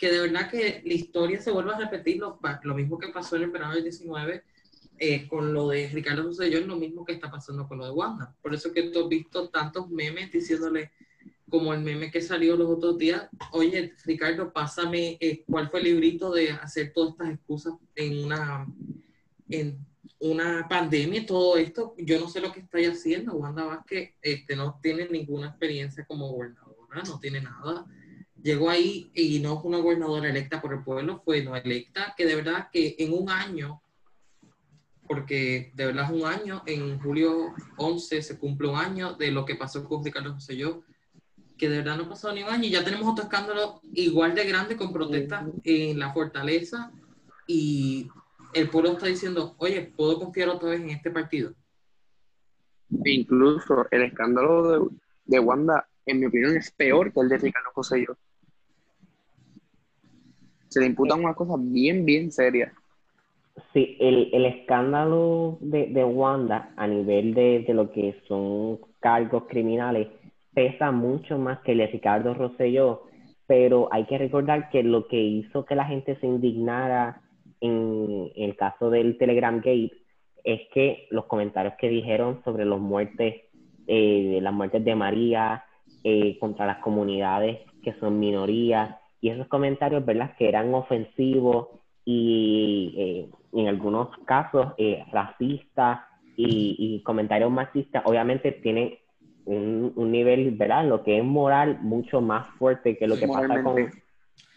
Que 0.00 0.10
de 0.10 0.20
verdad 0.20 0.50
que 0.50 0.82
la 0.84 0.94
historia 0.94 1.40
se 1.42 1.50
vuelve 1.50 1.74
a 1.74 1.78
repetir, 1.78 2.16
lo, 2.16 2.40
lo 2.62 2.74
mismo 2.74 2.98
que 2.98 3.08
pasó 3.08 3.36
en 3.36 3.42
el 3.42 3.50
verano 3.50 3.74
del 3.74 3.84
19 3.84 4.42
eh, 5.02 5.26
con 5.28 5.54
lo 5.54 5.68
de 5.68 5.88
Ricardo 5.88 6.24
Rosselló, 6.24 6.58
es 6.58 6.66
lo 6.66 6.76
mismo 6.76 7.06
que 7.06 7.12
está 7.12 7.30
pasando 7.30 7.66
con 7.66 7.78
lo 7.78 7.86
de 7.86 7.90
Wanda. 7.90 8.36
Por 8.42 8.54
eso 8.54 8.70
que 8.70 8.90
tú 8.90 9.00
has 9.00 9.08
visto 9.08 9.48
tantos 9.48 9.88
memes 9.88 10.30
diciéndole, 10.30 10.90
como 11.48 11.72
el 11.72 11.80
meme 11.80 12.10
que 12.10 12.20
salió 12.20 12.54
los 12.54 12.68
otros 12.68 12.98
días, 12.98 13.28
oye, 13.52 13.94
Ricardo, 14.04 14.52
pásame 14.52 15.16
eh, 15.20 15.42
cuál 15.46 15.70
fue 15.70 15.80
el 15.80 15.86
librito 15.86 16.30
de 16.32 16.50
hacer 16.50 16.92
todas 16.92 17.12
estas 17.12 17.30
excusas 17.30 17.74
en 17.94 18.24
una, 18.26 18.66
en 19.48 19.86
una 20.18 20.66
pandemia 20.68 21.20
y 21.20 21.26
todo 21.26 21.56
esto. 21.56 21.94
Yo 21.96 22.20
no 22.20 22.28
sé 22.28 22.42
lo 22.42 22.52
que 22.52 22.60
estáis 22.60 22.90
haciendo. 22.90 23.32
Wanda 23.34 23.64
Vázquez 23.64 24.12
este, 24.20 24.54
no 24.54 24.78
tiene 24.82 25.08
ninguna 25.08 25.48
experiencia 25.48 26.04
como 26.04 26.28
gobernadora, 26.28 27.02
no 27.06 27.18
tiene 27.18 27.40
nada. 27.40 27.86
Llegó 28.42 28.70
ahí 28.70 29.10
y 29.14 29.40
no 29.40 29.60
fue 29.60 29.70
una 29.70 29.80
gobernadora 29.80 30.30
electa 30.30 30.60
por 30.60 30.72
el 30.72 30.82
pueblo, 30.82 31.22
fue 31.24 31.42
no 31.42 31.56
electa, 31.56 32.14
que 32.16 32.26
de 32.26 32.36
verdad 32.36 32.68
que 32.72 32.96
en 32.98 33.12
un 33.12 33.28
año, 33.28 33.82
porque 35.06 35.72
de 35.74 35.86
verdad 35.86 36.04
es 36.04 36.22
un 36.22 36.26
año, 36.26 36.62
en 36.66 36.98
julio 37.00 37.54
11 37.76 38.22
se 38.22 38.38
cumple 38.38 38.68
un 38.68 38.76
año 38.76 39.14
de 39.14 39.30
lo 39.30 39.44
que 39.44 39.56
pasó 39.56 39.84
con 39.84 40.04
Ricardo 40.04 40.34
José 40.34 40.56
yo 40.56 40.82
que 41.60 41.68
de 41.68 41.76
verdad 41.76 41.98
no 41.98 42.04
ha 42.04 42.08
pasado 42.08 42.32
ni 42.32 42.42
un 42.42 42.48
año 42.48 42.64
y 42.64 42.70
ya 42.70 42.82
tenemos 42.82 43.06
otro 43.06 43.24
escándalo 43.24 43.82
igual 43.92 44.34
de 44.34 44.46
grande 44.46 44.76
con 44.76 44.94
protestas 44.94 45.44
en 45.62 45.98
la 45.98 46.10
fortaleza 46.10 46.90
y 47.46 48.08
el 48.54 48.70
pueblo 48.70 48.92
está 48.92 49.06
diciendo, 49.06 49.54
oye, 49.58 49.92
¿puedo 49.94 50.18
confiar 50.18 50.48
otra 50.48 50.70
vez 50.70 50.80
en 50.80 50.88
este 50.88 51.10
partido? 51.10 51.52
Incluso 53.04 53.86
el 53.90 54.04
escándalo 54.04 54.70
de, 54.70 54.88
de, 55.26 55.38
Wanda, 55.38 55.86
en 56.06 56.20
mi 56.20 56.26
opinión, 56.26 56.56
es 56.56 56.70
peor 56.70 57.12
que 57.12 57.20
el 57.20 57.28
de 57.28 57.36
Ricardo 57.36 57.70
José 57.74 58.06
yo. 58.06 58.16
Se 60.70 60.80
le 60.80 60.86
imputan 60.86 61.20
unas 61.20 61.36
cosas 61.36 61.56
bien, 61.60 62.04
bien 62.04 62.32
serias. 62.32 62.72
Sí, 63.74 63.96
el, 64.00 64.30
el 64.32 64.46
escándalo 64.46 65.58
de, 65.60 65.88
de, 65.88 66.04
Wanda 66.04 66.72
a 66.76 66.86
nivel 66.86 67.34
de, 67.34 67.64
de 67.66 67.74
lo 67.74 67.90
que 67.90 68.16
son 68.26 68.78
cargos 69.00 69.44
criminales 69.48 70.08
pesa 70.54 70.90
mucho 70.90 71.38
más 71.38 71.60
que 71.60 71.72
el 71.72 71.78
de 71.78 71.88
Ricardo 71.88 72.34
Rosselló, 72.34 73.02
pero 73.46 73.88
hay 73.92 74.06
que 74.06 74.18
recordar 74.18 74.70
que 74.70 74.82
lo 74.82 75.06
que 75.08 75.20
hizo 75.20 75.64
que 75.64 75.74
la 75.74 75.84
gente 75.84 76.16
se 76.20 76.26
indignara 76.26 77.20
en, 77.60 78.30
el 78.36 78.56
caso 78.56 78.90
del 78.90 79.18
Telegram 79.18 79.56
Gate 79.56 79.92
es 80.44 80.60
que 80.72 81.06
los 81.10 81.26
comentarios 81.26 81.74
que 81.78 81.88
dijeron 81.88 82.40
sobre 82.44 82.64
los 82.64 82.80
muertes, 82.80 83.42
eh, 83.86 84.38
las 84.40 84.54
muertes 84.54 84.84
de 84.84 84.94
María 84.94 85.64
eh, 86.02 86.38
contra 86.38 86.66
las 86.66 86.78
comunidades 86.78 87.58
que 87.82 87.92
son 87.94 88.18
minorías, 88.18 88.96
y 89.20 89.30
esos 89.30 89.46
comentarios, 89.48 90.04
¿verdad?, 90.04 90.34
que 90.36 90.48
eran 90.48 90.72
ofensivos 90.74 91.68
y 92.04 92.94
eh, 92.96 93.28
en 93.52 93.68
algunos 93.68 94.08
casos 94.24 94.72
eh, 94.78 95.04
racistas 95.12 96.00
y, 96.36 96.76
y, 96.78 97.02
comentarios 97.02 97.50
machistas, 97.50 98.02
obviamente 98.06 98.52
tienen 98.52 98.94
un, 99.44 99.92
un, 99.94 100.10
nivel, 100.10 100.52
¿verdad? 100.52 100.88
Lo 100.88 101.02
que 101.02 101.18
es 101.18 101.24
moral 101.24 101.78
mucho 101.82 102.20
más 102.22 102.48
fuerte 102.56 102.96
que 102.96 103.06
lo 103.06 103.18
que 103.18 103.28
pasa 103.28 103.62
con, 103.62 103.90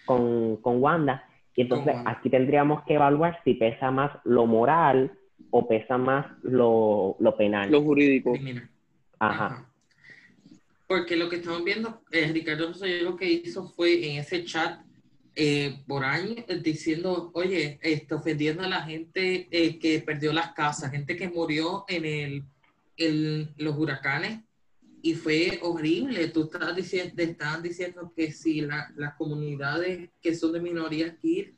con, 0.06 0.58
con, 0.58 0.82
Wanda. 0.82 1.28
Y 1.56 1.62
entonces 1.64 1.96
aquí 2.06 2.30
tendríamos 2.30 2.84
que 2.84 2.94
evaluar 2.94 3.40
si 3.44 3.56
pesa 3.56 3.92
más 3.92 4.12
lo 4.24 4.46
moral 4.46 5.12
o 5.52 5.68
pesa 5.68 5.98
más 5.98 6.26
lo, 6.42 7.18
lo 7.20 7.36
penal. 7.36 7.70
Lo 7.70 7.82
jurídico. 7.82 8.34
Ajá. 9.20 9.68
Porque 10.94 11.16
lo 11.16 11.28
que 11.28 11.38
estamos 11.38 11.64
viendo, 11.64 12.04
eh, 12.12 12.32
Ricardo 12.32 12.72
lo 13.02 13.18
que 13.18 13.28
hizo 13.28 13.68
fue 13.68 14.12
en 14.12 14.20
ese 14.20 14.46
chat 14.46 14.80
eh, 15.34 15.82
por 15.88 16.06
año 16.06 16.36
eh, 16.48 16.60
diciendo, 16.64 17.32
oye, 17.34 17.80
está 17.82 18.18
ofendiendo 18.18 18.62
a 18.62 18.68
la 18.68 18.84
gente 18.84 19.48
eh, 19.50 19.80
que 19.80 20.02
perdió 20.02 20.32
las 20.32 20.54
casas, 20.54 20.92
gente 20.92 21.16
que 21.16 21.30
murió 21.30 21.84
en 21.88 22.06
el, 22.06 22.44
el, 22.96 23.50
los 23.58 23.76
huracanes 23.76 24.42
y 25.02 25.16
fue 25.16 25.58
horrible. 25.64 26.28
Tú 26.28 26.44
estabas 26.44 26.76
diciendo, 26.76 27.24
estaban 27.24 27.64
diciendo 27.64 28.14
que 28.16 28.32
si 28.32 28.62
la, 28.62 28.94
las 28.96 29.16
comunidades 29.16 30.12
que 30.22 30.36
son 30.36 30.52
de 30.52 30.62
minoría 30.62 31.08
aquí, 31.08 31.56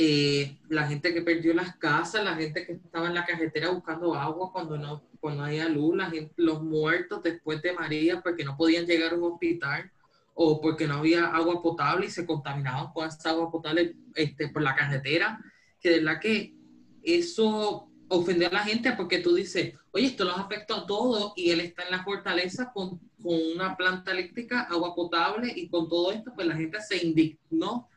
eh, 0.00 0.56
la 0.68 0.86
gente 0.86 1.12
que 1.12 1.22
perdió 1.22 1.52
las 1.54 1.76
casas, 1.76 2.22
la 2.22 2.36
gente 2.36 2.64
que 2.64 2.74
estaba 2.74 3.08
en 3.08 3.14
la 3.14 3.24
carretera 3.24 3.70
buscando 3.70 4.14
agua 4.14 4.52
cuando 4.52 4.78
no, 4.78 5.02
cuando 5.18 5.42
había 5.42 5.68
luz, 5.68 5.96
la 5.96 6.08
gente, 6.08 6.32
los 6.36 6.62
muertos 6.62 7.20
después 7.20 7.60
de 7.62 7.72
María 7.72 8.20
porque 8.20 8.44
no 8.44 8.56
podían 8.56 8.86
llegar 8.86 9.12
a 9.12 9.16
un 9.16 9.24
hospital 9.24 9.90
o 10.34 10.60
porque 10.60 10.86
no 10.86 10.98
había 10.98 11.26
agua 11.26 11.60
potable 11.60 12.06
y 12.06 12.10
se 12.10 12.24
contaminaban 12.24 12.92
con 12.92 13.08
esa 13.08 13.30
agua 13.30 13.50
potable 13.50 13.96
este, 14.14 14.46
por 14.50 14.62
la 14.62 14.76
carretera, 14.76 15.40
que 15.80 15.90
de 15.90 15.98
verdad 15.98 16.20
que 16.20 16.54
eso 17.02 17.90
ofender 18.06 18.50
a 18.50 18.58
la 18.58 18.64
gente 18.64 18.92
porque 18.92 19.18
tú 19.18 19.34
dices, 19.34 19.74
oye, 19.90 20.06
esto 20.06 20.24
los 20.24 20.38
afecta 20.38 20.76
a 20.76 20.86
todos 20.86 21.32
y 21.34 21.50
él 21.50 21.60
está 21.60 21.82
en 21.82 21.90
la 21.90 22.04
fortaleza 22.04 22.70
con, 22.72 23.00
con, 23.20 23.34
una 23.52 23.76
planta 23.76 24.12
eléctrica, 24.12 24.60
agua 24.70 24.94
potable 24.94 25.52
y 25.56 25.68
con 25.68 25.88
todo 25.88 26.12
esto, 26.12 26.32
pues 26.36 26.46
la 26.46 26.54
gente 26.54 26.80
se 26.82 27.04
indignó 27.04 27.88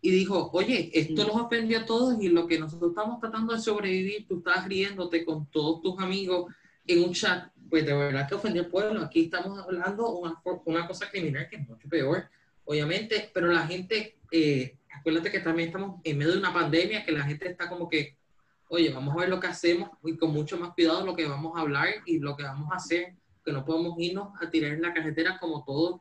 y 0.00 0.10
dijo, 0.10 0.50
oye, 0.52 0.90
esto 0.94 1.24
los 1.24 1.36
ofendió 1.36 1.80
a 1.80 1.86
todos 1.86 2.22
y 2.22 2.28
lo 2.28 2.46
que 2.46 2.58
nosotros 2.58 2.90
estamos 2.90 3.20
tratando 3.20 3.54
de 3.54 3.60
sobrevivir, 3.60 4.26
tú 4.28 4.38
estás 4.38 4.66
riéndote 4.66 5.24
con 5.24 5.46
todos 5.46 5.82
tus 5.82 5.98
amigos 5.98 6.52
en 6.86 7.02
un 7.02 7.12
chat 7.12 7.50
pues 7.68 7.84
de 7.84 7.94
verdad 7.94 8.28
que 8.28 8.34
ofendió 8.34 8.62
al 8.62 8.68
pueblo. 8.68 9.02
Aquí 9.02 9.24
estamos 9.24 9.58
hablando 9.58 10.10
una, 10.10 10.40
una 10.64 10.86
cosa 10.86 11.10
criminal 11.10 11.48
que 11.48 11.56
es 11.56 11.68
mucho 11.68 11.88
peor, 11.88 12.28
obviamente, 12.64 13.30
pero 13.32 13.48
la 13.48 13.66
gente, 13.66 14.18
eh, 14.30 14.76
acuérdate 14.92 15.30
que 15.30 15.40
también 15.40 15.68
estamos 15.68 16.00
en 16.04 16.18
medio 16.18 16.32
de 16.32 16.38
una 16.38 16.52
pandemia, 16.52 17.04
que 17.04 17.12
la 17.12 17.24
gente 17.24 17.48
está 17.48 17.68
como 17.68 17.88
que, 17.88 18.16
oye, 18.68 18.90
vamos 18.90 19.14
a 19.14 19.20
ver 19.20 19.28
lo 19.28 19.40
que 19.40 19.46
hacemos 19.46 19.90
y 20.04 20.16
con 20.16 20.32
mucho 20.32 20.58
más 20.58 20.74
cuidado 20.74 21.04
lo 21.04 21.14
que 21.14 21.26
vamos 21.26 21.56
a 21.56 21.60
hablar 21.60 21.88
y 22.06 22.18
lo 22.18 22.36
que 22.36 22.42
vamos 22.42 22.72
a 22.72 22.76
hacer, 22.76 23.14
que 23.44 23.52
no 23.52 23.64
podemos 23.64 23.98
irnos 23.98 24.30
a 24.40 24.50
tirar 24.50 24.72
en 24.72 24.82
la 24.82 24.92
carretera 24.92 25.38
como 25.38 25.64
todos 25.64 26.00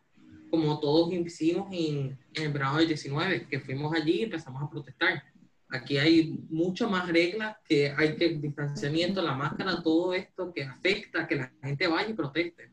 como 0.50 0.80
todos 0.80 1.14
hicimos 1.14 1.68
en, 1.72 2.18
en 2.34 2.44
el 2.44 2.52
verano 2.52 2.78
del 2.78 2.88
19, 2.88 3.48
que 3.48 3.60
fuimos 3.60 3.94
allí 3.94 4.20
y 4.20 4.24
empezamos 4.24 4.62
a 4.64 4.70
protestar. 4.70 5.24
Aquí 5.70 5.98
hay 5.98 6.40
muchas 6.50 6.90
más 6.90 7.10
reglas, 7.10 7.58
que 7.68 7.92
hay 7.92 8.16
que 8.16 8.30
distanciamiento, 8.30 9.22
la 9.22 9.34
máscara, 9.34 9.84
todo 9.84 10.14
esto 10.14 10.54
que 10.54 10.64
afecta 10.64 11.28
que 11.28 11.36
la 11.36 11.52
gente 11.62 11.88
vaya 11.88 12.10
y 12.10 12.14
proteste. 12.14 12.72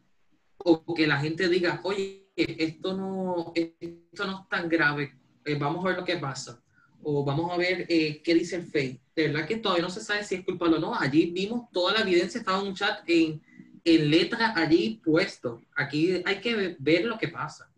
O 0.58 0.94
que 0.94 1.06
la 1.06 1.18
gente 1.18 1.48
diga, 1.48 1.80
oye, 1.82 2.30
esto 2.36 2.96
no, 2.96 3.52
esto 3.54 4.26
no 4.26 4.42
es 4.42 4.48
tan 4.48 4.68
grave, 4.68 5.12
eh, 5.44 5.56
vamos 5.56 5.84
a 5.84 5.88
ver 5.88 5.98
lo 5.98 6.04
que 6.04 6.16
pasa. 6.16 6.62
O 7.02 7.24
vamos 7.24 7.52
a 7.52 7.56
ver 7.56 7.84
eh, 7.88 8.22
qué 8.22 8.34
dice 8.34 8.56
el 8.56 8.66
FEI. 8.66 9.00
De 9.14 9.28
verdad 9.28 9.46
que 9.46 9.56
todavía 9.56 9.82
no 9.84 9.90
se 9.90 10.00
sabe 10.00 10.24
si 10.24 10.36
es 10.36 10.44
culpable 10.44 10.76
o 10.76 10.80
no. 10.80 10.94
Allí 10.94 11.26
vimos 11.32 11.70
toda 11.72 11.94
la 11.94 12.00
evidencia, 12.00 12.38
estaba 12.38 12.60
en 12.60 12.68
un 12.68 12.74
chat 12.74 13.00
en, 13.06 13.42
en 13.84 14.10
letra 14.10 14.54
allí 14.56 15.00
puesto. 15.04 15.60
Aquí 15.76 16.22
hay 16.24 16.40
que 16.40 16.76
ver 16.78 17.04
lo 17.04 17.18
que 17.18 17.28
pasa. 17.28 17.70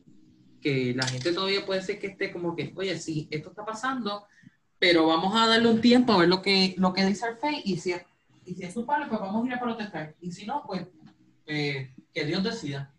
Que 0.61 0.95
la 0.95 1.07
gente 1.07 1.33
todavía 1.33 1.67
puede 1.67 1.83
ser 1.83 1.99
que 1.99 2.09
esté 2.09 2.33
como 2.33 2.55
que, 2.55 2.73
oye, 2.77 2.97
sí, 2.99 3.29
esto 3.31 3.51
está 3.51 3.65
pasando, 3.65 4.25
pero 4.79 5.07
vamos 5.07 5.35
a 5.35 5.47
darle 5.47 5.69
un 5.69 5.81
tiempo 5.81 6.13
a 6.13 6.19
ver 6.19 6.29
lo 6.29 6.43
que, 6.43 6.75
lo 6.79 6.93
que 6.93 7.05
dice 7.05 7.27
el 7.27 7.37
FEI 7.37 7.63
y 7.65 7.77
si, 7.77 7.95
y 8.45 8.55
si 8.55 8.65
es 8.65 8.75
culpable, 8.75 9.07
pues 9.09 9.21
vamos 9.21 9.45
a 9.45 9.47
ir 9.47 9.55
a 9.55 9.61
protestar. 9.61 10.15
Y 10.21 10.31
si 10.33 10.47
no, 10.47 10.63
pues 10.67 10.87
eh, 11.47 11.91
que 12.13 12.25
Dios 12.25 12.43
decida. 12.43 12.93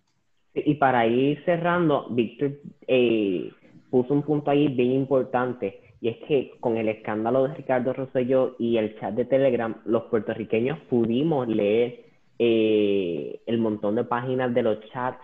Y 0.53 0.75
para 0.75 1.05
ir 1.05 1.43
cerrando, 1.45 2.07
Víctor 2.09 2.59
eh, 2.87 3.51
puso 3.89 4.13
un 4.13 4.23
punto 4.23 4.51
ahí 4.51 4.67
bien 4.67 4.91
importante, 4.91 5.81
y 6.01 6.09
es 6.09 6.17
que 6.27 6.51
con 6.59 6.77
el 6.77 6.89
escándalo 6.89 7.47
de 7.47 7.55
Ricardo 7.55 7.93
Rosselló 7.93 8.55
y 8.59 8.77
el 8.77 8.99
chat 8.99 9.13
de 9.13 9.25
Telegram, 9.25 9.75
los 9.85 10.03
puertorriqueños 10.05 10.79
pudimos 10.89 11.47
leer 11.47 12.06
eh, 12.39 13.41
el 13.45 13.57
montón 13.57 13.95
de 13.95 14.03
páginas 14.03 14.53
de 14.53 14.63
los 14.63 14.79
chats 14.89 15.23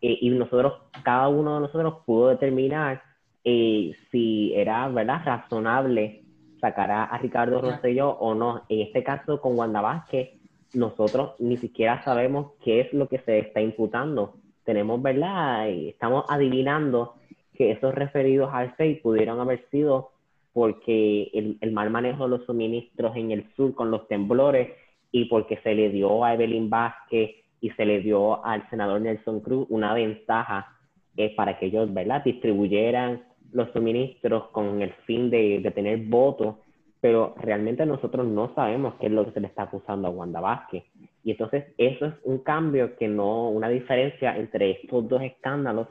y 0.00 0.28
nosotros, 0.30 0.74
cada 1.04 1.28
uno 1.28 1.54
de 1.54 1.60
nosotros 1.60 1.98
pudo 2.04 2.28
determinar 2.28 3.02
eh, 3.44 3.92
si 4.10 4.52
era 4.54 4.88
verdad 4.88 5.22
razonable 5.24 6.22
sacar 6.60 6.90
a, 6.90 7.18
Ricardo 7.18 7.60
Rosselló 7.60 8.10
o 8.10 8.34
no. 8.34 8.64
En 8.68 8.80
este 8.82 9.02
caso 9.02 9.40
con 9.40 9.58
Wanda 9.58 9.80
Vázquez, 9.80 10.30
nosotros 10.74 11.32
ni 11.38 11.56
siquiera 11.56 12.02
sabemos 12.04 12.52
qué 12.64 12.80
es 12.80 12.92
lo 12.92 13.08
que 13.08 13.18
se 13.18 13.40
está 13.40 13.60
imputando. 13.60 14.36
Tenemos, 14.64 15.02
¿verdad? 15.02 15.68
Estamos 15.68 16.24
adivinando 16.28 17.14
que 17.54 17.72
esos 17.72 17.94
referidos 17.94 18.50
al 18.52 18.74
FEI 18.76 19.00
pudieron 19.00 19.40
haber 19.40 19.68
sido 19.70 20.12
porque 20.52 21.30
el, 21.32 21.58
el, 21.60 21.72
mal 21.72 21.90
manejo 21.90 22.24
de 22.24 22.30
los 22.30 22.46
suministros 22.46 23.16
en 23.16 23.32
el 23.32 23.50
sur 23.56 23.74
con 23.74 23.90
los 23.90 24.06
temblores 24.06 24.68
y 25.12 25.26
porque 25.26 25.58
se 25.58 25.74
le 25.74 25.90
dio 25.90 26.24
a 26.24 26.34
Evelyn 26.34 26.68
Vázquez 26.68 27.30
y 27.60 27.70
se 27.70 27.84
le 27.84 28.00
dio 28.00 28.44
al 28.44 28.68
senador 28.70 29.00
Nelson 29.00 29.40
Cruz 29.40 29.66
una 29.70 29.94
ventaja 29.94 30.76
eh, 31.16 31.34
para 31.36 31.58
que 31.58 31.66
ellos, 31.66 31.92
¿verdad?, 31.92 32.24
distribuyeran 32.24 33.22
los 33.52 33.70
suministros 33.72 34.48
con 34.48 34.80
el 34.80 34.92
fin 35.06 35.30
de, 35.30 35.70
tener 35.74 35.98
votos, 35.98 36.56
pero 37.00 37.34
realmente 37.36 37.84
nosotros 37.84 38.26
no 38.26 38.54
sabemos 38.54 38.94
qué 38.98 39.06
es 39.06 39.12
lo 39.12 39.26
que 39.26 39.32
se 39.32 39.40
le 39.40 39.48
está 39.48 39.64
acusando 39.64 40.08
a 40.08 40.10
Wanda 40.10 40.40
Vázquez. 40.40 40.84
Y 41.22 41.32
entonces 41.32 41.66
eso 41.76 42.06
es 42.06 42.14
un 42.24 42.38
cambio 42.38 42.96
que 42.96 43.08
no, 43.08 43.50
una 43.50 43.68
diferencia 43.68 44.36
entre 44.36 44.70
estos 44.70 45.06
dos 45.08 45.22
escándalos 45.22 45.88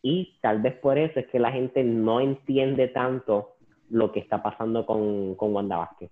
y 0.00 0.38
tal 0.40 0.62
vez 0.62 0.74
por 0.74 0.98
eso 0.98 1.20
es 1.20 1.26
que 1.28 1.38
la 1.38 1.52
gente 1.52 1.84
no 1.84 2.20
entiende 2.20 2.88
tanto 2.88 3.50
lo 3.90 4.10
que 4.10 4.20
está 4.20 4.42
pasando 4.42 4.86
con, 4.86 5.34
con 5.34 5.54
Wanda 5.54 5.76
Vázquez. 5.76 6.10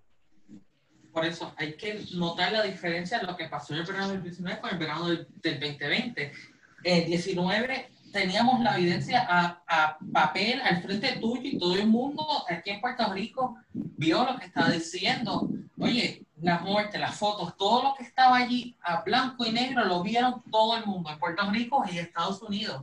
Por 1.12 1.24
eso 1.24 1.52
hay 1.56 1.74
que 1.74 2.04
notar 2.12 2.52
la 2.52 2.62
diferencia 2.62 3.18
de 3.18 3.26
lo 3.26 3.36
que 3.36 3.48
pasó 3.48 3.74
en 3.74 3.80
el 3.80 3.86
verano 3.86 4.08
del 4.08 4.22
19 4.22 4.60
con 4.60 4.70
el 4.70 4.78
verano 4.78 5.08
del, 5.08 5.26
del 5.42 5.60
2020. 5.60 6.32
En 6.84 7.06
19 7.06 7.90
teníamos 8.12 8.60
la 8.60 8.76
evidencia 8.76 9.26
a, 9.28 9.62
a, 9.66 9.98
papel 10.12 10.60
al 10.60 10.82
frente 10.82 11.18
tuyo 11.20 11.42
y 11.44 11.58
todo 11.58 11.74
el 11.74 11.86
mundo 11.86 12.26
aquí 12.48 12.70
en 12.70 12.80
Puerto 12.80 13.12
Rico 13.12 13.56
vio 13.72 14.24
lo 14.24 14.38
que 14.38 14.46
estaba 14.46 14.70
diciendo. 14.70 15.48
Oye, 15.78 16.24
la 16.40 16.58
muerte, 16.60 16.98
las 16.98 17.16
fotos, 17.16 17.56
todo 17.56 17.82
lo 17.82 17.94
que 17.94 18.04
estaba 18.04 18.36
allí 18.36 18.76
a 18.82 19.02
blanco 19.02 19.44
y 19.44 19.52
negro 19.52 19.84
lo 19.84 20.02
vieron 20.02 20.42
todo 20.50 20.76
el 20.76 20.86
mundo 20.86 21.10
en 21.10 21.18
Puerto 21.18 21.50
Rico 21.50 21.84
y 21.90 21.98
Estados 21.98 22.42
Unidos. 22.42 22.82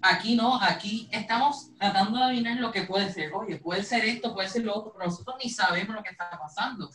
Aquí 0.00 0.36
no, 0.36 0.60
aquí 0.62 1.08
estamos 1.10 1.70
tratando 1.76 2.18
de 2.18 2.24
adivinar 2.24 2.56
lo 2.58 2.70
que 2.70 2.82
puede 2.82 3.12
ser. 3.12 3.32
Oye, 3.34 3.56
puede 3.56 3.82
ser 3.82 4.04
esto, 4.04 4.32
puede 4.32 4.48
ser 4.48 4.64
lo 4.64 4.76
otro, 4.76 4.92
pero 4.92 5.06
nosotros 5.06 5.36
ni 5.42 5.50
sabemos 5.50 5.96
lo 5.96 6.02
que 6.02 6.10
está 6.10 6.30
pasando. 6.38 6.88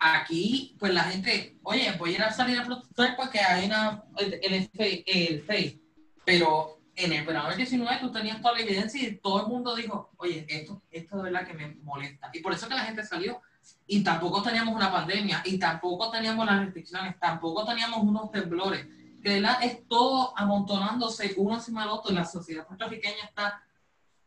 Aquí, 0.00 0.76
pues 0.78 0.94
la 0.94 1.04
gente, 1.04 1.58
oye, 1.62 1.92
voy 1.98 2.12
a 2.12 2.14
ir 2.14 2.22
a 2.22 2.32
salir 2.32 2.58
a 2.58 2.64
protestar 2.64 3.16
porque 3.16 3.38
hay 3.38 3.66
una, 3.66 4.02
el, 4.16 4.40
el, 4.42 4.70
el, 4.74 5.44
el 5.46 5.80
pero 6.24 6.80
en 6.94 7.12
el 7.12 7.24
verano 7.24 7.48
del 7.48 7.58
19 7.58 7.98
tú 8.00 8.12
tenías 8.12 8.40
toda 8.40 8.54
la 8.54 8.60
evidencia 8.60 9.02
y 9.02 9.16
todo 9.16 9.42
el 9.42 9.46
mundo 9.46 9.74
dijo, 9.74 10.10
oye, 10.16 10.46
esto, 10.48 10.82
esto 10.90 11.16
de 11.16 11.22
verdad 11.24 11.46
que 11.46 11.54
me 11.54 11.74
molesta. 11.82 12.30
Y 12.32 12.40
por 12.40 12.52
eso 12.52 12.68
que 12.68 12.74
la 12.74 12.84
gente 12.84 13.04
salió. 13.04 13.40
Y 13.86 14.02
tampoco 14.02 14.42
teníamos 14.42 14.74
una 14.74 14.90
pandemia, 14.90 15.42
y 15.44 15.58
tampoco 15.58 16.10
teníamos 16.10 16.46
las 16.46 16.60
restricciones, 16.60 17.18
tampoco 17.18 17.64
teníamos 17.64 18.02
unos 18.02 18.30
temblores. 18.30 18.86
Que 19.22 19.30
de 19.30 19.40
verdad 19.40 19.62
es 19.62 19.86
todo 19.86 20.32
amontonándose 20.38 21.34
uno 21.36 21.56
encima 21.56 21.82
del 21.82 21.90
otro. 21.90 22.12
La 22.14 22.24
sociedad 22.24 22.66
puertorriqueña 22.66 23.24
está 23.24 23.62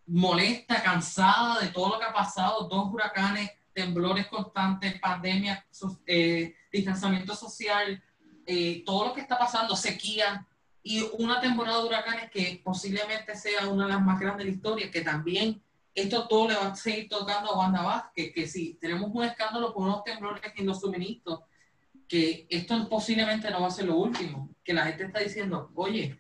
molesta, 0.06 0.84
cansada 0.84 1.60
de 1.60 1.70
todo 1.70 1.90
lo 1.90 2.00
que 2.00 2.06
ha 2.06 2.14
pasado. 2.14 2.68
Dos 2.68 2.94
huracanes, 2.94 3.50
temblores 3.74 4.28
constantes, 4.28 5.00
pandemia, 5.00 5.66
eh, 6.06 6.56
distanciamiento 6.72 7.36
social, 7.36 8.02
eh, 8.46 8.84
todo 8.86 9.08
lo 9.08 9.14
que 9.14 9.22
está 9.22 9.38
pasando, 9.38 9.76
sequía 9.76 10.48
y 10.84 11.02
una 11.18 11.40
temporada 11.40 11.80
de 11.80 11.88
huracanes 11.88 12.30
que 12.30 12.62
posiblemente 12.64 13.36
sea 13.36 13.68
una 13.68 13.86
de 13.86 13.94
las 13.94 14.02
más 14.02 14.20
grandes 14.20 14.46
de 14.46 14.52
la 14.52 14.56
historia, 14.56 14.92
que 14.92 15.02
también 15.02 15.62
esto 15.96 16.28
todo 16.28 16.50
le 16.50 16.56
va 16.56 16.68
a 16.68 16.76
seguir 16.76 17.08
tocando 17.08 17.52
a 17.52 17.58
Wanda 17.58 17.82
Vázquez, 17.84 18.34
que 18.34 18.48
si 18.48 18.74
tenemos 18.76 19.10
un 19.14 19.24
escándalo 19.24 19.74
por 19.74 19.84
unos 19.84 20.04
temblores 20.04 20.42
en 20.56 20.66
los 20.66 20.82
suministros, 20.82 21.42
que 22.08 22.46
esto 22.50 22.90
posiblemente 22.90 23.50
no 23.50 23.62
va 23.62 23.68
a 23.68 23.72
ser 23.72 23.86
lo 23.86 23.96
último, 23.96 24.50
que 24.64 24.74
la 24.74 24.86
gente 24.86 25.06
está 25.06 25.20
diciendo, 25.20 25.72
oye, 25.76 26.18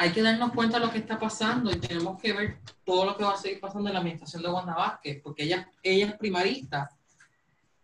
hay 0.00 0.12
que 0.12 0.22
darnos 0.22 0.52
cuenta 0.52 0.78
de 0.78 0.86
lo 0.86 0.90
que 0.90 0.96
está 0.96 1.18
pasando 1.18 1.70
y 1.70 1.78
tenemos 1.78 2.18
que 2.18 2.32
ver 2.32 2.56
todo 2.86 3.04
lo 3.04 3.18
que 3.18 3.22
va 3.22 3.34
a 3.34 3.36
seguir 3.36 3.60
pasando 3.60 3.90
en 3.90 3.92
la 3.92 4.00
administración 4.00 4.42
de 4.42 4.48
Wanda 4.48 4.74
Vázquez, 4.74 5.20
porque 5.22 5.42
ella, 5.42 5.70
ella 5.82 6.06
es 6.06 6.14
primarista 6.14 6.88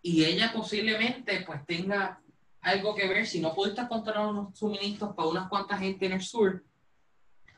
y 0.01 0.25
ella 0.25 0.51
posiblemente 0.51 1.45
pues 1.47 1.67
tenga 1.67 2.19
algo 2.63 2.95
que 2.95 3.07
ver, 3.07 3.27
si 3.27 3.39
no 3.39 3.55
pudiste 3.55 3.87
controlar 3.87 4.29
unos 4.29 4.59
suministros 4.59 5.15
para 5.15 5.29
unas 5.29 5.47
cuantas 5.51 5.79
gente 5.79 6.07
en 6.07 6.13
el 6.13 6.23
sur, 6.23 6.65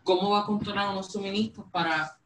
¿cómo 0.03 0.31
va 0.31 0.41
a 0.41 0.47
controlar 0.47 0.91
unos 0.91 1.13
suministros 1.13 1.65
para 1.71 2.19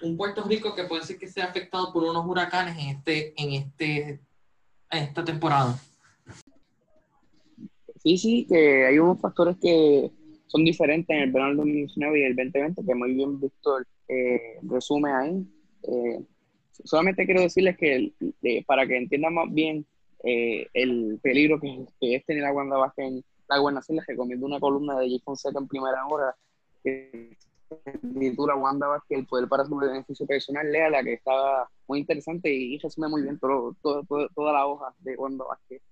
un 0.00 0.16
Puerto 0.16 0.44
Rico 0.44 0.76
que 0.76 0.84
puede 0.84 1.02
ser 1.02 1.18
que 1.18 1.26
sea 1.26 1.46
afectado 1.46 1.92
por 1.92 2.04
unos 2.04 2.24
huracanes 2.24 2.78
en, 2.78 2.90
este, 2.90 3.34
en, 3.36 3.52
este, 3.52 4.20
en 4.90 5.02
esta 5.02 5.24
temporada? 5.24 5.76
Sí, 8.00 8.16
sí, 8.16 8.46
que 8.48 8.86
hay 8.86 8.96
unos 9.00 9.20
factores 9.20 9.56
que 9.60 10.12
son 10.54 10.64
diferentes 10.64 11.10
en 11.16 11.24
el 11.24 11.32
verano 11.32 11.50
del 11.50 11.56
2019 11.58 12.20
y 12.20 12.22
el 12.22 12.36
2020, 12.36 12.84
que 12.86 12.94
muy 12.94 13.12
bien 13.12 13.40
Víctor 13.40 13.84
eh, 14.06 14.60
resume 14.62 15.12
ahí. 15.12 15.44
Eh, 15.82 16.20
solamente 16.84 17.26
quiero 17.26 17.40
decirles 17.40 17.76
que 17.76 18.12
eh, 18.42 18.64
para 18.64 18.86
que 18.86 18.96
entiendan 18.96 19.34
más 19.34 19.52
bien 19.52 19.84
eh, 20.22 20.68
el 20.72 21.18
peligro 21.20 21.58
que, 21.58 21.84
es 22.00 22.24
tener 22.24 22.44
a 22.44 22.52
Wanda 22.52 22.76
Vázquez 22.76 23.04
en 23.04 23.24
la 23.48 23.58
gobernación, 23.58 23.96
les 23.96 24.06
recomiendo 24.06 24.46
una 24.46 24.60
columna 24.60 24.96
de 25.00 25.10
J. 25.10 25.24
Fonseca 25.24 25.58
en 25.58 25.66
primera 25.66 26.06
hora 26.06 26.36
que 26.84 27.36
titula 28.20 28.54
Wanda 28.54 28.86
Vázquez, 28.86 29.18
el 29.18 29.26
poder 29.26 29.48
para 29.48 29.64
su 29.64 29.74
beneficio 29.74 30.24
personal, 30.24 30.70
lea 30.70 30.88
la 30.88 31.02
que 31.02 31.14
estaba 31.14 31.68
muy 31.88 31.98
interesante 31.98 32.48
y 32.48 32.78
resume 32.78 33.08
muy 33.08 33.22
bien 33.22 33.40
todo, 33.40 33.74
toda 33.82 34.52
la 34.52 34.66
hoja 34.68 34.94
de 35.00 35.16
Wanda 35.16 35.46
Vázquez. 35.46 35.82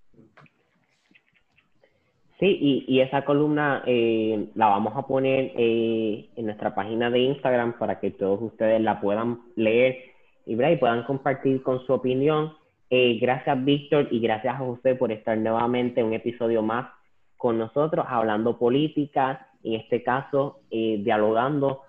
Sí, 2.43 2.59
y, 2.61 2.85
y 2.89 3.01
esa 3.03 3.25
columna 3.25 3.85
eh, 3.87 4.49
la 4.57 4.67
vamos 4.67 4.95
a 4.97 5.07
poner 5.07 5.53
eh, 5.57 6.29
en 6.35 6.47
nuestra 6.47 6.75
página 6.75 7.09
de 7.09 7.21
Instagram 7.21 7.79
para 7.79 8.01
que 8.01 8.11
todos 8.11 8.43
ustedes 8.43 8.81
la 8.81 9.01
puedan 9.01 9.43
leer 9.55 9.97
y, 10.45 10.57
puedan 10.57 11.05
compartir 11.05 11.63
con 11.63 11.87
su 11.87 11.93
opinión. 11.93 12.53
Eh, 12.91 13.17
gracias, 13.21 13.65
Víctor, 13.65 14.09
y 14.11 14.19
gracias 14.19 14.57
a 14.57 14.59
José 14.59 14.97
por 14.97 15.13
estar 15.13 15.39
nuevamente 15.39 16.01
en 16.01 16.09
un 16.09 16.15
episodio 16.15 16.63
más 16.63 16.89
con 17.37 17.59
nosotros, 17.59 18.05
hablando 18.09 18.59
política, 18.59 19.47
en 19.63 19.75
este 19.75 20.03
caso, 20.03 20.63
eh, 20.73 20.99
dialogando 20.99 21.83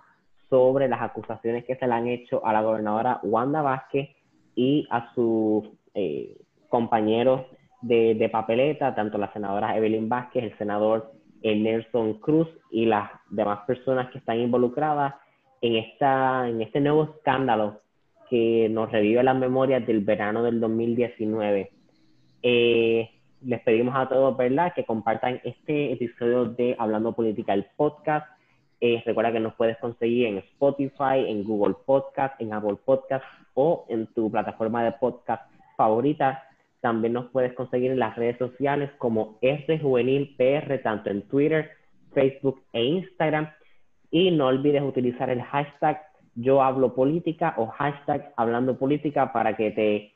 sobre 0.50 0.86
las 0.86 1.02
acusaciones 1.02 1.64
que 1.64 1.74
se 1.74 1.88
le 1.88 1.94
han 1.94 2.06
hecho 2.06 2.46
a 2.46 2.52
la 2.52 2.62
gobernadora 2.62 3.18
Wanda 3.24 3.60
Vázquez 3.60 4.08
y 4.54 4.86
a 4.92 5.12
sus 5.16 5.64
eh, 5.94 6.36
compañeros 6.68 7.40
de, 7.86 8.28
papeleta, 8.30 8.94
tanto 8.94 9.18
la 9.18 9.32
senadora 9.32 9.76
Evelyn 9.76 10.08
Vázquez, 10.08 10.44
el 10.44 10.58
senador 10.58 11.12
Nelson 11.42 12.14
Cruz 12.14 12.48
y 12.70 12.86
las 12.86 13.10
demás 13.30 13.60
personas 13.66 14.10
que 14.10 14.18
están 14.18 14.38
involucradas 14.40 15.14
en, 15.60 15.76
esta, 15.76 16.48
en 16.48 16.62
este 16.62 16.80
nuevo 16.80 17.04
escándalo 17.04 17.80
que 18.30 18.68
nos 18.70 18.90
revive 18.90 19.22
las 19.22 19.36
memorias 19.36 19.86
del 19.86 20.00
verano 20.00 20.42
del 20.42 20.60
2019. 20.60 21.70
Eh, 22.42 23.10
les 23.42 23.60
pedimos 23.60 23.94
a 23.94 24.08
todos, 24.08 24.36
¿verdad?, 24.36 24.72
que 24.74 24.84
compartan 24.84 25.40
este 25.44 25.92
episodio 25.92 26.46
de 26.46 26.74
Hablando 26.78 27.12
Política, 27.12 27.52
el 27.52 27.66
podcast. 27.76 28.26
Eh, 28.80 29.02
recuerda 29.04 29.32
que 29.32 29.40
nos 29.40 29.54
puedes 29.54 29.76
conseguir 29.78 30.26
en 30.26 30.38
Spotify, 30.38 31.26
en 31.26 31.44
Google 31.44 31.74
Podcast, 31.84 32.40
en 32.40 32.52
Apple 32.52 32.76
Podcast 32.84 33.24
o 33.54 33.84
en 33.88 34.06
tu 34.08 34.30
plataforma 34.30 34.82
de 34.82 34.92
podcast 34.92 35.42
favorita. 35.76 36.42
También 36.84 37.14
nos 37.14 37.30
puedes 37.30 37.54
conseguir 37.54 37.92
en 37.92 37.98
las 37.98 38.14
redes 38.14 38.36
sociales 38.36 38.90
como 38.98 39.38
S 39.40 39.78
Juvenil 39.78 40.34
PR, 40.36 40.82
tanto 40.82 41.08
en 41.08 41.22
Twitter, 41.22 41.70
Facebook 42.12 42.62
e 42.74 42.84
Instagram. 42.84 43.48
Y 44.10 44.30
no 44.30 44.48
olvides 44.48 44.82
utilizar 44.82 45.30
el 45.30 45.40
hashtag 45.40 46.02
Yo 46.34 46.60
Hablo 46.60 46.94
Política 46.94 47.54
o 47.56 47.68
hashtag 47.68 48.34
Hablando 48.36 48.76
Política 48.78 49.32
para 49.32 49.56
que 49.56 49.70
te 49.70 50.12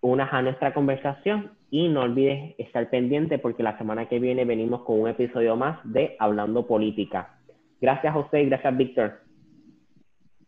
unas 0.00 0.32
a 0.32 0.42
nuestra 0.42 0.74
conversación 0.74 1.52
y 1.70 1.88
no 1.88 2.00
olvides 2.00 2.56
estar 2.58 2.90
pendiente 2.90 3.38
porque 3.38 3.62
la 3.62 3.78
semana 3.78 4.08
que 4.08 4.18
viene 4.18 4.44
venimos 4.44 4.82
con 4.82 4.98
un 4.98 5.08
episodio 5.08 5.54
más 5.54 5.78
de 5.84 6.16
Hablando 6.18 6.66
Política. 6.66 7.38
Gracias 7.80 8.12
José 8.12 8.42
y 8.42 8.46
gracias 8.46 8.76
Víctor. 8.76 9.20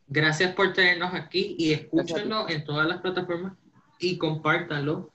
Gracias 0.08 0.52
por 0.56 0.72
tenernos 0.72 1.14
aquí 1.14 1.54
y 1.56 1.74
escúchenlo 1.74 2.48
en 2.48 2.64
todas 2.64 2.88
las 2.88 3.00
plataformas 3.00 3.52
y 4.00 4.18
compártanlo. 4.18 5.13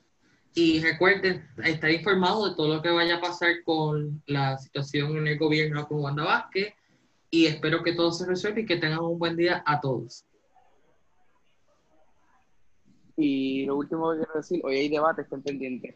Y 0.55 0.81
recuerden 0.81 1.47
estar 1.63 1.91
informados 1.91 2.49
de 2.49 2.55
todo 2.55 2.75
lo 2.75 2.81
que 2.81 2.89
vaya 2.89 3.17
a 3.17 3.21
pasar 3.21 3.63
con 3.63 4.21
la 4.25 4.57
situación 4.57 5.17
en 5.17 5.27
el 5.27 5.37
gobierno 5.37 5.87
con 5.87 6.01
Wanda 6.01 6.23
Vázquez 6.23 6.73
y 7.31 7.45
espero 7.45 7.83
que 7.83 7.93
todo 7.93 8.11
se 8.11 8.25
resuelva 8.25 8.61
y 8.61 8.65
que 8.65 8.77
tengan 8.77 8.99
un 8.99 9.19
buen 9.19 9.35
día 9.35 9.63
a 9.65 9.79
todos. 9.79 10.25
Y 13.15 13.65
lo 13.65 13.75
último 13.75 14.11
que 14.11 14.19
quiero 14.19 14.33
decir, 14.33 14.61
hoy 14.63 14.75
hay 14.77 14.89
debate, 14.89 15.21
estén 15.23 15.43
pendientes. 15.43 15.95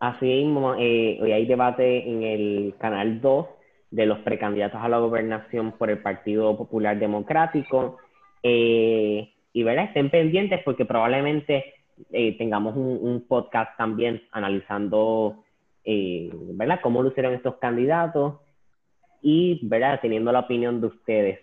Así 0.00 0.26
mismo, 0.26 0.74
eh, 0.74 1.18
hoy 1.20 1.32
hay 1.32 1.46
debate 1.46 2.08
en 2.08 2.22
el 2.22 2.74
canal 2.78 3.20
2 3.20 3.46
de 3.90 4.06
los 4.06 4.18
precandidatos 4.20 4.80
a 4.80 4.88
la 4.88 4.98
gobernación 4.98 5.72
por 5.72 5.90
el 5.90 5.98
Partido 5.98 6.56
Popular 6.56 6.98
Democrático. 6.98 7.98
Eh, 8.42 9.34
y 9.52 9.62
¿verdad? 9.62 9.84
estén 9.84 10.10
pendientes 10.10 10.60
porque 10.64 10.84
probablemente 10.84 11.74
eh, 12.12 12.36
tengamos 12.38 12.76
un, 12.76 13.24
podcast 13.28 13.76
también 13.76 14.22
analizando 14.32 15.44
¿verdad? 15.84 16.80
cómo 16.82 17.02
lucieron 17.02 17.32
estos 17.32 17.56
candidatos 17.56 18.34
y 19.22 19.66
¿verdad? 19.66 19.98
teniendo 20.02 20.32
la 20.32 20.40
opinión 20.40 20.80
de 20.80 20.88
ustedes. 20.88 21.40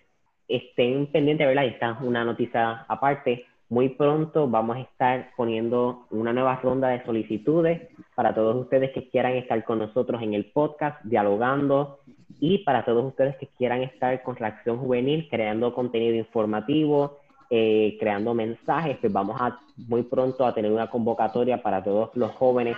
Estén 0.47 1.07
pendientes, 1.07 1.47
¿verdad? 1.47 1.65
Esta 1.65 1.91
es 1.91 2.01
una 2.01 2.23
noticia 2.23 2.85
aparte 2.87 3.45
muy 3.69 3.89
pronto 3.89 4.47
vamos 4.47 4.77
a 4.77 4.81
estar 4.81 5.31
poniendo 5.35 6.05
una 6.11 6.33
nueva 6.33 6.57
ronda 6.61 6.89
de 6.89 7.03
solicitudes 7.03 7.89
para 8.13 8.35
todos 8.35 8.55
ustedes 8.55 8.91
que 8.91 9.09
quieran 9.09 9.33
estar 9.33 9.63
con 9.63 9.79
nosotros 9.79 10.21
en 10.21 10.33
el 10.35 10.45
podcast, 10.45 11.03
dialogando, 11.03 11.99
y 12.39 12.59
para 12.59 12.85
todos 12.85 13.05
ustedes 13.05 13.35
que 13.37 13.47
quieran 13.57 13.81
estar 13.81 14.21
con 14.23 14.35
Reacción 14.35 14.77
Juvenil, 14.77 15.27
creando 15.29 15.73
contenido 15.73 16.15
informativo, 16.15 17.17
eh, 17.49 17.97
creando 17.99 18.33
mensajes, 18.33 18.97
pues 18.99 19.11
vamos 19.11 19.39
a 19.39 19.59
muy 19.77 20.03
pronto 20.03 20.45
a 20.45 20.53
tener 20.53 20.71
una 20.71 20.89
convocatoria 20.89 21.61
para 21.61 21.83
todos 21.83 22.09
los 22.15 22.31
jóvenes 22.31 22.77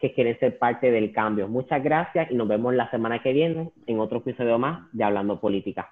que 0.00 0.12
quieren 0.12 0.38
ser 0.38 0.58
parte 0.58 0.90
del 0.90 1.12
cambio. 1.12 1.48
Muchas 1.48 1.82
gracias 1.82 2.30
y 2.30 2.34
nos 2.34 2.48
vemos 2.48 2.74
la 2.74 2.90
semana 2.90 3.22
que 3.22 3.32
viene 3.32 3.70
en 3.86 4.00
otro 4.00 4.18
episodio 4.18 4.58
más 4.58 4.86
de 4.92 5.04
Hablando 5.04 5.40
Política. 5.40 5.90